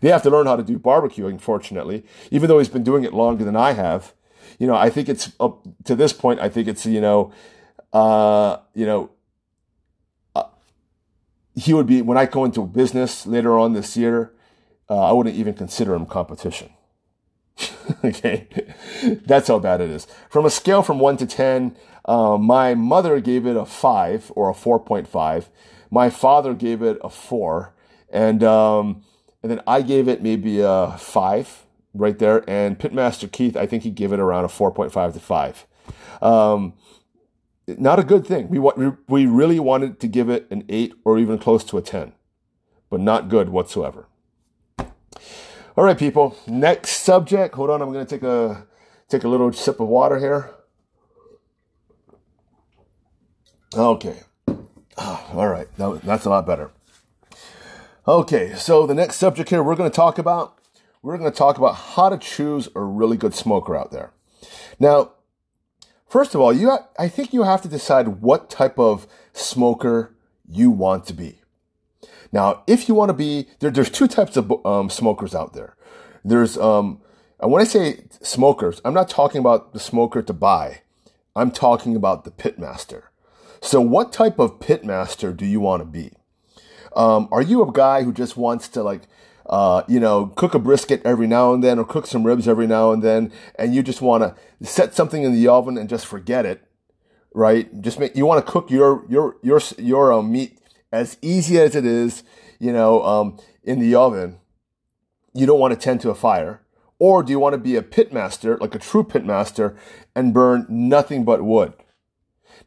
They 0.00 0.08
have 0.08 0.22
to 0.22 0.30
learn 0.30 0.46
how 0.46 0.56
to 0.56 0.62
do 0.62 0.78
barbecue, 0.78 1.26
unfortunately, 1.26 2.04
even 2.30 2.48
though 2.48 2.58
he's 2.58 2.68
been 2.68 2.84
doing 2.84 3.04
it 3.04 3.12
longer 3.12 3.44
than 3.44 3.56
I 3.56 3.72
have. 3.72 4.14
You 4.58 4.66
know, 4.66 4.74
I 4.74 4.90
think 4.90 5.08
it's 5.08 5.32
up 5.40 5.66
to 5.84 5.96
this 5.96 6.12
point, 6.12 6.40
I 6.40 6.48
think 6.48 6.68
it's, 6.68 6.86
you 6.86 7.00
know, 7.00 7.32
uh, 7.92 8.58
you 8.74 8.86
know, 8.86 9.10
he 11.54 11.72
would 11.74 11.86
be, 11.86 12.02
when 12.02 12.18
I 12.18 12.26
go 12.26 12.44
into 12.44 12.66
business 12.66 13.26
later 13.26 13.58
on 13.58 13.72
this 13.72 13.96
year, 13.96 14.32
uh, 14.88 15.08
I 15.08 15.12
wouldn't 15.12 15.36
even 15.36 15.54
consider 15.54 15.94
him 15.94 16.06
competition. 16.06 16.70
okay. 18.04 18.48
That's 19.24 19.48
how 19.48 19.58
bad 19.58 19.80
it 19.80 19.90
is. 19.90 20.06
From 20.30 20.46
a 20.46 20.50
scale 20.50 20.82
from 20.82 20.98
one 20.98 21.16
to 21.18 21.26
10, 21.26 21.76
uh, 22.04 22.36
my 22.36 22.74
mother 22.74 23.20
gave 23.20 23.46
it 23.46 23.56
a 23.56 23.64
five 23.64 24.32
or 24.34 24.50
a 24.50 24.54
4.5. 24.54 25.46
My 25.90 26.10
father 26.10 26.54
gave 26.54 26.82
it 26.82 26.98
a 27.04 27.10
four. 27.10 27.74
And, 28.10 28.42
um, 28.42 29.04
and 29.42 29.50
then 29.50 29.60
I 29.66 29.82
gave 29.82 30.08
it 30.08 30.22
maybe 30.22 30.60
a 30.60 30.96
five 30.98 31.64
right 31.94 32.18
there. 32.18 32.48
And 32.48 32.78
Pitmaster 32.78 33.30
Keith, 33.30 33.56
I 33.56 33.66
think 33.66 33.82
he 33.82 33.90
gave 33.90 34.12
it 34.12 34.20
around 34.20 34.44
a 34.44 34.48
4.5 34.48 35.14
to 35.14 35.20
five. 35.20 35.66
Um, 36.20 36.74
not 37.78 37.98
a 37.98 38.04
good 38.04 38.26
thing. 38.26 38.48
We, 38.48 38.58
we, 39.08 39.26
really 39.26 39.58
wanted 39.58 40.00
to 40.00 40.08
give 40.08 40.28
it 40.28 40.46
an 40.50 40.64
eight 40.68 40.94
or 41.04 41.18
even 41.18 41.38
close 41.38 41.64
to 41.64 41.78
a 41.78 41.82
10, 41.82 42.12
but 42.90 43.00
not 43.00 43.28
good 43.28 43.48
whatsoever. 43.48 44.06
All 44.78 45.84
right, 45.84 45.98
people. 45.98 46.36
Next 46.46 47.02
subject. 47.02 47.54
Hold 47.54 47.70
on. 47.70 47.80
I'm 47.82 47.92
going 47.92 48.04
to 48.04 48.10
take 48.10 48.22
a, 48.22 48.66
take 49.08 49.24
a 49.24 49.28
little 49.28 49.52
sip 49.52 49.80
of 49.80 49.88
water 49.88 50.18
here. 50.18 50.50
Okay. 53.74 54.20
Oh, 54.98 55.30
all 55.32 55.48
right. 55.48 55.66
That, 55.78 56.02
that's 56.02 56.26
a 56.26 56.30
lot 56.30 56.46
better. 56.46 56.70
Okay, 58.06 58.52
so 58.54 58.84
the 58.84 58.94
next 58.94 59.16
subject 59.16 59.48
here 59.48 59.62
we're 59.62 59.76
going 59.76 59.88
to 59.88 59.94
talk 59.94 60.18
about, 60.18 60.58
we're 61.02 61.16
going 61.16 61.30
to 61.30 61.36
talk 61.36 61.56
about 61.56 61.76
how 61.76 62.08
to 62.08 62.18
choose 62.18 62.68
a 62.74 62.80
really 62.80 63.16
good 63.16 63.32
smoker 63.32 63.76
out 63.76 63.92
there. 63.92 64.12
Now, 64.80 65.12
first 66.12 66.34
of 66.34 66.40
all, 66.42 66.52
you 66.52 66.76
I 66.98 67.08
think 67.08 67.32
you 67.32 67.42
have 67.42 67.62
to 67.62 67.68
decide 67.68 68.20
what 68.20 68.50
type 68.50 68.78
of 68.78 69.06
smoker 69.32 70.14
you 70.46 70.70
want 70.70 71.06
to 71.06 71.14
be. 71.14 71.40
Now, 72.30 72.62
if 72.66 72.86
you 72.88 72.94
want 72.94 73.08
to 73.08 73.14
be 73.14 73.48
there, 73.60 73.70
there's 73.70 73.90
two 73.90 74.06
types 74.06 74.36
of 74.36 74.52
um, 74.66 74.90
smokers 74.90 75.34
out 75.34 75.54
there. 75.54 75.74
There's 76.22 76.58
um, 76.58 77.00
and 77.40 77.50
when 77.50 77.62
I 77.62 77.64
say 77.64 78.04
smokers, 78.20 78.80
I'm 78.84 78.94
not 78.94 79.08
talking 79.08 79.40
about 79.40 79.72
the 79.72 79.80
smoker 79.80 80.22
to 80.22 80.32
buy. 80.34 80.82
I'm 81.34 81.50
talking 81.50 81.96
about 81.96 82.24
the 82.24 82.30
pitmaster. 82.30 83.04
So, 83.62 83.80
what 83.80 84.12
type 84.12 84.38
of 84.38 84.60
pitmaster 84.60 85.34
do 85.34 85.46
you 85.46 85.60
want 85.60 85.80
to 85.80 85.86
be? 85.86 86.12
Um, 86.94 87.28
are 87.32 87.40
you 87.40 87.66
a 87.66 87.72
guy 87.72 88.02
who 88.02 88.12
just 88.12 88.36
wants 88.36 88.68
to 88.68 88.82
like, 88.82 89.02
uh, 89.52 89.84
you 89.86 90.00
know, 90.00 90.26
cook 90.34 90.54
a 90.54 90.58
brisket 90.58 91.02
every 91.04 91.26
now 91.26 91.52
and 91.52 91.62
then, 91.62 91.78
or 91.78 91.84
cook 91.84 92.06
some 92.06 92.24
ribs 92.24 92.48
every 92.48 92.66
now 92.66 92.90
and 92.90 93.02
then, 93.02 93.30
and 93.56 93.74
you 93.74 93.82
just 93.82 94.00
want 94.00 94.22
to 94.22 94.66
set 94.66 94.94
something 94.94 95.22
in 95.22 95.32
the 95.32 95.46
oven 95.46 95.76
and 95.78 95.88
just 95.88 96.06
forget 96.06 96.44
it, 96.44 96.62
right? 97.34 97.80
Just 97.80 98.00
make 98.00 98.16
you 98.16 98.26
want 98.26 98.44
to 98.44 98.50
cook 98.50 98.70
your 98.70 99.04
your 99.08 99.36
your 99.42 99.60
your 99.78 100.12
uh, 100.12 100.22
meat 100.22 100.58
as 100.90 101.18
easy 101.22 101.58
as 101.58 101.76
it 101.76 101.86
is, 101.86 102.24
you 102.58 102.72
know, 102.72 103.02
um, 103.04 103.38
in 103.62 103.78
the 103.78 103.94
oven. 103.94 104.38
You 105.34 105.46
don't 105.46 105.60
want 105.60 105.72
to 105.72 105.78
tend 105.78 106.00
to 106.00 106.10
a 106.10 106.14
fire 106.14 106.62
or 107.02 107.24
do 107.24 107.32
you 107.32 107.40
want 107.40 107.52
to 107.52 107.58
be 107.58 107.74
a 107.74 107.82
pitmaster, 107.82 108.60
like 108.60 108.76
a 108.76 108.78
true 108.78 109.02
pitmaster, 109.02 109.76
and 110.14 110.32
burn 110.32 110.64
nothing 110.68 111.24
but 111.24 111.42
wood? 111.42 111.72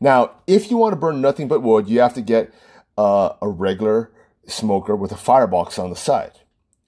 Now, 0.01 0.31
if 0.45 0.69
you 0.69 0.75
want 0.75 0.91
to 0.91 0.97
burn 0.97 1.21
nothing 1.21 1.47
but 1.47 1.61
wood, 1.61 1.87
you 1.87 2.01
have 2.01 2.13
to 2.15 2.21
get 2.21 2.53
uh, 2.97 3.29
a 3.41 3.47
regular 3.47 4.11
smoker 4.45 4.93
with 4.93 5.13
a 5.13 5.15
firebox 5.15 5.79
on 5.79 5.89
the 5.89 5.95
side, 5.95 6.33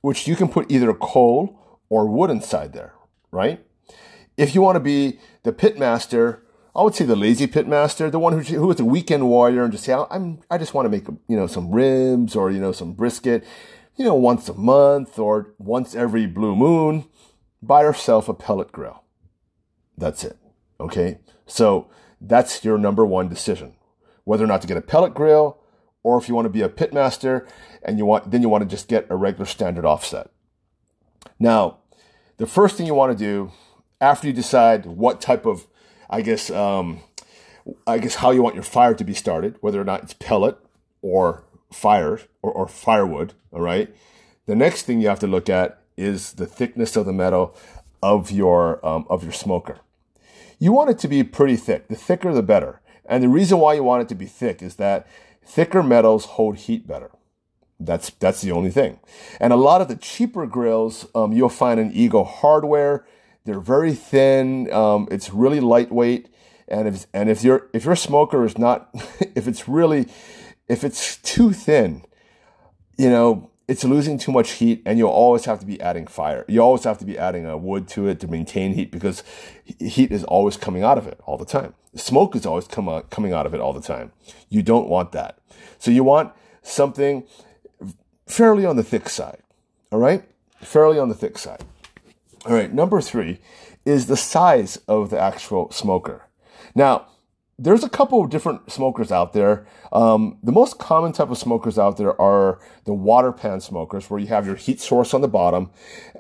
which 0.02 0.28
you 0.28 0.36
can 0.36 0.48
put 0.48 0.72
either 0.72 0.94
coal 0.94 1.80
or 1.90 2.08
wood 2.08 2.30
inside 2.30 2.74
there, 2.74 2.94
right? 3.32 3.64
If 4.36 4.54
you 4.54 4.62
want 4.62 4.76
to 4.76 4.82
be 4.82 5.20
the 5.44 5.52
pitmaster, 5.52 6.42
I 6.76 6.84
would 6.84 6.94
say 6.94 7.06
the 7.06 7.16
lazy 7.16 7.48
pitmaster, 7.48 8.12
the 8.12 8.20
one 8.20 8.34
who, 8.34 8.40
who 8.56 8.72
is 8.72 8.80
a 8.80 8.86
weekend 8.86 9.28
warrior 9.28 9.64
and 9.64 9.72
just 9.72 9.84
say, 9.84 9.94
I'm, 9.94 10.42
I 10.52 10.58
just 10.58 10.74
want 10.74 10.86
to 10.86 10.90
make, 10.90 11.08
you 11.28 11.36
know, 11.36 11.48
some 11.48 11.72
ribs 11.72 12.36
or, 12.36 12.52
you 12.52 12.60
know, 12.60 12.72
some 12.72 12.94
brisket, 12.94 13.44
you 13.96 14.06
know, 14.06 14.14
once 14.14 14.48
a 14.48 14.54
month 14.54 15.18
or 15.18 15.54
once 15.58 15.96
every 15.96 16.28
blue 16.28 16.56
moon 16.56 17.06
buy 17.62 17.82
yourself 17.82 18.30
a 18.30 18.34
pellet 18.34 18.72
grill. 18.72 19.04
That's 19.98 20.24
it. 20.24 20.38
Okay. 20.80 21.20
So 21.48 21.90
that's 22.22 22.64
your 22.64 22.78
number 22.78 23.06
one 23.06 23.28
decision. 23.28 23.76
Whether 24.24 24.44
or 24.44 24.48
not 24.48 24.62
to 24.62 24.68
get 24.68 24.78
a 24.78 24.82
pellet 24.82 25.14
grill 25.14 25.60
or 26.08 26.18
if 26.18 26.30
you 26.30 26.36
want 26.36 26.46
to 26.46 26.50
be 26.50 26.62
a 26.62 26.70
pitmaster 26.70 27.46
and 27.84 27.98
you 27.98 28.06
want, 28.06 28.32
then 28.32 28.42
you 28.42 28.48
want 28.48 28.64
to 28.64 28.70
just 28.70 28.88
get 28.88 29.06
a 29.10 29.16
regular 29.18 29.46
standard 29.46 29.84
offset. 29.84 30.30
Now, 31.38 31.80
the 32.38 32.48
first 32.48 32.78
thing 32.78 32.86
you 32.86 32.94
want 32.94 33.12
to 33.12 33.22
do 33.22 33.52
after 34.00 34.26
you 34.26 34.32
decide 34.32 34.86
what 34.86 35.20
type 35.20 35.46
of, 35.46 35.68
I 36.10 36.22
guess, 36.22 36.50
um, 36.50 37.02
I 37.86 37.98
guess 37.98 38.16
how 38.16 38.32
you 38.32 38.42
want 38.42 38.56
your 38.56 38.64
fire 38.64 38.94
to 38.94 39.04
be 39.04 39.14
started, 39.14 39.58
whether 39.60 39.82
or 39.82 39.84
not 39.84 40.04
it's 40.04 40.14
pellet 40.14 40.58
or 41.02 41.44
fire 41.74 42.22
or, 42.42 42.54
or 42.54 42.70
firewood. 42.70 43.34
All 43.52 43.60
right. 43.60 43.94
The 44.46 44.56
next 44.56 44.84
thing 44.84 45.02
you 45.02 45.10
have 45.10 45.20
to 45.20 45.28
look 45.28 45.50
at 45.50 45.82
is 45.98 46.34
the 46.34 46.46
thickness 46.46 46.96
of 46.96 47.06
the 47.06 47.12
metal 47.12 47.54
of 48.02 48.32
your 48.32 48.86
um, 48.86 49.06
of 49.10 49.24
your 49.24 49.34
smoker. 49.34 49.80
You 50.58 50.72
want 50.72 50.90
it 50.90 51.00
to 51.00 51.10
be 51.10 51.22
pretty 51.26 51.58
thick. 51.58 51.90
The 51.90 51.98
thicker, 51.98 52.34
the 52.34 52.44
better. 52.44 52.80
And 53.10 53.24
the 53.24 53.30
reason 53.30 53.60
why 53.60 53.74
you 53.74 53.84
want 53.84 54.04
it 54.04 54.10
to 54.10 54.16
be 54.16 54.26
thick 54.26 54.62
is 54.62 54.76
that 54.76 55.06
thicker 55.48 55.82
metals 55.82 56.26
hold 56.26 56.58
heat 56.58 56.86
better. 56.86 57.12
That's 57.80 58.10
that's 58.12 58.42
the 58.42 58.52
only 58.52 58.72
thing. 58.72 59.00
And 59.40 59.54
a 59.54 59.56
lot 59.56 59.82
of 59.82 59.88
the 59.88 59.96
cheaper 59.96 60.46
grills 60.46 61.08
um, 61.16 61.32
you'll 61.32 61.50
find 61.50 61.80
in 61.80 61.92
Eagle 61.92 62.26
Hardware. 62.26 63.06
They're 63.46 63.60
very 63.60 63.94
thin. 63.94 64.72
Um, 64.74 65.08
it's 65.12 65.32
really 65.32 65.60
lightweight. 65.60 66.30
And 66.68 66.88
if 66.88 67.06
and 67.14 67.30
if 67.30 67.44
your 67.44 67.70
if 67.74 67.86
your 67.86 67.96
smoker 67.96 68.46
is 68.46 68.58
not 68.58 68.90
if 69.36 69.48
it's 69.48 69.68
really 69.68 70.08
if 70.68 70.84
it's 70.84 71.18
too 71.18 71.54
thin, 71.54 72.04
you 72.98 73.10
know 73.10 73.52
it's 73.68 73.84
losing 73.84 74.18
too 74.18 74.32
much 74.32 74.52
heat 74.52 74.82
and 74.86 74.98
you'll 74.98 75.10
always 75.10 75.46
have 75.46 75.60
to 75.60 75.66
be 75.66 75.80
adding 75.82 76.08
fire. 76.08 76.46
You 76.48 76.62
always 76.62 76.86
have 76.86 76.98
to 77.00 77.06
be 77.06 77.18
adding 77.18 77.46
a 77.46 77.58
wood 77.58 77.88
to 77.90 78.08
it 78.08 78.20
to 78.22 78.28
maintain 78.28 78.74
heat 78.74 78.92
because 78.92 79.24
heat 79.66 80.12
is 80.12 80.24
always 80.24 80.56
coming 80.56 80.84
out 80.84 80.98
of 80.98 81.06
it 81.06 81.20
all 81.26 81.38
the 81.38 81.46
time. 81.46 81.74
Smoke 81.96 82.36
is 82.36 82.46
always 82.46 82.68
come 82.68 82.88
out, 82.88 83.10
coming 83.10 83.34
out 83.34 83.46
of 83.46 83.54
it 83.54 83.60
all 83.60 83.74
the 83.74 83.82
time. 83.82 84.14
You 84.50 84.64
don't 84.64 84.88
want 84.88 85.12
that. 85.12 85.40
So 85.80 85.92
you 85.92 86.04
want 86.04 86.32
something 86.62 87.26
fairly 88.26 88.66
on 88.66 88.78
the 88.78 88.84
thick 88.84 89.10
side. 89.10 89.40
All 89.92 90.00
right? 90.00 90.24
Fairly 90.62 90.98
on 90.98 91.10
the 91.10 91.16
thick 91.16 91.38
side. 91.38 91.64
All 92.46 92.54
right. 92.54 92.72
Number 92.72 93.02
three 93.02 93.40
is 93.84 94.06
the 94.06 94.18
size 94.18 94.78
of 94.88 95.10
the 95.10 95.20
actual 95.20 95.72
smoker. 95.72 96.28
Now, 96.74 97.08
there's 97.60 97.84
a 97.84 97.90
couple 97.90 98.24
of 98.24 98.30
different 98.30 98.72
smokers 98.72 99.12
out 99.12 99.34
there. 99.34 99.66
Um, 99.92 100.38
the 100.44 100.52
most 100.52 100.78
common 100.78 101.12
type 101.12 101.32
of 101.32 101.38
smokers 101.40 101.80
out 101.80 101.98
there 101.98 102.20
are 102.22 102.60
the 102.86 102.94
water 102.94 103.32
pan 103.32 103.62
smokers, 103.62 104.10
where 104.10 104.20
you 104.20 104.28
have 104.28 104.46
your 104.46 104.56
heat 104.56 104.80
source 104.80 105.14
on 105.14 105.22
the 105.22 105.28
bottom, 105.28 105.72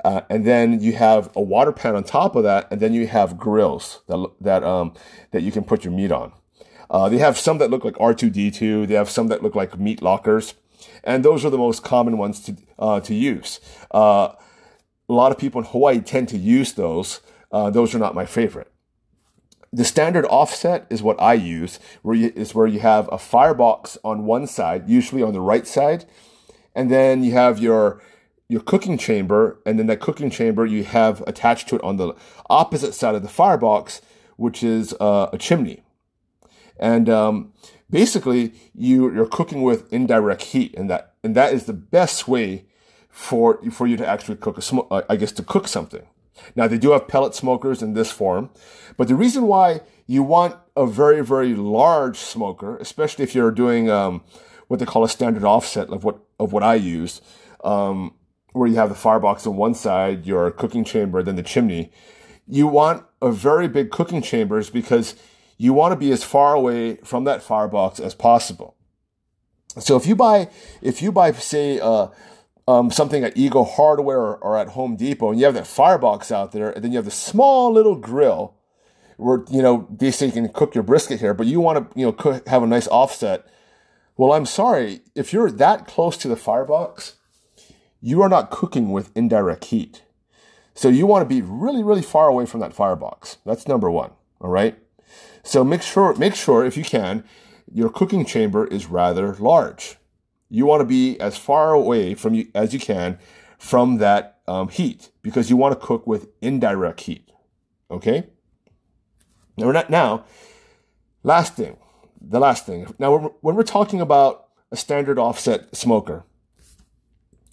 uh, 0.03 0.21
and 0.29 0.45
then 0.45 0.81
you 0.81 0.93
have 0.93 1.29
a 1.35 1.41
water 1.41 1.71
pan 1.71 1.95
on 1.95 2.03
top 2.03 2.35
of 2.35 2.43
that, 2.43 2.67
and 2.71 2.81
then 2.81 2.93
you 2.93 3.05
have 3.07 3.37
grills 3.37 4.01
that 4.07 4.31
that 4.41 4.63
um, 4.63 4.93
that 5.31 5.43
you 5.43 5.51
can 5.51 5.63
put 5.63 5.83
your 5.83 5.93
meat 5.93 6.11
on. 6.11 6.33
Uh, 6.89 7.07
they 7.07 7.19
have 7.19 7.37
some 7.37 7.59
that 7.59 7.69
look 7.69 7.83
like 7.83 7.95
R2D2. 7.95 8.87
They 8.87 8.95
have 8.95 9.09
some 9.09 9.27
that 9.27 9.43
look 9.43 9.53
like 9.53 9.77
meat 9.77 10.01
lockers, 10.01 10.55
and 11.03 11.23
those 11.23 11.45
are 11.45 11.51
the 11.51 11.57
most 11.57 11.83
common 11.83 12.17
ones 12.17 12.39
to 12.41 12.57
uh, 12.79 12.99
to 13.01 13.13
use. 13.13 13.59
Uh, 13.93 14.29
a 15.09 15.13
lot 15.13 15.31
of 15.31 15.37
people 15.37 15.61
in 15.61 15.67
Hawaii 15.67 16.01
tend 16.01 16.29
to 16.29 16.37
use 16.37 16.73
those. 16.73 17.21
Uh, 17.51 17.69
those 17.69 17.93
are 17.93 17.99
not 17.99 18.15
my 18.15 18.25
favorite 18.25 18.71
the 19.71 19.83
standard 19.83 20.25
offset 20.25 20.87
is 20.89 21.03
what 21.03 21.21
I 21.21 21.33
use, 21.33 21.79
where 22.01 22.15
you, 22.15 22.31
is 22.35 22.55
where 22.55 22.67
you 22.67 22.79
have 22.79 23.09
a 23.11 23.17
firebox 23.17 23.97
on 24.03 24.25
one 24.25 24.47
side, 24.47 24.87
usually 24.87 25.21
on 25.21 25.33
the 25.33 25.41
right 25.41 25.67
side, 25.67 26.05
and 26.73 26.89
then 26.89 27.23
you 27.23 27.33
have 27.33 27.59
your 27.59 28.01
your 28.49 28.61
cooking 28.61 28.97
chamber, 28.97 29.59
and 29.65 29.77
then 29.77 29.87
that 29.87 29.99
cooking 29.99 30.29
chamber 30.29 30.65
you 30.65 30.85
have 30.85 31.21
attached 31.27 31.67
to 31.67 31.75
it 31.75 31.83
on 31.83 31.97
the 31.97 32.13
opposite 32.49 32.93
side 32.93 33.13
of 33.13 33.21
the 33.21 33.27
firebox, 33.27 34.01
which 34.37 34.63
is 34.63 34.93
uh, 35.01 35.29
a 35.33 35.37
chimney, 35.37 35.83
and 36.79 37.09
um, 37.09 37.51
basically 37.89 38.53
you 38.73 39.13
you're 39.13 39.27
cooking 39.27 39.63
with 39.63 39.91
indirect 39.91 40.43
heat, 40.43 40.73
and 40.77 40.89
that 40.89 41.13
and 41.23 41.35
that 41.35 41.53
is 41.53 41.65
the 41.65 41.73
best 41.73 42.27
way 42.27 42.65
for 43.09 43.59
for 43.69 43.85
you 43.85 43.97
to 43.97 44.07
actually 44.07 44.37
cook 44.37 44.57
a 44.57 44.61
sm- 44.61 44.79
uh, 44.89 45.01
I 45.09 45.17
guess 45.17 45.33
to 45.33 45.43
cook 45.43 45.67
something. 45.67 46.07
Now, 46.55 46.67
they 46.67 46.77
do 46.77 46.91
have 46.91 47.07
pellet 47.07 47.35
smokers 47.35 47.81
in 47.81 47.93
this 47.93 48.11
form, 48.11 48.49
but 48.95 49.07
the 49.07 49.15
reason 49.15 49.43
why 49.47 49.81
you 50.05 50.23
want 50.23 50.55
a 50.75 50.85
very, 50.85 51.23
very 51.23 51.53
large 51.55 52.17
smoker, 52.17 52.77
especially 52.77 53.23
if 53.23 53.35
you're 53.35 53.51
doing 53.51 53.89
um, 53.89 54.23
what 54.67 54.79
they 54.79 54.85
call 54.85 55.03
a 55.03 55.09
standard 55.09 55.43
offset 55.43 55.89
of 55.89 56.03
what 56.03 56.19
of 56.39 56.53
what 56.53 56.63
I 56.63 56.75
use, 56.75 57.21
um, 57.63 58.13
where 58.53 58.67
you 58.67 58.75
have 58.75 58.89
the 58.89 58.95
firebox 58.95 59.45
on 59.47 59.57
one 59.57 59.73
side, 59.73 60.25
your 60.25 60.51
cooking 60.51 60.83
chamber, 60.83 61.23
then 61.23 61.35
the 61.35 61.43
chimney. 61.43 61.91
You 62.47 62.67
want 62.67 63.05
a 63.21 63.31
very 63.31 63.67
big 63.67 63.91
cooking 63.91 64.21
chambers 64.21 64.69
because 64.69 65.15
you 65.57 65.73
want 65.73 65.91
to 65.91 65.95
be 65.97 66.11
as 66.11 66.23
far 66.23 66.53
away 66.53 66.95
from 66.97 67.23
that 67.25 67.41
firebox 67.41 67.99
as 67.99 68.13
possible. 68.13 68.75
So 69.79 69.95
if 69.95 70.05
you 70.05 70.15
buy, 70.15 70.49
if 70.81 71.01
you 71.01 71.11
buy, 71.11 71.31
say, 71.33 71.79
uh, 71.79 72.07
um, 72.67 72.91
something 72.91 73.23
at 73.23 73.37
Eagle 73.37 73.63
Hardware 73.63 74.19
or, 74.19 74.35
or, 74.37 74.57
at 74.57 74.69
Home 74.69 74.95
Depot, 74.95 75.31
and 75.31 75.39
you 75.39 75.45
have 75.45 75.53
that 75.53 75.67
firebox 75.67 76.31
out 76.31 76.51
there, 76.51 76.69
and 76.69 76.83
then 76.83 76.91
you 76.91 76.97
have 76.97 77.05
the 77.05 77.11
small 77.11 77.71
little 77.71 77.95
grill 77.95 78.55
where 79.17 79.43
you 79.49 79.61
know 79.61 79.87
they 79.89 80.11
say 80.11 80.27
you 80.27 80.31
can 80.31 80.49
cook 80.49 80.75
your 80.75 80.83
brisket 80.83 81.19
here, 81.19 81.33
but 81.33 81.47
you 81.47 81.59
want 81.59 81.91
to 81.91 81.99
you 81.99 82.05
know 82.05 82.11
cook, 82.11 82.47
have 82.47 82.63
a 82.63 82.67
nice 82.67 82.87
offset. 82.87 83.47
Well, 84.15 84.33
I'm 84.33 84.45
sorry 84.45 85.01
if 85.15 85.31
you're 85.31 85.51
that 85.51 85.87
close 85.87 86.17
to 86.17 86.27
the 86.27 86.35
firebox, 86.35 87.15
you 88.01 88.21
are 88.21 88.29
not 88.29 88.51
cooking 88.51 88.91
with 88.91 89.15
indirect 89.15 89.65
heat. 89.65 90.03
So 90.73 90.89
you 90.89 91.07
want 91.07 91.27
to 91.27 91.35
be 91.35 91.41
really, 91.41 91.83
really 91.83 92.03
far 92.03 92.27
away 92.27 92.45
from 92.45 92.59
that 92.59 92.73
firebox. 92.73 93.37
That's 93.45 93.67
number 93.67 93.89
one. 93.89 94.11
All 94.39 94.49
right. 94.49 94.77
So 95.43 95.63
make 95.63 95.81
sure, 95.81 96.13
make 96.15 96.35
sure 96.35 96.63
if 96.65 96.77
you 96.77 96.83
can, 96.83 97.23
your 97.73 97.89
cooking 97.89 98.25
chamber 98.25 98.67
is 98.67 98.85
rather 98.85 99.33
large. 99.35 99.97
You 100.49 100.65
want 100.65 100.81
to 100.81 100.85
be 100.85 101.19
as 101.19 101.37
far 101.37 101.73
away 101.73 102.13
from 102.13 102.33
you 102.33 102.47
as 102.55 102.73
you 102.73 102.79
can 102.79 103.19
from 103.57 103.97
that 103.97 104.39
um, 104.47 104.69
heat 104.69 105.09
because 105.21 105.49
you 105.49 105.57
want 105.57 105.79
to 105.79 105.85
cook 105.85 106.07
with 106.07 106.29
indirect 106.41 107.01
heat. 107.01 107.31
Okay. 107.91 108.27
Now 109.57 109.65
we're 109.65 109.73
not 109.73 109.89
now. 109.89 110.25
Last 111.23 111.55
thing, 111.55 111.77
the 112.21 112.39
last 112.39 112.65
thing. 112.65 112.93
Now 112.99 113.35
when 113.41 113.55
we're 113.55 113.63
talking 113.63 113.99
about 113.99 114.47
a 114.71 114.77
standard 114.77 115.17
offset 115.17 115.75
smoker, 115.75 116.23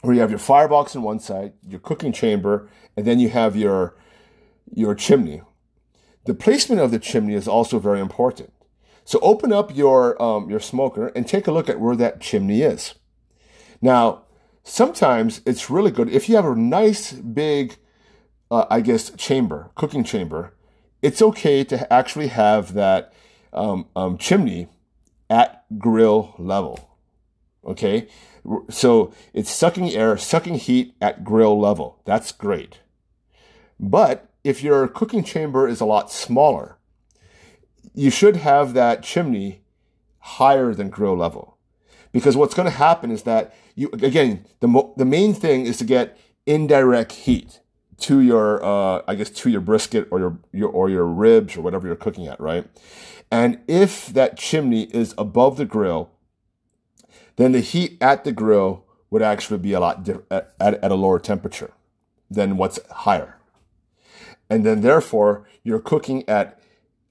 where 0.03 0.15
you 0.15 0.21
have 0.21 0.31
your 0.31 0.39
firebox 0.39 0.95
on 0.95 1.03
one 1.03 1.19
side, 1.19 1.55
your 1.67 1.81
cooking 1.81 2.13
chamber, 2.13 2.69
and 2.97 3.07
then 3.07 3.19
you 3.19 3.31
have 3.31 3.57
your 3.57 3.97
your 4.73 4.95
chimney. 4.95 5.41
The 6.27 6.35
placement 6.35 6.81
of 6.81 6.91
the 6.91 6.99
chimney 6.99 7.35
is 7.35 7.49
also 7.49 7.79
very 7.79 8.01
important. 8.01 8.53
So 9.05 9.19
open 9.21 9.53
up 9.53 9.75
your, 9.75 10.21
um, 10.23 10.49
your 10.49 10.61
smoker 10.61 11.09
and 11.09 11.27
take 11.27 11.47
a 11.47 11.53
look 11.53 11.69
at 11.69 11.81
where 11.81 11.97
that 11.97 12.21
chimney 12.21 12.63
is. 12.63 12.95
Now, 13.81 14.23
sometimes 14.63 15.43
it's 15.45 15.69
really 15.69 15.91
good 15.91 16.09
if 16.09 16.29
you 16.29 16.37
have 16.37 16.47
a 16.47 16.55
nice 16.55 17.13
big, 17.13 17.77
uh, 18.51 18.65
I 18.71 18.81
guess, 18.81 19.11
chamber, 19.11 19.71
cooking 19.75 20.05
chamber. 20.05 20.55
It's 21.03 21.21
okay 21.21 21.65
to 21.65 21.93
actually 21.93 22.29
have 22.29 22.73
that 22.75 23.13
um, 23.53 23.87
um, 23.95 24.17
chimney 24.17 24.69
at 25.29 25.65
grill 25.79 26.35
level. 26.39 26.91
Okay, 27.67 28.09
So 28.69 29.13
it's 29.33 29.51
sucking 29.51 29.95
air, 29.95 30.17
sucking 30.19 30.57
heat 30.57 30.95
at 31.01 31.25
grill 31.25 31.59
level. 31.59 32.01
That's 32.05 32.33
great. 32.33 32.81
But 33.81 34.29
if 34.45 34.63
your 34.63 34.87
cooking 34.87 35.25
chamber 35.25 35.67
is 35.67 35.81
a 35.81 35.87
lot 35.87 36.13
smaller, 36.13 36.77
you 37.95 38.11
should 38.11 38.37
have 38.37 38.75
that 38.75 39.03
chimney 39.03 39.63
higher 40.19 40.75
than 40.75 40.91
grill 40.91 41.17
level. 41.17 41.57
Because 42.13 42.37
what's 42.37 42.55
going 42.55 42.67
to 42.67 42.77
happen 42.77 43.11
is 43.11 43.23
that 43.23 43.55
you, 43.75 43.91
again, 43.93 44.45
the, 44.61 44.69
mo- 44.69 44.95
the 44.97 45.05
main 45.05 45.35
thing 45.35 45.67
is 45.67 45.79
to 45.79 45.85
get 45.85 46.19
indirect 46.47 47.13
heat 47.13 47.61
to 47.99 48.21
your, 48.21 48.65
uh, 48.65 49.03
I 49.07 49.15
guess, 49.15 49.31
to 49.31 49.51
your 49.51 49.61
brisket 49.61 50.09
or 50.11 50.19
your, 50.19 50.39
your, 50.53 50.69
or 50.69 50.91
your 50.91 51.07
ribs 51.07 51.57
or 51.57 51.61
whatever 51.61 51.87
you're 51.87 51.97
cooking 51.97 52.27
at, 52.27 52.41
right? 52.41 52.67
And 53.31 53.61
if 53.67 54.07
that 54.09 54.37
chimney 54.37 54.85
is 54.95 55.15
above 55.19 55.57
the 55.57 55.65
grill, 55.65 56.11
then 57.37 57.53
the 57.53 57.61
heat 57.61 57.97
at 58.01 58.25
the 58.25 58.33
grill 58.33 58.85
would 59.11 59.23
actually 59.23 59.59
be 59.59 59.73
a 59.73 59.81
lot 59.81 60.05
di- 60.05 60.15
at, 60.31 60.55
at 60.61 60.91
a 60.91 60.95
lower 60.95 61.19
temperature 61.19 61.73
than 62.31 62.57
what's 62.57 62.79
higher. 62.91 63.39
And 64.51 64.65
then 64.65 64.83
therefore 64.83 65.47
you're 65.63 65.81
cooking 65.81 66.29
at, 66.29 66.61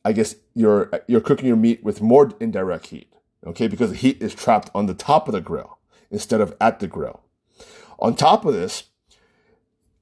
I 0.06 0.12
guess 0.12 0.36
you're, 0.54 0.92
you're 1.08 1.22
cooking 1.22 1.48
your 1.48 1.56
meat 1.58 1.84
with 1.84 2.02
more 2.02 2.32
indirect 2.40 2.88
heat. 2.88 3.14
Okay. 3.46 3.68
Because 3.68 3.92
the 3.92 3.98
heat 3.98 4.22
is 4.22 4.34
trapped 4.34 4.70
on 4.74 4.86
the 4.86 4.94
top 4.94 5.28
of 5.28 5.34
the 5.34 5.42
grill 5.42 5.78
instead 6.12 6.42
of 6.42 6.56
at 6.60 6.80
the 6.80 6.88
grill. 6.88 7.22
On 8.00 8.16
top 8.16 8.46
of 8.46 8.54
this, 8.54 8.86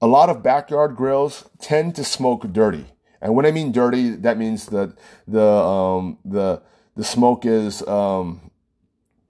a 0.02 0.08
lot 0.08 0.30
of 0.30 0.42
backyard 0.42 0.96
grills 0.96 1.50
tend 1.60 1.96
to 1.96 2.04
smoke 2.04 2.52
dirty. 2.52 2.86
And 3.22 3.36
when 3.36 3.46
I 3.46 3.52
mean 3.52 3.72
dirty, 3.72 4.10
that 4.10 4.38
means 4.38 4.66
that 4.68 4.98
the 5.28 5.46
um, 5.46 6.18
the 6.26 6.62
the 6.96 7.04
smoke 7.04 7.46
is 7.46 7.86
um, 7.88 8.52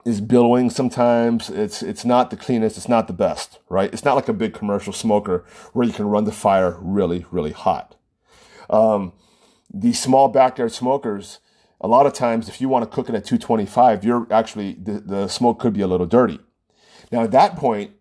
is 0.06 0.20
billowing 0.22 0.70
sometimes. 0.70 1.50
It's 1.50 1.82
it's 1.82 2.04
not 2.04 2.30
the 2.30 2.36
cleanest, 2.36 2.78
it's 2.78 2.88
not 2.88 3.06
the 3.06 3.12
best, 3.12 3.58
right? 3.68 3.92
It's 3.92 4.04
not 4.04 4.16
like 4.16 4.28
a 4.28 4.32
big 4.32 4.54
commercial 4.54 4.94
smoker 4.94 5.44
where 5.74 5.86
you 5.86 5.92
can 5.92 6.06
run 6.06 6.24
the 6.24 6.32
fire 6.32 6.78
really, 6.80 7.26
really 7.30 7.52
hot. 7.52 7.96
Um, 8.70 9.12
these 9.72 10.00
small 10.00 10.28
backyard 10.28 10.72
smokers, 10.72 11.40
a 11.80 11.88
lot 11.88 12.06
of 12.06 12.12
times 12.12 12.48
if 12.48 12.60
you 12.60 12.68
want 12.68 12.84
to 12.84 12.94
cook 12.94 13.08
it 13.08 13.14
at 13.14 13.24
225, 13.24 14.04
you're 14.04 14.26
actually 14.30 14.74
the, 14.74 15.00
the 15.00 15.28
smoke 15.28 15.58
could 15.58 15.72
be 15.72 15.80
a 15.80 15.86
little 15.86 16.06
dirty. 16.06 16.38
Now 17.10 17.22
at 17.24 17.30
that 17.32 17.56
point, 17.56 17.92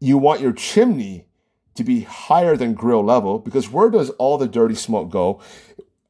you 0.00 0.18
want 0.18 0.40
your 0.40 0.52
chimney 0.52 1.26
to 1.74 1.84
be 1.84 2.00
higher 2.02 2.56
than 2.56 2.74
grill 2.74 3.04
level 3.04 3.38
because 3.38 3.70
where 3.70 3.90
does 3.90 4.10
all 4.10 4.38
the 4.38 4.48
dirty 4.48 4.74
smoke 4.74 5.10
go? 5.10 5.40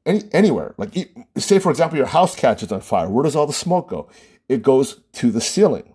Any, 0.07 0.23
anywhere. 0.33 0.75
Like, 0.79 0.95
say, 1.37 1.59
for 1.59 1.71
example, 1.71 1.99
your 1.99 2.07
house 2.07 2.35
catches 2.35 2.73
on 2.73 2.81
fire. 2.81 3.09
Where 3.09 3.25
does 3.25 3.37
all 3.37 3.47
the 3.47 3.53
smoke 3.53 3.91
go? 3.91 4.09
It 4.49 4.63
goes 4.63 5.01
to 5.15 5.31
the 5.31 5.43
ceiling. 5.43 5.95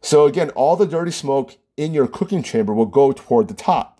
So 0.00 0.24
again, 0.24 0.50
all 0.50 0.76
the 0.76 0.86
dirty 0.86 1.10
smoke 1.10 1.58
in 1.76 1.92
your 1.92 2.06
cooking 2.06 2.42
chamber 2.42 2.72
will 2.72 2.86
go 2.86 3.12
toward 3.12 3.48
the 3.48 3.54
top. 3.54 3.95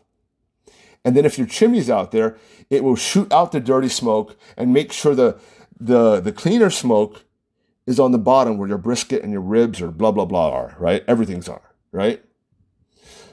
And 1.06 1.16
then 1.16 1.24
if 1.24 1.38
your 1.38 1.46
chimney's 1.46 1.88
out 1.88 2.10
there, 2.10 2.36
it 2.68 2.82
will 2.82 2.96
shoot 2.96 3.32
out 3.32 3.52
the 3.52 3.60
dirty 3.60 3.88
smoke 3.88 4.36
and 4.56 4.74
make 4.74 4.90
sure 4.92 5.14
the, 5.14 5.38
the, 5.78 6.18
the 6.18 6.32
cleaner 6.32 6.68
smoke 6.68 7.22
is 7.86 8.00
on 8.00 8.10
the 8.10 8.18
bottom 8.18 8.58
where 8.58 8.68
your 8.68 8.76
brisket 8.76 9.22
and 9.22 9.30
your 9.30 9.40
ribs 9.40 9.80
or 9.80 9.92
blah, 9.92 10.10
blah, 10.10 10.24
blah 10.24 10.50
are, 10.50 10.76
right? 10.80 11.04
Everything's 11.06 11.48
are, 11.48 11.62
right? 11.92 12.24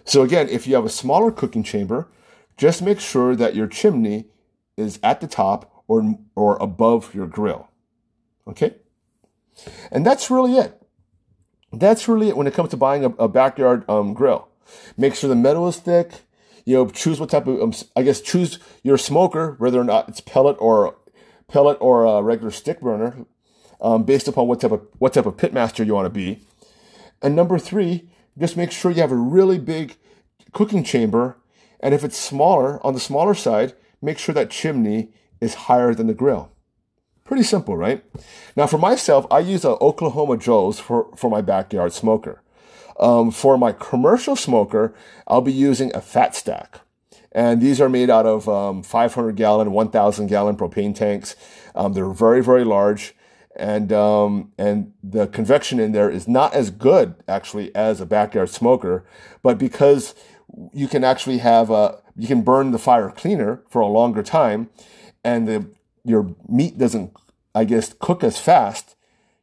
So 0.06 0.22
again, 0.22 0.50
if 0.50 0.68
you 0.68 0.76
have 0.76 0.86
a 0.86 0.90
smaller 0.90 1.32
cooking 1.32 1.64
chamber, 1.64 2.10
just 2.58 2.84
make 2.84 3.00
sure 3.00 3.36
that 3.36 3.56
your 3.56 3.66
chimney 3.66 4.26
is 4.78 5.00
at 5.02 5.20
the 5.20 5.28
top 5.28 5.84
or, 5.88 6.20
or 6.36 6.58
above 6.58 7.16
your 7.16 7.26
grill. 7.26 7.70
Okay? 8.48 8.76
And 9.92 10.06
that's 10.06 10.30
really 10.30 10.60
it. 10.60 10.80
That's 11.72 12.08
really 12.08 12.30
it 12.30 12.38
when 12.38 12.46
it 12.46 12.54
comes 12.54 12.70
to 12.70 12.78
buying 12.78 13.04
a, 13.04 13.10
a 13.10 13.28
backyard 13.28 13.84
um, 13.90 14.14
grill. 14.14 14.48
Make 14.96 15.16
sure 15.16 15.28
the 15.28 15.36
metal 15.36 15.68
is 15.68 15.78
thick. 15.78 16.22
You 16.66 16.76
know, 16.76 16.90
choose 16.90 17.20
what 17.20 17.30
type 17.30 17.48
of, 17.48 17.62
um, 17.62 17.74
I 17.96 18.04
guess, 18.04 18.22
choose 18.22 18.60
your 18.84 18.98
smoker, 18.98 19.56
whether 19.58 19.80
or 19.80 19.84
not 19.84 20.08
it's 20.10 20.22
pellet 20.22 20.56
or 20.60 20.96
pellet 21.48 21.78
or 21.82 22.06
a 22.06 22.22
regular 22.22 22.52
stick 22.52 22.80
burner, 22.80 23.26
um, 23.82 24.04
based 24.04 24.28
upon 24.28 24.48
what 24.48 24.62
type 24.62 24.72
of 24.72 24.88
what 24.98 25.14
type 25.14 25.26
of 25.26 25.38
pitmaster 25.38 25.86
you 25.86 25.94
want 25.94 26.06
to 26.06 26.10
be. 26.10 26.40
And 27.22 27.36
number 27.36 27.58
three, 27.60 28.10
just 28.38 28.58
make 28.58 28.72
sure 28.72 28.92
you 28.92 29.02
have 29.02 29.12
a 29.12 29.16
really 29.16 29.60
big 29.60 29.96
cooking 30.54 30.84
chamber. 30.84 31.38
And 31.80 31.94
if 31.94 32.04
it's 32.04 32.18
smaller, 32.18 32.86
on 32.86 32.94
the 32.94 33.00
smaller 33.00 33.34
side, 33.34 33.74
make 34.02 34.18
sure 34.18 34.34
that 34.36 34.50
chimney 34.50 35.10
is 35.42 35.54
higher 35.54 35.94
than 35.94 36.08
the 36.08 36.14
grill. 36.14 36.52
Pretty 37.26 37.44
simple, 37.44 37.78
right? 37.78 38.04
Now, 38.56 38.68
for 38.68 38.78
myself, 38.78 39.26
I 39.32 39.40
use 39.40 39.66
a 39.66 39.78
Oklahoma 39.80 40.38
Joe's 40.38 40.80
for, 40.80 41.10
for 41.16 41.30
my 41.30 41.42
backyard 41.42 41.94
smoker. 41.94 42.43
Um, 43.00 43.32
for 43.32 43.58
my 43.58 43.72
commercial 43.72 44.36
smoker, 44.36 44.94
I'll 45.28 45.42
be 45.42 45.54
using 45.54 45.94
a 45.96 46.02
fat 46.02 46.36
stack. 46.36 46.82
And 47.32 47.62
these 47.62 47.82
are 47.82 47.90
made 47.90 48.12
out 48.12 48.28
of 48.28 48.48
um, 48.48 48.84
500 48.84 49.36
gallon, 49.36 49.72
1,000 49.72 50.28
gallon 50.28 50.56
propane 50.56 50.94
tanks. 50.94 51.36
Um, 51.74 51.94
they're 51.94 52.10
very, 52.12 52.44
very 52.44 52.64
large 52.64 53.16
and 53.56 53.94
um, 53.94 54.52
and 54.58 54.94
the 55.04 55.28
convection 55.28 55.80
in 55.80 55.92
there 55.92 56.10
is 56.10 56.28
not 56.28 56.54
as 56.54 56.70
good 56.70 57.16
actually 57.28 57.74
as 57.76 58.02
a 58.02 58.06
backyard 58.06 58.50
smoker, 58.50 59.06
but 59.42 59.58
because 59.58 60.16
you 60.74 60.88
can 60.88 61.04
actually 61.04 61.40
have 61.40 61.70
a 61.70 62.00
you 62.16 62.28
can 62.28 62.42
burn 62.42 62.72
the 62.72 62.80
fire 62.80 63.10
cleaner 63.10 63.62
for 63.70 63.82
a 63.82 63.88
longer 63.88 64.24
time, 64.24 64.70
and 65.24 65.48
the 65.48 65.70
your 66.04 66.36
meat 66.48 66.78
doesn't 66.78 67.16
I 67.54 67.66
guess 67.66 67.94
cook 68.00 68.24
as 68.24 68.40
fast. 68.40 68.96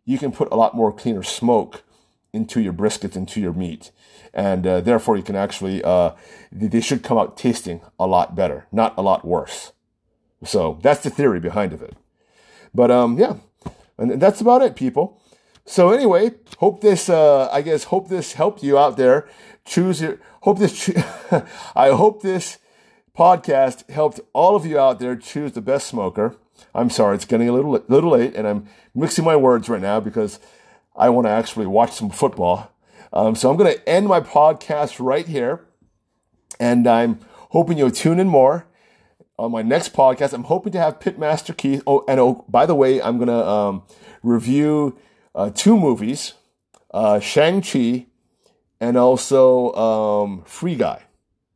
You 0.05 0.19
can 0.19 0.33
put 0.33 0.51
a 0.51 0.57
lot 0.57 0.75
more 0.75 0.93
cleaner 0.93 1.23
smoke 1.23 1.85
into 2.33 2.61
your 2.61 2.73
briskets 2.73 3.17
into 3.17 3.41
your 3.41 3.53
meat, 3.53 3.91
and 4.33 4.67
uh, 4.67 4.81
therefore 4.81 5.17
you 5.17 5.23
can 5.23 5.37
actually 5.37 5.83
uh, 5.83 6.13
they 6.53 6.81
should 6.81 7.03
come 7.03 7.19
out 7.19 7.37
tasting 7.37 7.81
a 7.99 8.07
lot 8.07 8.35
better, 8.35 8.67
not 8.71 8.95
a 8.97 9.03
lot 9.03 9.25
worse. 9.25 9.73
So 10.45 10.79
that's 10.83 11.03
the 11.03 11.11
theory 11.11 11.41
behind 11.41 11.73
of 11.73 11.83
it. 11.83 11.97
But 12.75 12.91
um, 12.91 13.19
yeah, 13.19 13.37
and 13.99 14.21
that's 14.21 14.41
about 14.41 14.63
it, 14.63 14.77
people. 14.77 15.21
So 15.67 15.91
anyway, 15.91 16.33
hope 16.59 16.81
this, 16.81 17.09
uh, 17.09 17.49
I 17.53 17.63
guess, 17.63 17.85
hope 17.85 18.09
this 18.09 18.33
helped 18.33 18.63
you 18.63 18.79
out 18.79 18.97
there. 18.97 19.29
Choose 19.65 20.01
your, 20.01 20.19
hope 20.41 20.59
this, 20.59 20.91
I 21.77 21.91
hope 21.91 22.23
this 22.23 22.59
podcast 23.17 23.89
helped 23.91 24.21
all 24.33 24.57
of 24.57 24.65
you 24.65 24.79
out 24.79 24.99
there 24.99 25.15
choose 25.15 25.53
the 25.53 25.61
best 25.61 25.87
smoker. 25.87 26.35
I'm 26.75 26.91
sorry, 26.91 27.17
it's 27.17 27.25
getting 27.25 27.49
a 27.49 27.53
little, 27.53 27.85
little 27.89 28.11
late 28.11 28.35
and 28.35 28.49
I'm 28.49 28.67
mixing 28.95 29.25
my 29.25 29.37
words 29.37 29.69
right 29.69 29.81
now 29.81 30.01
because 30.01 30.41
I 31.01 31.09
want 31.09 31.27
to 31.27 31.31
actually 31.31 31.67
watch 31.67 31.93
some 31.93 32.11
football. 32.11 32.71
Um, 33.13 33.35
so 33.35 33.51
I'm 33.51 33.57
going 33.57 33.73
to 33.75 33.89
end 33.89 34.07
my 34.07 34.21
podcast 34.21 35.05
right 35.05 35.27
here 35.27 35.67
and 36.61 36.87
I'm 36.87 37.21
hoping 37.51 37.79
you'll 37.79 37.91
tune 37.91 38.21
in 38.21 38.29
more 38.29 38.67
on 39.39 39.51
my 39.51 39.63
next 39.63 39.93
podcast. 39.95 40.33
I'm 40.33 40.45
hoping 40.45 40.73
to 40.73 40.79
have 40.79 41.01
Pitmaster 41.01 41.57
Keith. 41.57 41.83
Oh, 41.87 42.05
and 42.07 42.21
oh, 42.21 42.45
by 42.49 42.67
the 42.67 42.75
way, 42.75 43.01
I'm 43.01 43.19
gonna 43.19 43.43
um, 43.43 43.83
review 44.23 44.99
uh, 45.35 45.51
two 45.51 45.77
movies, 45.77 46.35
uh, 46.93 47.19
Shang 47.19 47.63
Chi, 47.63 48.07
and 48.81 48.97
also 48.97 49.73
um, 49.73 50.43
Free 50.45 50.77
Guy. 50.77 51.03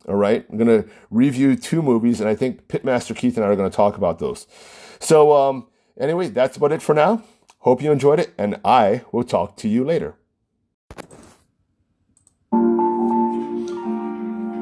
All 0.07 0.15
right, 0.15 0.45
I'm 0.49 0.57
gonna 0.57 0.85
review 1.11 1.55
two 1.55 1.81
movies, 1.81 2.19
and 2.19 2.29
I 2.29 2.35
think 2.35 2.67
Pitmaster 2.67 3.15
Keith 3.15 3.37
and 3.37 3.45
I 3.45 3.49
are 3.49 3.55
gonna 3.55 3.69
talk 3.69 3.95
about 3.95 4.19
those. 4.19 4.47
So 4.99 5.33
um, 5.33 5.67
anyway, 5.99 6.29
that's 6.29 6.57
about 6.57 6.71
it 6.71 6.81
for 6.81 6.95
now. 6.95 7.23
Hope 7.65 7.81
you 7.81 7.91
enjoyed 7.91 8.19
it, 8.19 8.31
and 8.37 8.59
I 8.63 9.01
will 9.11 9.23
talk 9.23 9.57
to 9.57 9.67
you 9.67 9.83
later. 9.83 10.13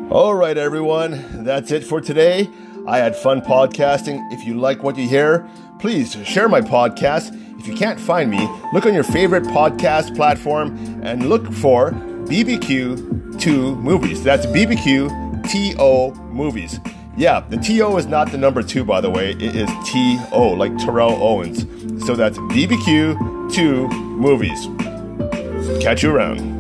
All 0.10 0.34
right, 0.34 0.58
everyone, 0.58 1.44
that's 1.44 1.70
it 1.72 1.84
for 1.84 2.00
today. 2.00 2.50
I 2.88 3.00
had 3.00 3.18
fun 3.18 3.42
podcasting. 3.42 4.22
If 4.32 4.48
you 4.48 4.54
like 4.54 4.84
what 4.84 4.98
you 4.98 5.10
hear, 5.10 5.46
please 5.82 6.14
share 6.26 6.48
my 6.48 6.62
podcast. 6.62 7.38
If 7.60 7.68
you 7.68 7.76
can't 7.76 8.00
find 8.00 8.32
me, 8.32 8.50
look 8.72 8.86
on 8.86 8.94
your 8.94 9.04
favorite 9.04 9.44
podcast 9.44 10.16
platform 10.16 11.02
and 11.04 11.28
look 11.28 11.52
for 11.52 11.92
BBQ 11.92 13.38
TO 13.38 13.76
Movies. 13.76 14.24
That's 14.24 14.46
BBQ 14.46 15.44
TO 15.52 16.16
Movies. 16.32 16.80
Yeah, 17.16 17.42
the 17.48 17.58
TO 17.58 17.98
is 17.98 18.08
not 18.08 18.32
the 18.32 18.38
number 18.38 18.64
two, 18.64 18.84
by 18.84 19.00
the 19.00 19.10
way. 19.10 19.32
It 19.32 19.56
is 19.56 19.70
TO, 19.86 20.56
like 20.56 20.76
Terrell 20.80 21.22
Owens. 21.22 21.62
So 22.06 22.16
that's 22.16 22.38
BBQ 22.40 23.54
TO 23.54 23.88
Movies. 23.88 24.68
Catch 25.82 26.02
you 26.04 26.12
around. 26.16 26.53